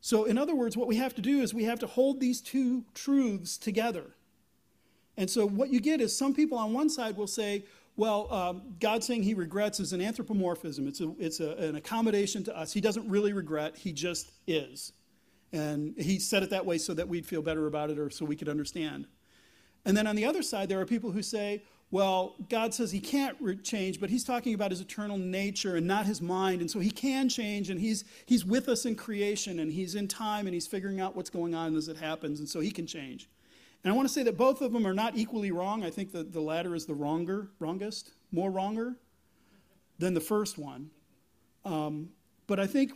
So, 0.00 0.24
in 0.24 0.38
other 0.38 0.54
words, 0.54 0.76
what 0.76 0.88
we 0.88 0.96
have 0.96 1.14
to 1.16 1.22
do 1.22 1.40
is 1.40 1.52
we 1.52 1.64
have 1.64 1.80
to 1.80 1.86
hold 1.88 2.20
these 2.20 2.40
two 2.40 2.84
truths 2.94 3.58
together. 3.58 4.14
And 5.16 5.28
so, 5.28 5.46
what 5.46 5.70
you 5.70 5.80
get 5.80 6.00
is 6.00 6.16
some 6.16 6.34
people 6.34 6.56
on 6.56 6.72
one 6.72 6.88
side 6.88 7.16
will 7.16 7.26
say, 7.26 7.64
well, 7.96 8.32
um, 8.32 8.62
God 8.80 9.04
saying 9.04 9.24
he 9.24 9.34
regrets 9.34 9.80
is 9.80 9.92
an 9.92 10.00
anthropomorphism. 10.00 10.88
It's, 10.88 11.00
a, 11.00 11.12
it's 11.18 11.40
a, 11.40 11.50
an 11.56 11.76
accommodation 11.76 12.42
to 12.44 12.56
us. 12.56 12.72
He 12.72 12.80
doesn't 12.80 13.08
really 13.08 13.32
regret, 13.32 13.76
he 13.76 13.92
just 13.92 14.32
is. 14.46 14.92
And 15.52 15.94
he 15.98 16.18
said 16.18 16.42
it 16.42 16.50
that 16.50 16.64
way 16.64 16.78
so 16.78 16.94
that 16.94 17.08
we'd 17.08 17.26
feel 17.26 17.42
better 17.42 17.66
about 17.66 17.90
it 17.90 17.98
or 17.98 18.08
so 18.08 18.24
we 18.24 18.36
could 18.36 18.48
understand. 18.48 19.06
And 19.84 19.96
then 19.96 20.06
on 20.06 20.14
the 20.14 20.24
other 20.24 20.42
side, 20.42 20.68
there 20.68 20.80
are 20.80 20.86
people 20.86 21.10
who 21.10 21.22
say, 21.22 21.62
well, 21.90 22.36
God 22.48 22.72
says 22.72 22.92
he 22.92 23.00
can't 23.00 23.36
re- 23.40 23.56
change, 23.56 23.98
but 23.98 24.10
he's 24.10 24.22
talking 24.22 24.54
about 24.54 24.70
his 24.70 24.80
eternal 24.80 25.18
nature 25.18 25.74
and 25.74 25.86
not 25.86 26.06
his 26.06 26.22
mind. 26.22 26.60
And 26.60 26.70
so 26.70 26.78
he 26.78 26.90
can 26.90 27.28
change, 27.28 27.68
and 27.68 27.80
he's, 27.80 28.04
he's 28.26 28.44
with 28.44 28.68
us 28.68 28.86
in 28.86 28.94
creation, 28.94 29.58
and 29.58 29.72
he's 29.72 29.96
in 29.96 30.06
time, 30.06 30.46
and 30.46 30.54
he's 30.54 30.68
figuring 30.68 31.00
out 31.00 31.16
what's 31.16 31.30
going 31.30 31.54
on 31.54 31.74
as 31.74 31.88
it 31.88 31.96
happens, 31.96 32.38
and 32.38 32.48
so 32.48 32.60
he 32.60 32.70
can 32.70 32.86
change. 32.86 33.28
And 33.82 33.92
I 33.92 33.96
want 33.96 34.08
to 34.08 34.12
say 34.12 34.22
that 34.24 34.36
both 34.36 34.60
of 34.60 34.72
them 34.72 34.86
are 34.86 34.94
not 34.94 35.16
equally 35.16 35.50
wrong. 35.50 35.84
I 35.84 35.90
think 35.90 36.12
that 36.12 36.32
the 36.32 36.40
latter 36.40 36.74
is 36.74 36.86
the 36.86 36.94
wronger, 36.94 37.48
wrongest, 37.58 38.10
more 38.30 38.50
wronger 38.50 38.96
than 39.98 40.14
the 40.14 40.20
first 40.20 40.58
one. 40.58 40.90
Um, 41.64 42.10
but 42.46 42.60
I 42.60 42.66
think 42.66 42.92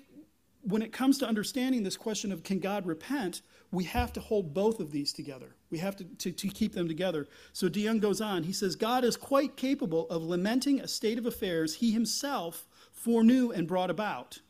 when 0.62 0.82
it 0.82 0.92
comes 0.92 1.18
to 1.18 1.26
understanding 1.26 1.82
this 1.82 1.96
question 1.96 2.32
of 2.32 2.42
can 2.42 2.58
God 2.58 2.86
repent, 2.86 3.42
we 3.70 3.84
have 3.84 4.12
to 4.14 4.20
hold 4.20 4.54
both 4.54 4.80
of 4.80 4.90
these 4.90 5.12
together. 5.12 5.56
We 5.70 5.78
have 5.78 5.96
to, 5.96 6.04
to, 6.04 6.32
to 6.32 6.48
keep 6.48 6.72
them 6.72 6.88
together. 6.88 7.28
So 7.52 7.68
DeYoung 7.68 8.00
goes 8.00 8.20
on. 8.20 8.44
He 8.44 8.52
says, 8.52 8.76
God 8.76 9.04
is 9.04 9.16
quite 9.16 9.56
capable 9.56 10.08
of 10.08 10.22
lamenting 10.22 10.80
a 10.80 10.88
state 10.88 11.18
of 11.18 11.26
affairs 11.26 11.76
he 11.76 11.92
himself 11.92 12.66
foreknew 12.92 13.50
and 13.50 13.68
brought 13.68 13.90
about. 13.90 14.40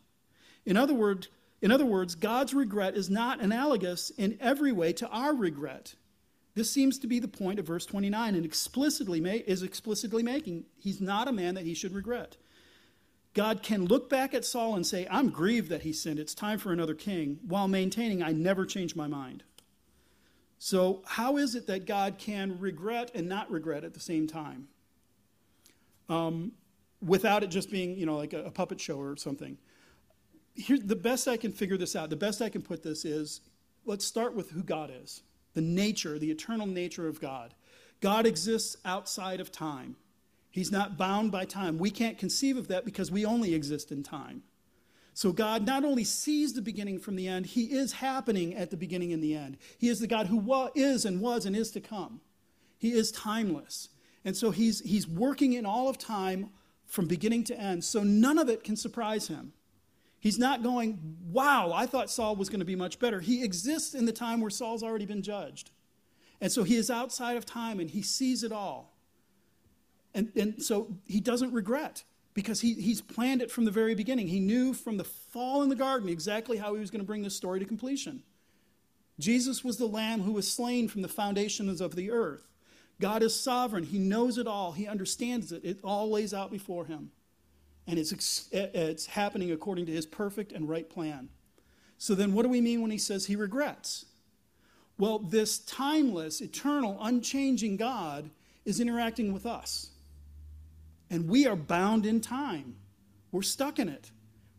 In 0.66 0.76
other, 0.76 0.94
word, 0.94 1.28
in 1.62 1.72
other 1.72 1.86
words, 1.86 2.14
God's 2.14 2.54
regret 2.54 2.94
is 2.94 3.10
not 3.10 3.40
analogous 3.40 4.10
in 4.10 4.36
every 4.40 4.72
way 4.72 4.92
to 4.94 5.08
our 5.08 5.34
regret. 5.34 5.94
This 6.54 6.70
seems 6.70 6.98
to 7.00 7.06
be 7.06 7.18
the 7.18 7.28
point 7.28 7.58
of 7.58 7.66
verse 7.66 7.84
29 7.84 8.34
and 8.34 8.44
explicitly 8.44 9.20
ma- 9.20 9.42
is 9.46 9.62
explicitly 9.62 10.22
making 10.22 10.64
he's 10.76 11.00
not 11.00 11.28
a 11.28 11.32
man 11.32 11.54
that 11.56 11.64
he 11.64 11.74
should 11.74 11.94
regret. 11.94 12.36
God 13.34 13.64
can 13.64 13.86
look 13.86 14.08
back 14.08 14.32
at 14.32 14.44
Saul 14.44 14.76
and 14.76 14.86
say, 14.86 15.08
I'm 15.10 15.30
grieved 15.30 15.68
that 15.70 15.82
he 15.82 15.92
sinned. 15.92 16.20
It's 16.20 16.34
time 16.34 16.58
for 16.60 16.72
another 16.72 16.94
king, 16.94 17.40
while 17.46 17.66
maintaining, 17.66 18.22
I 18.22 18.30
never 18.30 18.64
change 18.64 18.94
my 18.94 19.08
mind. 19.08 19.42
So, 20.60 21.02
how 21.04 21.36
is 21.36 21.56
it 21.56 21.66
that 21.66 21.84
God 21.84 22.16
can 22.16 22.58
regret 22.60 23.10
and 23.12 23.28
not 23.28 23.50
regret 23.50 23.82
at 23.82 23.92
the 23.92 24.00
same 24.00 24.28
time? 24.28 24.68
Um, 26.08 26.52
without 27.02 27.42
it 27.42 27.48
just 27.48 27.70
being, 27.70 27.96
you 27.96 28.06
know, 28.06 28.16
like 28.16 28.32
a, 28.32 28.44
a 28.44 28.50
puppet 28.52 28.80
show 28.80 29.00
or 29.00 29.16
something. 29.16 29.58
Here, 30.54 30.78
the 30.78 30.94
best 30.96 31.26
I 31.26 31.36
can 31.36 31.50
figure 31.50 31.76
this 31.76 31.96
out, 31.96 32.10
the 32.10 32.16
best 32.16 32.40
I 32.40 32.48
can 32.48 32.62
put 32.62 32.84
this 32.84 33.04
is 33.04 33.40
let's 33.84 34.04
start 34.04 34.34
with 34.34 34.50
who 34.50 34.62
God 34.62 34.92
is 35.02 35.22
the 35.54 35.60
nature, 35.60 36.18
the 36.18 36.30
eternal 36.30 36.66
nature 36.66 37.08
of 37.08 37.20
God. 37.20 37.54
God 38.00 38.26
exists 38.26 38.76
outside 38.84 39.40
of 39.40 39.50
time. 39.50 39.96
He's 40.50 40.70
not 40.70 40.96
bound 40.96 41.32
by 41.32 41.46
time. 41.46 41.78
We 41.78 41.90
can't 41.90 42.18
conceive 42.18 42.56
of 42.56 42.68
that 42.68 42.84
because 42.84 43.10
we 43.10 43.24
only 43.24 43.54
exist 43.54 43.90
in 43.90 44.02
time. 44.02 44.42
So 45.14 45.32
God 45.32 45.64
not 45.64 45.84
only 45.84 46.04
sees 46.04 46.52
the 46.52 46.62
beginning 46.62 46.98
from 46.98 47.16
the 47.16 47.28
end, 47.28 47.46
He 47.46 47.64
is 47.64 47.92
happening 47.92 48.54
at 48.54 48.70
the 48.70 48.76
beginning 48.76 49.12
and 49.12 49.22
the 49.22 49.34
end. 49.34 49.56
He 49.78 49.88
is 49.88 50.00
the 50.00 50.06
God 50.06 50.26
who 50.26 50.36
wa- 50.36 50.70
is 50.74 51.04
and 51.04 51.20
was 51.20 51.46
and 51.46 51.56
is 51.56 51.70
to 51.72 51.80
come. 51.80 52.20
He 52.78 52.92
is 52.92 53.12
timeless. 53.12 53.88
And 54.24 54.36
so 54.36 54.50
he's, 54.50 54.80
he's 54.80 55.06
working 55.06 55.52
in 55.52 55.66
all 55.66 55.88
of 55.88 55.98
time 55.98 56.50
from 56.86 57.06
beginning 57.06 57.44
to 57.44 57.58
end. 57.58 57.84
So 57.84 58.02
none 58.02 58.38
of 58.38 58.48
it 58.48 58.64
can 58.64 58.76
surprise 58.76 59.28
him. 59.28 59.52
He's 60.24 60.38
not 60.38 60.62
going, 60.62 61.18
wow, 61.30 61.70
I 61.74 61.84
thought 61.84 62.08
Saul 62.08 62.34
was 62.34 62.48
going 62.48 62.60
to 62.60 62.64
be 62.64 62.74
much 62.74 62.98
better. 62.98 63.20
He 63.20 63.44
exists 63.44 63.92
in 63.92 64.06
the 64.06 64.12
time 64.12 64.40
where 64.40 64.48
Saul's 64.48 64.82
already 64.82 65.04
been 65.04 65.20
judged. 65.20 65.70
And 66.40 66.50
so 66.50 66.64
he 66.64 66.76
is 66.76 66.90
outside 66.90 67.36
of 67.36 67.44
time 67.44 67.78
and 67.78 67.90
he 67.90 68.00
sees 68.00 68.42
it 68.42 68.50
all. 68.50 68.96
And, 70.14 70.32
and 70.34 70.62
so 70.62 70.96
he 71.06 71.20
doesn't 71.20 71.52
regret 71.52 72.04
because 72.32 72.62
he, 72.62 72.72
he's 72.72 73.02
planned 73.02 73.42
it 73.42 73.50
from 73.50 73.66
the 73.66 73.70
very 73.70 73.94
beginning. 73.94 74.28
He 74.28 74.40
knew 74.40 74.72
from 74.72 74.96
the 74.96 75.04
fall 75.04 75.62
in 75.62 75.68
the 75.68 75.76
garden 75.76 76.08
exactly 76.08 76.56
how 76.56 76.72
he 76.72 76.80
was 76.80 76.90
going 76.90 77.02
to 77.02 77.06
bring 77.06 77.20
this 77.20 77.36
story 77.36 77.60
to 77.60 77.66
completion. 77.66 78.22
Jesus 79.20 79.62
was 79.62 79.76
the 79.76 79.84
lamb 79.84 80.22
who 80.22 80.32
was 80.32 80.50
slain 80.50 80.88
from 80.88 81.02
the 81.02 81.08
foundations 81.08 81.82
of 81.82 81.96
the 81.96 82.10
earth. 82.10 82.48
God 82.98 83.22
is 83.22 83.38
sovereign. 83.38 83.84
He 83.84 83.98
knows 83.98 84.38
it 84.38 84.46
all. 84.46 84.72
He 84.72 84.88
understands 84.88 85.52
it. 85.52 85.62
It 85.66 85.80
all 85.84 86.10
lays 86.10 86.32
out 86.32 86.50
before 86.50 86.86
him. 86.86 87.10
And 87.86 87.98
it's, 87.98 88.12
uh, 88.52 88.68
it's 88.72 89.06
happening 89.06 89.52
according 89.52 89.86
to 89.86 89.92
his 89.92 90.06
perfect 90.06 90.52
and 90.52 90.68
right 90.68 90.88
plan. 90.88 91.28
So 91.98 92.14
then, 92.14 92.32
what 92.32 92.42
do 92.42 92.48
we 92.48 92.60
mean 92.60 92.82
when 92.82 92.90
he 92.90 92.98
says 92.98 93.26
he 93.26 93.36
regrets? 93.36 94.06
Well, 94.98 95.18
this 95.18 95.58
timeless, 95.58 96.40
eternal, 96.40 96.98
unchanging 97.00 97.76
God 97.76 98.30
is 98.64 98.80
interacting 98.80 99.32
with 99.32 99.46
us. 99.46 99.90
And 101.10 101.28
we 101.28 101.46
are 101.46 101.56
bound 101.56 102.06
in 102.06 102.20
time. 102.20 102.76
We're 103.32 103.42
stuck 103.42 103.78
in 103.78 103.88
it. 103.88 104.10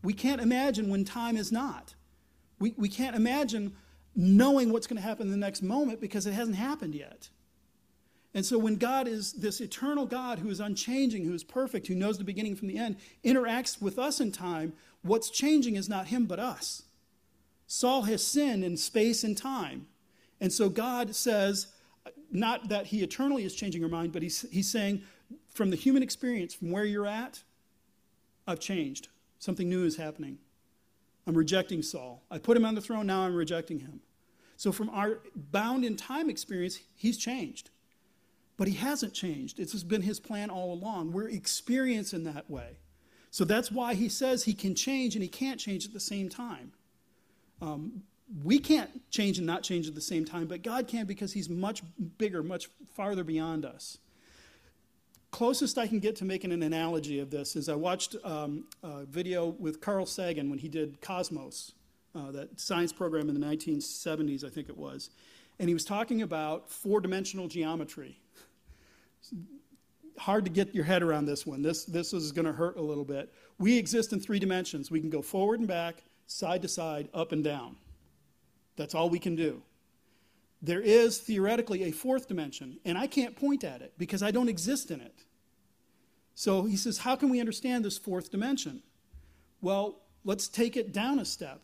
We 0.03 0.13
can't 0.13 0.41
imagine 0.41 0.89
when 0.89 1.05
time 1.05 1.38
is 1.38 1.51
not. 1.51 1.95
We, 2.59 2.73
we 2.78 2.89
can't 2.89 3.15
imagine 3.15 3.76
knowing 4.15 4.71
what's 4.71 4.88
going 4.88 5.01
to 5.01 5.07
happen 5.07 5.28
in 5.28 5.32
the 5.32 5.38
next 5.38 5.61
moment 5.61 5.99
because 5.99 6.26
it 6.26 6.34
hasn't 6.34 6.57
happened 6.57 6.95
yet. 6.95 7.30
And 8.36 8.45
so 8.45 8.59
when 8.59 8.75
God 8.75 9.07
is 9.07 9.31
this 9.31 9.61
eternal 9.61 10.05
God 10.05 10.39
who 10.39 10.49
is 10.49 10.59
unchanging, 10.59 11.23
who 11.23 11.33
is 11.33 11.43
perfect, 11.43 11.88
who 11.88 11.95
knows 11.95 12.17
the 12.17 12.25
beginning 12.25 12.57
from 12.57 12.67
the 12.67 12.77
end, 12.77 12.97
interacts 13.23 13.81
with 13.81 13.97
us 13.97 14.19
in 14.19 14.33
time, 14.33 14.73
what's 15.03 15.29
changing 15.29 15.77
is 15.77 15.88
not 15.88 16.07
him 16.07 16.25
but 16.25 16.38
us. 16.38 16.83
Saul 17.65 18.03
has 18.03 18.21
sinned 18.27 18.63
in 18.63 18.75
space 18.75 19.23
and 19.23 19.38
time. 19.38 19.88
And 20.41 20.51
so 20.51 20.67
God 20.67 21.15
says, 21.15 21.67
not 22.29 22.67
that 22.67 22.88
he 22.88 23.01
eternally 23.01 23.45
is 23.45 23.55
changing 23.55 23.81
our 23.83 23.89
mind, 23.89 24.11
but 24.11 24.21
he's, 24.21 24.45
he's 24.51 24.69
saying, 24.69 25.01
from 25.47 25.69
the 25.69 25.77
human 25.77 26.03
experience, 26.03 26.53
from 26.53 26.71
where 26.71 26.83
you're 26.83 27.07
at, 27.07 27.41
I've 28.45 28.59
changed. 28.59 29.07
Something 29.39 29.69
new 29.69 29.86
is 29.86 29.95
happening. 29.95 30.39
I'm 31.25 31.36
rejecting 31.36 31.81
Saul. 31.81 32.21
I 32.29 32.38
put 32.38 32.57
him 32.57 32.65
on 32.65 32.75
the 32.75 32.81
throne, 32.81 33.07
now 33.07 33.21
I'm 33.21 33.33
rejecting 33.33 33.79
him. 33.79 34.01
So, 34.57 34.71
from 34.71 34.89
our 34.89 35.19
bound 35.36 35.83
in 35.83 35.97
time 35.97 36.29
experience, 36.29 36.79
he's 36.95 37.17
changed. 37.17 37.69
But 38.58 38.68
he 38.68 38.76
hasn't 38.76 39.14
changed. 39.14 39.60
It's 39.60 39.84
been 39.84 40.01
his 40.01 40.20
plan 40.20 40.49
all 40.49 40.74
along. 40.74 41.12
We're 41.12 41.30
experiencing 41.30 42.24
that 42.24 42.49
way. 42.49 42.78
So 43.32 43.43
that's 43.43 43.70
why 43.70 43.95
he 43.95 44.08
says 44.08 44.45
he 44.45 44.53
can 44.53 44.76
change 44.76 45.16
and 45.16 45.22
he 45.22 45.28
can't 45.28 45.60
change 45.60 45.86
at 45.86 45.91
the 45.91 45.99
same 45.99 46.30
time. 46.30 46.72
Um, 47.62 48.03
we 48.43 48.60
can't 48.60 49.10
change 49.12 49.38
and 49.38 49.45
not 49.45 49.62
change 49.62 49.88
at 49.88 49.95
the 49.95 50.01
same 50.01 50.26
time, 50.26 50.47
but 50.47 50.64
God 50.64 50.88
can 50.88 51.06
because 51.06 51.34
he's 51.34 51.49
much 51.49 51.84
bigger, 52.18 52.41
much 52.41 52.70
farther 52.95 53.24
beyond 53.24 53.66
us. 53.66 53.97
Closest 55.32 55.78
I 55.78 55.86
can 55.86 55.99
get 55.99 56.16
to 56.18 56.26
making 56.26 56.53
an 56.53 56.64
analogy 56.64 57.20
of 57.20 57.30
this 57.30 57.58
is 57.58 57.68
I 57.68 57.76
watched 57.76 58.16
um, 58.24 58.66
a 58.82 59.03
video 59.03 59.47
with 59.47 59.82
Carl 59.82 60.06
Sagan 60.06 60.49
when 60.49 60.60
he 60.60 60.70
did 60.70 61.01
Cosmos, 61.01 61.74
uh, 62.16 62.32
that 62.32 62.58
science 62.60 62.93
program 62.93 63.28
in 63.28 63.38
the 63.38 63.45
1970s, 63.45 64.45
I 64.45 64.49
think 64.49 64.70
it 64.70 64.78
was. 64.78 65.10
And 65.60 65.68
he 65.68 65.74
was 65.74 65.84
talking 65.84 66.22
about 66.22 66.70
four 66.70 67.01
dimensional 67.01 67.49
geometry 67.49 68.18
hard 70.17 70.45
to 70.45 70.51
get 70.51 70.73
your 70.73 70.86
head 70.86 71.03
around 71.03 71.26
this 71.26 71.45
one. 71.45 71.61
This, 71.61 71.86
this 71.86 72.13
is 72.13 72.32
going 72.32 72.45
to 72.45 72.53
hurt 72.53 72.78
a 72.78 72.82
little 72.82 73.03
bit. 73.03 73.34
We 73.59 73.78
exist 73.78 74.13
in 74.13 74.19
three 74.19 74.39
dimensions. 74.39 74.89
We 74.89 74.99
can 74.99 75.09
go 75.09 75.21
forward 75.21 75.59
and 75.59 75.67
back, 75.67 76.03
side 76.28 76.61
to 76.61 76.67
side, 76.67 77.09
up 77.13 77.32
and 77.32 77.43
down. 77.43 77.76
That's 78.76 78.95
all 78.95 79.09
we 79.09 79.19
can 79.19 79.36
do. 79.36 79.61
There 80.61 80.82
is 80.82 81.19
theoretically 81.19 81.84
a 81.84 81.91
fourth 81.91 82.28
dimension, 82.28 82.80
and 82.86 82.97
I 82.97 83.07
can't 83.07 83.36
point 83.36 83.63
at 83.63 83.82
it 83.82 83.93
because 83.97 84.23
I 84.23 84.32
don't 84.32 84.49
exist 84.49 84.89
in 84.89 85.01
it. 85.01 85.23
So 86.34 86.63
he 86.63 86.76
says, 86.76 86.99
How 86.99 87.15
can 87.15 87.30
we 87.30 87.39
understand 87.39 87.86
this 87.86 87.97
fourth 87.97 88.32
dimension? 88.32 88.82
Well, 89.61 90.01
let's 90.23 90.47
take 90.47 90.76
it 90.76 90.91
down 90.91 91.19
a 91.19 91.26
step. 91.26 91.61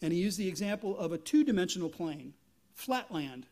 And 0.00 0.12
he 0.12 0.20
used 0.20 0.38
the 0.38 0.48
example 0.48 0.98
of 0.98 1.12
a 1.12 1.18
two 1.18 1.44
dimensional 1.44 1.88
plane, 1.88 2.34
flat 2.74 3.12
land. 3.12 3.46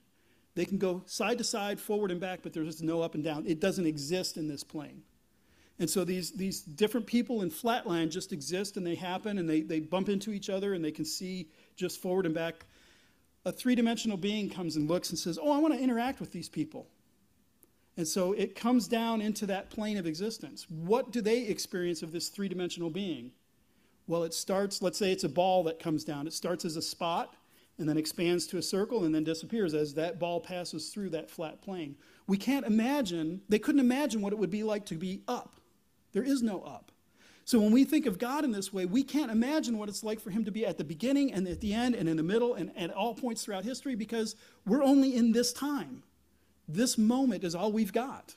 They 0.55 0.64
can 0.64 0.78
go 0.78 1.03
side 1.07 1.38
to 1.38 1.44
side, 1.44 1.80
forward 1.80 2.11
and 2.11 2.20
back, 2.20 2.40
but 2.42 2.53
there's 2.53 2.82
no 2.82 3.03
up 3.03 3.14
and 3.14 3.22
down. 3.22 3.46
It 3.46 3.61
doesn't 3.61 3.86
exist 3.86 4.36
in 4.36 4.48
this 4.48 4.64
plane. 4.64 5.03
And 5.78 5.88
so 5.88 6.05
these, 6.05 6.32
these 6.32 6.61
different 6.61 7.07
people 7.07 7.40
in 7.40 7.51
flatland 7.51 8.11
just 8.11 8.32
exist 8.32 8.76
and 8.76 8.86
they 8.86 8.94
happen 8.94 9.38
and 9.38 9.48
they, 9.48 9.62
they 9.62 9.80
bump 9.80 10.11
into 10.11 10.32
each 10.32 10.51
other 10.51 10.74
and 10.74 10.84
they 10.84 10.90
can 10.90 11.07
see 11.07 11.48
just 11.76 12.03
forward 12.03 12.26
and 12.26 12.34
back. 12.34 12.66
A 13.46 13.53
three 13.53 13.74
dimensional 13.74 14.18
being 14.18 14.51
comes 14.51 14.76
and 14.76 14.88
looks 14.88 15.09
and 15.09 15.18
says, 15.18 15.38
Oh, 15.40 15.51
I 15.51 15.59
want 15.59 15.72
to 15.72 15.80
interact 15.80 16.20
with 16.20 16.32
these 16.32 16.51
people. 16.51 16.86
And 17.96 18.07
so 18.07 18.32
it 18.32 18.55
comes 18.55 18.88
down 18.88 19.22
into 19.22 19.46
that 19.46 19.70
plane 19.70 19.96
of 19.96 20.07
existence. 20.07 20.66
What 20.68 21.12
do 21.12 21.22
they 21.22 21.42
experience 21.44 22.03
of 22.03 22.12
this 22.12 22.28
three 22.28 22.48
dimensional 22.48 22.90
being? 22.90 23.32
Well, 24.07 24.24
it 24.24 24.34
starts, 24.34 24.82
let's 24.82 24.98
say 24.98 25.12
it's 25.12 25.24
a 25.24 25.28
ball 25.28 25.62
that 25.64 25.78
comes 25.78 26.05
down. 26.05 26.26
It 26.26 26.32
starts 26.34 26.64
as 26.64 26.76
a 26.76 26.82
spot 26.82 27.34
and 27.80 27.88
then 27.88 27.96
expands 27.96 28.46
to 28.46 28.58
a 28.58 28.62
circle 28.62 29.04
and 29.04 29.14
then 29.14 29.24
disappears 29.24 29.74
as 29.74 29.94
that 29.94 30.18
ball 30.20 30.38
passes 30.38 30.90
through 30.90 31.10
that 31.10 31.30
flat 31.30 31.60
plane. 31.62 31.96
We 32.26 32.36
can't 32.36 32.66
imagine, 32.66 33.40
they 33.48 33.58
couldn't 33.58 33.80
imagine 33.80 34.20
what 34.20 34.32
it 34.32 34.38
would 34.38 34.50
be 34.50 34.62
like 34.62 34.86
to 34.86 34.94
be 34.94 35.22
up. 35.26 35.56
There 36.12 36.22
is 36.22 36.42
no 36.42 36.60
up. 36.62 36.92
So 37.44 37.58
when 37.58 37.72
we 37.72 37.84
think 37.84 38.06
of 38.06 38.18
God 38.18 38.44
in 38.44 38.52
this 38.52 38.72
way, 38.72 38.86
we 38.86 39.02
can't 39.02 39.30
imagine 39.30 39.78
what 39.78 39.88
it's 39.88 40.04
like 40.04 40.20
for 40.20 40.30
him 40.30 40.44
to 40.44 40.52
be 40.52 40.64
at 40.64 40.78
the 40.78 40.84
beginning 40.84 41.32
and 41.32 41.48
at 41.48 41.60
the 41.60 41.74
end 41.74 41.96
and 41.96 42.08
in 42.08 42.16
the 42.16 42.22
middle 42.22 42.54
and 42.54 42.70
at 42.76 42.92
all 42.92 43.14
points 43.14 43.42
throughout 43.42 43.64
history 43.64 43.96
because 43.96 44.36
we're 44.66 44.84
only 44.84 45.16
in 45.16 45.32
this 45.32 45.52
time. 45.52 46.04
This 46.68 46.96
moment 46.96 47.42
is 47.42 47.54
all 47.54 47.72
we've 47.72 47.92
got. 47.92 48.36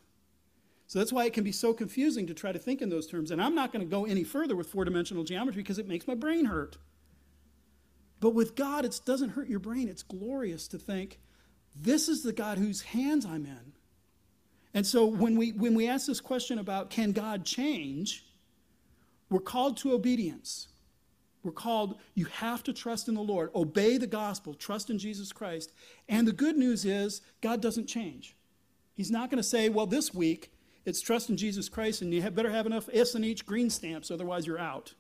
So 0.88 1.00
that's 1.00 1.14
why 1.14 1.26
it 1.26 1.34
can 1.34 1.44
be 1.44 1.52
so 1.52 1.74
confusing 1.74 2.26
to 2.28 2.34
try 2.34 2.52
to 2.52 2.60
think 2.60 2.82
in 2.82 2.90
those 2.90 3.08
terms. 3.08 3.30
And 3.30 3.42
I'm 3.42 3.56
not 3.56 3.72
going 3.72 3.86
to 3.86 3.90
go 3.90 4.06
any 4.06 4.24
further 4.24 4.56
with 4.56 4.68
four 4.68 4.86
dimensional 4.86 5.24
geometry 5.24 5.62
because 5.62 5.80
it 5.80 5.88
makes 5.88 6.08
my 6.08 6.16
brain 6.16 6.46
hurt. 6.46 6.78
But 8.24 8.36
with 8.36 8.56
God, 8.56 8.86
it 8.86 9.02
doesn't 9.04 9.32
hurt 9.32 9.50
your 9.50 9.60
brain. 9.60 9.90
It's 9.90 10.02
glorious 10.02 10.70
to 10.70 10.78
think, 10.78 11.20
this 11.76 12.08
is 12.08 12.24
the 12.24 12.32
God 12.32 12.58
whose 12.58 12.82
hands 12.82 13.26
I'm 13.26 13.46
in. 13.46 13.74
And 14.74 14.88
so 14.88 15.06
when 15.06 15.38
we, 15.38 15.52
when 15.52 15.76
we 15.76 15.90
ask 15.90 16.08
this 16.08 16.22
question 16.22 16.58
about 16.58 16.90
can 16.90 17.12
God 17.12 17.44
change, 17.44 18.26
we're 19.30 19.42
called 19.42 19.76
to 19.80 19.92
obedience. 19.92 20.70
We're 21.44 21.52
called, 21.52 22.00
you 22.16 22.24
have 22.28 22.64
to 22.64 22.72
trust 22.72 23.10
in 23.10 23.16
the 23.16 23.22
Lord, 23.22 23.52
obey 23.56 23.98
the 23.98 24.08
gospel, 24.08 24.54
trust 24.54 24.90
in 24.90 24.98
Jesus 24.98 25.34
Christ. 25.34 25.74
And 26.08 26.26
the 26.26 26.32
good 26.32 26.56
news 26.56 26.86
is, 26.86 27.20
God 27.42 27.62
doesn't 27.62 27.88
change. 27.88 28.38
He's 28.96 29.12
not 29.12 29.32
going 29.32 29.44
to 29.44 29.44
say, 29.44 29.68
well, 29.68 29.86
this 29.86 30.14
week 30.14 30.54
it's 30.86 31.02
trust 31.02 31.30
in 31.30 31.36
Jesus 31.36 31.68
Christ 31.68 32.02
and 32.02 32.14
you 32.14 32.22
better 32.32 32.52
have 32.52 32.68
enough 32.68 32.88
S 32.94 33.16
and 33.16 33.26
H 33.26 33.46
green 33.46 33.70
stamps, 33.70 34.10
otherwise 34.10 34.48
you're 34.48 34.58
out. 34.58 34.94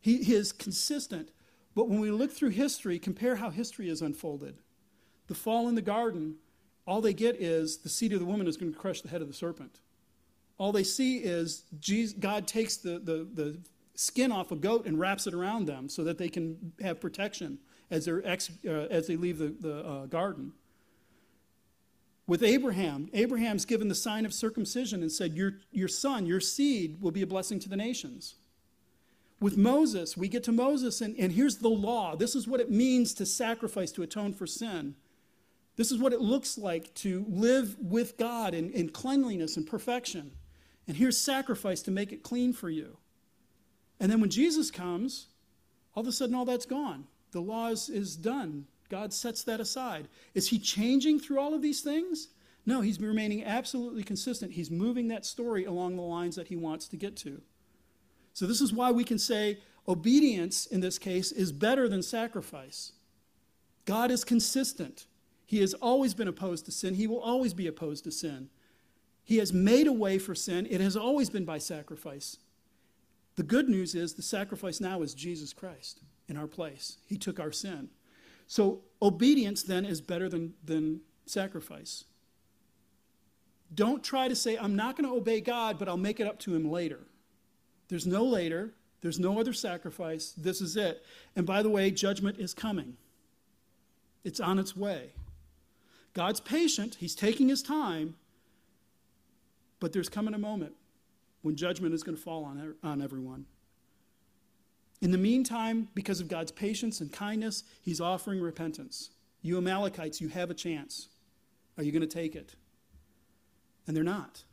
He, 0.00 0.22
he 0.22 0.34
is 0.34 0.52
consistent. 0.52 1.32
But 1.74 1.88
when 1.88 2.00
we 2.00 2.10
look 2.10 2.32
through 2.32 2.50
history, 2.50 2.98
compare 2.98 3.36
how 3.36 3.50
history 3.50 3.88
is 3.88 4.02
unfolded. 4.02 4.58
The 5.28 5.34
fall 5.34 5.68
in 5.68 5.74
the 5.76 5.82
garden, 5.82 6.36
all 6.86 7.00
they 7.00 7.14
get 7.14 7.36
is 7.40 7.78
the 7.78 7.88
seed 7.88 8.12
of 8.12 8.18
the 8.18 8.26
woman 8.26 8.48
is 8.48 8.56
going 8.56 8.72
to 8.72 8.78
crush 8.78 9.00
the 9.00 9.08
head 9.08 9.22
of 9.22 9.28
the 9.28 9.34
serpent. 9.34 9.78
All 10.58 10.72
they 10.72 10.84
see 10.84 11.18
is 11.18 11.64
Jesus, 11.78 12.16
God 12.18 12.46
takes 12.46 12.76
the, 12.76 12.98
the, 12.98 13.26
the 13.32 13.58
skin 13.94 14.32
off 14.32 14.50
a 14.50 14.56
goat 14.56 14.86
and 14.86 14.98
wraps 14.98 15.26
it 15.26 15.34
around 15.34 15.66
them 15.66 15.88
so 15.88 16.04
that 16.04 16.18
they 16.18 16.28
can 16.28 16.72
have 16.82 17.00
protection 17.00 17.58
as, 17.90 18.08
ex, 18.24 18.50
uh, 18.66 18.70
as 18.70 19.06
they 19.06 19.16
leave 19.16 19.38
the, 19.38 19.54
the 19.60 19.86
uh, 19.86 20.06
garden. 20.06 20.52
With 22.26 22.42
Abraham, 22.42 23.08
Abraham's 23.12 23.64
given 23.64 23.88
the 23.88 23.94
sign 23.94 24.24
of 24.24 24.32
circumcision 24.32 25.02
and 25.02 25.10
said, 25.10 25.34
your, 25.34 25.54
your 25.72 25.88
son, 25.88 26.26
your 26.26 26.40
seed, 26.40 27.00
will 27.00 27.10
be 27.10 27.22
a 27.22 27.26
blessing 27.26 27.58
to 27.60 27.68
the 27.68 27.76
nations. 27.76 28.36
With 29.40 29.56
Moses, 29.56 30.16
we 30.16 30.28
get 30.28 30.44
to 30.44 30.52
Moses, 30.52 31.00
and, 31.00 31.16
and 31.18 31.32
here's 31.32 31.56
the 31.56 31.68
law. 31.68 32.14
This 32.14 32.34
is 32.34 32.46
what 32.46 32.60
it 32.60 32.70
means 32.70 33.14
to 33.14 33.26
sacrifice 33.26 33.90
to 33.92 34.02
atone 34.02 34.34
for 34.34 34.46
sin. 34.46 34.96
This 35.76 35.90
is 35.90 35.98
what 35.98 36.12
it 36.12 36.20
looks 36.20 36.58
like 36.58 36.92
to 36.96 37.24
live 37.26 37.74
with 37.80 38.18
God 38.18 38.52
in, 38.52 38.70
in 38.70 38.90
cleanliness 38.90 39.56
and 39.56 39.66
perfection. 39.66 40.32
And 40.86 40.96
here's 40.96 41.16
sacrifice 41.16 41.80
to 41.82 41.90
make 41.90 42.12
it 42.12 42.22
clean 42.22 42.52
for 42.52 42.68
you. 42.68 42.98
And 43.98 44.12
then 44.12 44.20
when 44.20 44.28
Jesus 44.28 44.70
comes, 44.70 45.28
all 45.94 46.02
of 46.02 46.06
a 46.06 46.12
sudden 46.12 46.34
all 46.34 46.44
that's 46.44 46.66
gone. 46.66 47.06
The 47.32 47.40
law 47.40 47.68
is, 47.68 47.88
is 47.88 48.16
done. 48.16 48.66
God 48.90 49.12
sets 49.12 49.42
that 49.44 49.60
aside. 49.60 50.08
Is 50.34 50.48
he 50.48 50.58
changing 50.58 51.20
through 51.20 51.38
all 51.38 51.54
of 51.54 51.62
these 51.62 51.80
things? 51.80 52.28
No, 52.66 52.82
he's 52.82 53.00
remaining 53.00 53.44
absolutely 53.44 54.02
consistent. 54.02 54.52
He's 54.52 54.70
moving 54.70 55.08
that 55.08 55.24
story 55.24 55.64
along 55.64 55.96
the 55.96 56.02
lines 56.02 56.36
that 56.36 56.48
he 56.48 56.56
wants 56.56 56.88
to 56.88 56.96
get 56.96 57.16
to. 57.18 57.40
So, 58.32 58.46
this 58.46 58.60
is 58.60 58.72
why 58.72 58.90
we 58.90 59.04
can 59.04 59.18
say 59.18 59.58
obedience 59.88 60.66
in 60.66 60.80
this 60.80 60.98
case 60.98 61.32
is 61.32 61.52
better 61.52 61.88
than 61.88 62.02
sacrifice. 62.02 62.92
God 63.84 64.10
is 64.10 64.24
consistent, 64.24 65.06
He 65.46 65.60
has 65.60 65.74
always 65.74 66.14
been 66.14 66.28
opposed 66.28 66.64
to 66.66 66.72
sin. 66.72 66.94
He 66.94 67.06
will 67.06 67.20
always 67.20 67.54
be 67.54 67.66
opposed 67.66 68.04
to 68.04 68.10
sin. 68.10 68.48
He 69.24 69.38
has 69.38 69.52
made 69.52 69.86
a 69.86 69.92
way 69.92 70.18
for 70.18 70.34
sin. 70.34 70.66
It 70.68 70.80
has 70.80 70.96
always 70.96 71.30
been 71.30 71.44
by 71.44 71.58
sacrifice. 71.58 72.38
The 73.36 73.42
good 73.42 73.68
news 73.68 73.94
is 73.94 74.14
the 74.14 74.22
sacrifice 74.22 74.80
now 74.80 75.02
is 75.02 75.14
Jesus 75.14 75.52
Christ 75.52 76.00
in 76.28 76.36
our 76.36 76.46
place. 76.46 76.98
He 77.06 77.16
took 77.16 77.38
our 77.38 77.52
sin. 77.52 77.88
So 78.46 78.80
obedience 79.00 79.62
then 79.62 79.84
is 79.84 80.00
better 80.00 80.28
than, 80.28 80.54
than 80.64 81.00
sacrifice. 81.26 82.04
Don't 83.72 84.02
try 84.02 84.26
to 84.26 84.34
say, 84.34 84.56
I'm 84.56 84.74
not 84.74 84.96
going 84.96 85.08
to 85.08 85.16
obey 85.16 85.40
God, 85.40 85.78
but 85.78 85.88
I'll 85.88 85.96
make 85.96 86.18
it 86.18 86.26
up 86.26 86.40
to 86.40 86.54
him 86.54 86.68
later. 86.68 87.00
There's 87.90 88.06
no 88.06 88.24
later. 88.24 88.72
There's 89.02 89.18
no 89.18 89.38
other 89.40 89.52
sacrifice. 89.52 90.32
This 90.36 90.60
is 90.60 90.76
it. 90.76 91.04
And 91.34 91.44
by 91.44 91.62
the 91.62 91.68
way, 91.68 91.90
judgment 91.90 92.38
is 92.38 92.54
coming, 92.54 92.96
it's 94.24 94.40
on 94.40 94.58
its 94.58 94.74
way. 94.74 95.10
God's 96.14 96.40
patient, 96.40 96.96
He's 96.96 97.14
taking 97.14 97.48
His 97.48 97.62
time, 97.62 98.14
but 99.80 99.92
there's 99.92 100.08
coming 100.08 100.34
a 100.34 100.38
moment 100.38 100.72
when 101.42 101.56
judgment 101.56 101.94
is 101.94 102.02
going 102.02 102.16
to 102.16 102.22
fall 102.22 102.44
on, 102.44 102.74
on 102.82 103.02
everyone. 103.02 103.46
In 105.00 105.12
the 105.12 105.18
meantime, 105.18 105.88
because 105.94 106.20
of 106.20 106.28
God's 106.28 106.52
patience 106.52 107.00
and 107.00 107.12
kindness, 107.12 107.64
He's 107.80 108.00
offering 108.00 108.40
repentance. 108.40 109.10
You 109.42 109.56
Amalekites, 109.56 110.20
you 110.20 110.28
have 110.28 110.50
a 110.50 110.54
chance. 110.54 111.08
Are 111.78 111.82
you 111.82 111.92
going 111.92 112.02
to 112.02 112.06
take 112.06 112.36
it? 112.36 112.54
And 113.86 113.96
they're 113.96 114.04
not. 114.04 114.44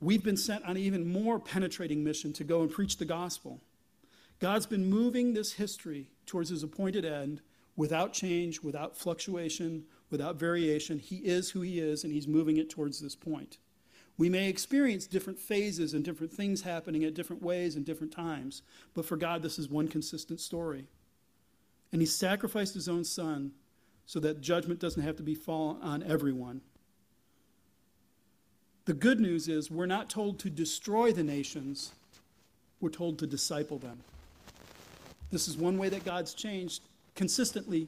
We've 0.00 0.22
been 0.22 0.36
sent 0.36 0.64
on 0.64 0.72
an 0.72 0.76
even 0.76 1.10
more 1.10 1.40
penetrating 1.40 2.04
mission 2.04 2.32
to 2.34 2.44
go 2.44 2.62
and 2.62 2.70
preach 2.70 2.98
the 2.98 3.04
gospel. 3.04 3.60
God's 4.38 4.66
been 4.66 4.88
moving 4.88 5.34
this 5.34 5.54
history 5.54 6.10
towards 6.26 6.50
his 6.50 6.62
appointed 6.62 7.04
end 7.04 7.40
without 7.74 8.12
change, 8.12 8.62
without 8.62 8.96
fluctuation, 8.96 9.84
without 10.10 10.36
variation. 10.36 10.98
He 10.98 11.16
is 11.16 11.50
who 11.50 11.62
he 11.62 11.80
is, 11.80 12.04
and 12.04 12.12
he's 12.12 12.28
moving 12.28 12.56
it 12.56 12.70
towards 12.70 13.00
this 13.00 13.16
point. 13.16 13.58
We 14.16 14.28
may 14.28 14.48
experience 14.48 15.06
different 15.06 15.38
phases 15.38 15.94
and 15.94 16.04
different 16.04 16.32
things 16.32 16.62
happening 16.62 17.04
at 17.04 17.14
different 17.14 17.42
ways 17.42 17.76
and 17.76 17.84
different 17.84 18.12
times, 18.12 18.62
but 18.94 19.04
for 19.04 19.16
God, 19.16 19.42
this 19.42 19.58
is 19.58 19.68
one 19.68 19.86
consistent 19.86 20.40
story. 20.40 20.86
And 21.92 22.02
He 22.02 22.06
sacrificed 22.06 22.74
His 22.74 22.88
own 22.88 23.04
Son 23.04 23.52
so 24.06 24.18
that 24.20 24.40
judgment 24.40 24.80
doesn't 24.80 25.02
have 25.02 25.16
to 25.16 25.22
be 25.22 25.34
fall 25.34 25.78
on 25.82 26.02
everyone. 26.02 26.62
The 28.88 28.94
good 28.94 29.20
news 29.20 29.48
is 29.48 29.70
we're 29.70 29.84
not 29.84 30.08
told 30.08 30.38
to 30.38 30.48
destroy 30.48 31.12
the 31.12 31.22
nations, 31.22 31.92
we're 32.80 32.88
told 32.88 33.18
to 33.18 33.26
disciple 33.26 33.76
them. 33.76 33.98
This 35.30 35.46
is 35.46 35.58
one 35.58 35.76
way 35.76 35.90
that 35.90 36.06
God's 36.06 36.32
changed 36.32 36.80
consistently, 37.14 37.86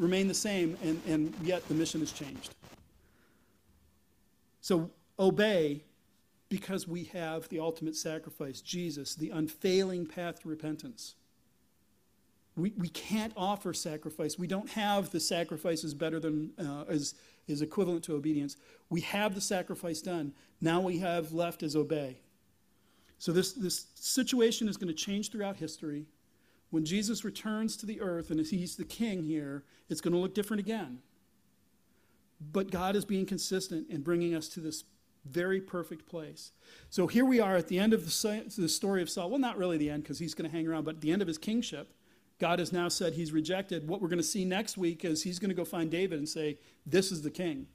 remain 0.00 0.26
the 0.26 0.34
same, 0.34 0.76
and, 0.82 1.00
and 1.06 1.32
yet 1.44 1.68
the 1.68 1.74
mission 1.74 2.00
has 2.00 2.10
changed. 2.10 2.52
So 4.60 4.90
obey 5.20 5.84
because 6.48 6.88
we 6.88 7.04
have 7.04 7.48
the 7.48 7.60
ultimate 7.60 7.94
sacrifice, 7.94 8.60
Jesus, 8.60 9.14
the 9.14 9.30
unfailing 9.30 10.04
path 10.04 10.42
to 10.42 10.48
repentance. 10.48 11.14
We, 12.56 12.72
we 12.76 12.88
can't 12.88 13.32
offer 13.36 13.72
sacrifice. 13.72 14.36
We 14.36 14.48
don't 14.48 14.70
have 14.70 15.10
the 15.12 15.20
sacrifices 15.20 15.94
better 15.94 16.18
than, 16.18 16.50
uh, 16.58 16.86
is, 16.88 17.14
is 17.48 17.62
equivalent 17.62 18.04
to 18.04 18.14
obedience. 18.14 18.56
We 18.90 19.00
have 19.02 19.34
the 19.34 19.40
sacrifice 19.40 20.00
done. 20.00 20.32
Now 20.60 20.80
we 20.80 20.98
have 20.98 21.32
left 21.32 21.62
is 21.62 21.74
obey. 21.74 22.20
So 23.18 23.32
this, 23.32 23.52
this 23.52 23.86
situation 23.94 24.68
is 24.68 24.76
going 24.76 24.88
to 24.88 24.94
change 24.94 25.30
throughout 25.30 25.56
history. 25.56 26.06
When 26.70 26.84
Jesus 26.84 27.24
returns 27.24 27.76
to 27.78 27.86
the 27.86 28.00
earth 28.00 28.30
and 28.30 28.44
he's 28.44 28.76
the 28.76 28.84
king 28.84 29.24
here, 29.24 29.64
it's 29.88 30.00
going 30.00 30.12
to 30.12 30.20
look 30.20 30.34
different 30.34 30.60
again. 30.60 30.98
But 32.40 32.70
God 32.70 32.94
is 32.94 33.04
being 33.04 33.26
consistent 33.26 33.90
in 33.90 34.02
bringing 34.02 34.34
us 34.34 34.48
to 34.50 34.60
this 34.60 34.84
very 35.24 35.60
perfect 35.60 36.08
place. 36.08 36.52
So 36.90 37.06
here 37.06 37.24
we 37.24 37.40
are 37.40 37.56
at 37.56 37.68
the 37.68 37.78
end 37.78 37.92
of 37.92 38.04
the, 38.04 38.68
story 38.68 39.02
of 39.02 39.10
Saul. 39.10 39.30
Well, 39.30 39.40
not 39.40 39.58
really 39.58 39.76
the 39.76 39.90
end 39.90 40.04
because 40.04 40.18
he's 40.18 40.34
going 40.34 40.48
to 40.48 40.56
hang 40.56 40.66
around, 40.66 40.84
but 40.84 41.00
the 41.00 41.10
end 41.10 41.22
of 41.22 41.28
his 41.28 41.38
kingship, 41.38 41.92
God 42.38 42.58
has 42.60 42.72
now 42.72 42.88
said 42.88 43.14
he's 43.14 43.32
rejected. 43.32 43.88
What 43.88 44.00
we're 44.00 44.08
going 44.08 44.18
to 44.18 44.24
see 44.24 44.44
next 44.44 44.76
week 44.76 45.04
is 45.04 45.22
he's 45.22 45.38
going 45.38 45.48
to 45.48 45.54
go 45.54 45.64
find 45.64 45.90
David 45.90 46.18
and 46.18 46.28
say, 46.28 46.58
This 46.86 47.10
is 47.10 47.22
the 47.22 47.30
king. 47.30 47.66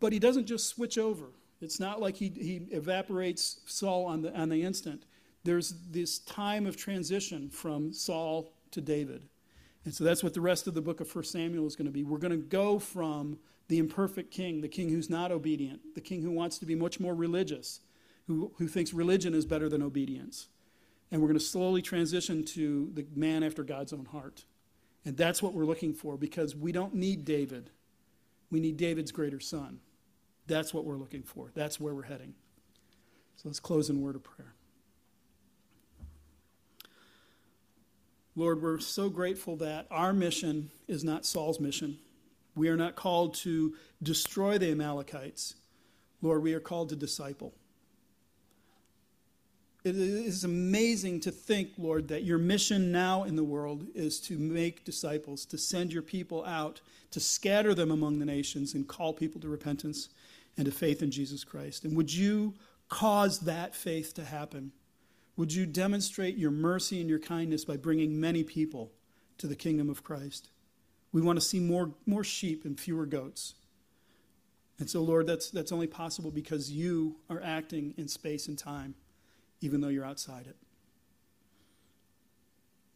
But 0.00 0.12
he 0.12 0.18
doesn't 0.18 0.46
just 0.46 0.68
switch 0.68 0.98
over. 0.98 1.26
It's 1.60 1.80
not 1.80 2.00
like 2.00 2.16
he, 2.16 2.28
he 2.28 2.66
evaporates 2.70 3.60
Saul 3.66 4.04
on 4.04 4.22
the, 4.22 4.38
on 4.38 4.48
the 4.48 4.62
instant. 4.62 5.04
There's 5.44 5.74
this 5.90 6.18
time 6.20 6.66
of 6.66 6.76
transition 6.76 7.48
from 7.48 7.92
Saul 7.92 8.52
to 8.72 8.80
David. 8.80 9.22
And 9.84 9.94
so 9.94 10.04
that's 10.04 10.22
what 10.22 10.34
the 10.34 10.40
rest 10.40 10.66
of 10.66 10.74
the 10.74 10.82
book 10.82 11.00
of 11.00 11.12
1 11.12 11.24
Samuel 11.24 11.66
is 11.66 11.74
going 11.74 11.86
to 11.86 11.92
be. 11.92 12.04
We're 12.04 12.18
going 12.18 12.32
to 12.32 12.36
go 12.36 12.78
from 12.78 13.38
the 13.68 13.78
imperfect 13.78 14.30
king, 14.30 14.60
the 14.60 14.68
king 14.68 14.88
who's 14.88 15.10
not 15.10 15.32
obedient, 15.32 15.80
the 15.94 16.00
king 16.00 16.22
who 16.22 16.30
wants 16.30 16.58
to 16.58 16.66
be 16.66 16.74
much 16.74 17.00
more 17.00 17.14
religious, 17.14 17.80
who, 18.26 18.52
who 18.58 18.68
thinks 18.68 18.92
religion 18.92 19.34
is 19.34 19.44
better 19.46 19.68
than 19.68 19.82
obedience. 19.82 20.48
And 21.10 21.20
we're 21.20 21.28
going 21.28 21.38
to 21.38 21.44
slowly 21.44 21.82
transition 21.82 22.44
to 22.46 22.90
the 22.92 23.06
man 23.14 23.42
after 23.42 23.62
God's 23.64 23.92
own 23.92 24.04
heart. 24.04 24.44
And 25.04 25.16
that's 25.16 25.42
what 25.42 25.54
we're 25.54 25.64
looking 25.64 25.94
for 25.94 26.16
because 26.16 26.54
we 26.54 26.72
don't 26.72 26.94
need 26.94 27.24
David. 27.24 27.70
We 28.50 28.60
need 28.60 28.76
David's 28.76 29.12
greater 29.12 29.40
son. 29.40 29.80
That's 30.46 30.74
what 30.74 30.84
we're 30.84 30.96
looking 30.96 31.22
for. 31.22 31.50
That's 31.54 31.80
where 31.80 31.94
we're 31.94 32.02
heading. 32.02 32.34
So 33.36 33.48
let's 33.48 33.60
close 33.60 33.88
in 33.88 34.02
word 34.02 34.16
of 34.16 34.24
prayer. 34.24 34.54
Lord, 38.34 38.62
we're 38.62 38.78
so 38.78 39.08
grateful 39.08 39.56
that 39.56 39.86
our 39.90 40.12
mission 40.12 40.70
is 40.86 41.02
not 41.04 41.26
Saul's 41.26 41.58
mission. 41.58 41.98
We 42.54 42.68
are 42.68 42.76
not 42.76 42.96
called 42.96 43.34
to 43.34 43.74
destroy 44.02 44.58
the 44.58 44.70
Amalekites. 44.70 45.54
Lord, 46.22 46.42
we 46.42 46.54
are 46.54 46.60
called 46.60 46.88
to 46.90 46.96
disciple. 46.96 47.54
It 49.84 49.96
is 49.96 50.44
amazing 50.44 51.20
to 51.20 51.30
think, 51.30 51.70
Lord, 51.78 52.08
that 52.08 52.24
your 52.24 52.38
mission 52.38 52.90
now 52.90 53.24
in 53.24 53.36
the 53.36 53.44
world 53.44 53.86
is 53.94 54.20
to 54.22 54.38
make 54.38 54.84
disciples, 54.84 55.44
to 55.46 55.58
send 55.58 55.92
your 55.92 56.02
people 56.02 56.44
out, 56.44 56.80
to 57.12 57.20
scatter 57.20 57.74
them 57.74 57.90
among 57.90 58.18
the 58.18 58.26
nations 58.26 58.74
and 58.74 58.86
call 58.86 59.12
people 59.12 59.40
to 59.40 59.48
repentance 59.48 60.08
and 60.56 60.66
to 60.66 60.72
faith 60.72 61.02
in 61.02 61.10
Jesus 61.10 61.44
Christ. 61.44 61.84
And 61.84 61.96
would 61.96 62.12
you 62.12 62.54
cause 62.88 63.40
that 63.40 63.74
faith 63.74 64.14
to 64.14 64.24
happen? 64.24 64.72
Would 65.36 65.52
you 65.52 65.66
demonstrate 65.66 66.36
your 66.36 66.50
mercy 66.50 67.00
and 67.00 67.08
your 67.08 67.20
kindness 67.20 67.64
by 67.64 67.76
bringing 67.76 68.20
many 68.20 68.42
people 68.42 68.90
to 69.38 69.46
the 69.46 69.54
kingdom 69.54 69.88
of 69.88 70.02
Christ? 70.02 70.48
We 71.12 71.22
want 71.22 71.38
to 71.38 71.44
see 71.44 71.60
more, 71.60 71.92
more 72.06 72.24
sheep 72.24 72.64
and 72.64 72.78
fewer 72.78 73.06
goats. 73.06 73.54
And 74.80 74.90
so, 74.90 75.00
Lord, 75.02 75.26
that's, 75.26 75.50
that's 75.50 75.72
only 75.72 75.86
possible 75.86 76.30
because 76.30 76.70
you 76.70 77.16
are 77.30 77.40
acting 77.42 77.94
in 77.96 78.08
space 78.08 78.48
and 78.48 78.58
time, 78.58 78.94
even 79.60 79.80
though 79.80 79.88
you're 79.88 80.04
outside 80.04 80.46
it. 80.46 80.56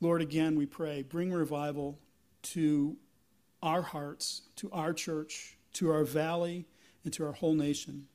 Lord, 0.00 0.20
again, 0.20 0.56
we 0.56 0.66
pray, 0.66 1.02
bring 1.02 1.32
revival 1.32 1.98
to 2.42 2.96
our 3.62 3.82
hearts, 3.82 4.42
to 4.56 4.70
our 4.72 4.92
church, 4.92 5.56
to 5.74 5.90
our 5.92 6.04
valley, 6.04 6.66
and 7.04 7.12
to 7.14 7.24
our 7.24 7.32
whole 7.32 7.54
nation. 7.54 8.08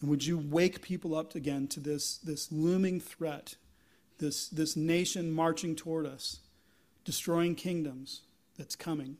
And 0.00 0.08
would 0.08 0.24
you 0.24 0.38
wake 0.38 0.80
people 0.80 1.14
up 1.14 1.34
again 1.34 1.66
to 1.68 1.80
this, 1.80 2.18
this 2.18 2.50
looming 2.50 3.00
threat, 3.00 3.56
this, 4.18 4.48
this 4.48 4.76
nation 4.76 5.30
marching 5.30 5.76
toward 5.76 6.06
us, 6.06 6.40
destroying 7.04 7.54
kingdoms, 7.54 8.22
that's 8.58 8.76
coming. 8.76 9.16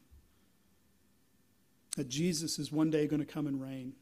That 1.96 2.08
Jesus 2.08 2.58
is 2.58 2.70
one 2.70 2.90
day 2.90 3.06
going 3.06 3.24
to 3.24 3.32
come 3.32 3.46
and 3.46 3.62
reign. 3.62 3.94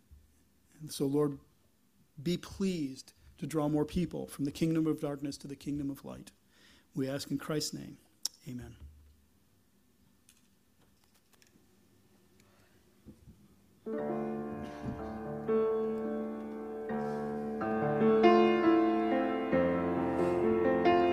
And 0.80 0.92
so, 0.92 1.06
Lord, 1.06 1.38
be 2.20 2.36
pleased 2.36 3.12
to 3.38 3.46
draw 3.46 3.68
more 3.68 3.84
people 3.84 4.26
from 4.26 4.44
the 4.44 4.50
kingdom 4.50 4.86
of 4.86 5.00
darkness 5.00 5.36
to 5.38 5.48
the 5.48 5.56
kingdom 5.56 5.90
of 5.90 6.04
light. 6.04 6.32
We 6.94 7.08
ask 7.08 7.30
in 7.30 7.38
Christ's 7.38 7.74
name. 7.74 7.98
Amen. 8.48 8.76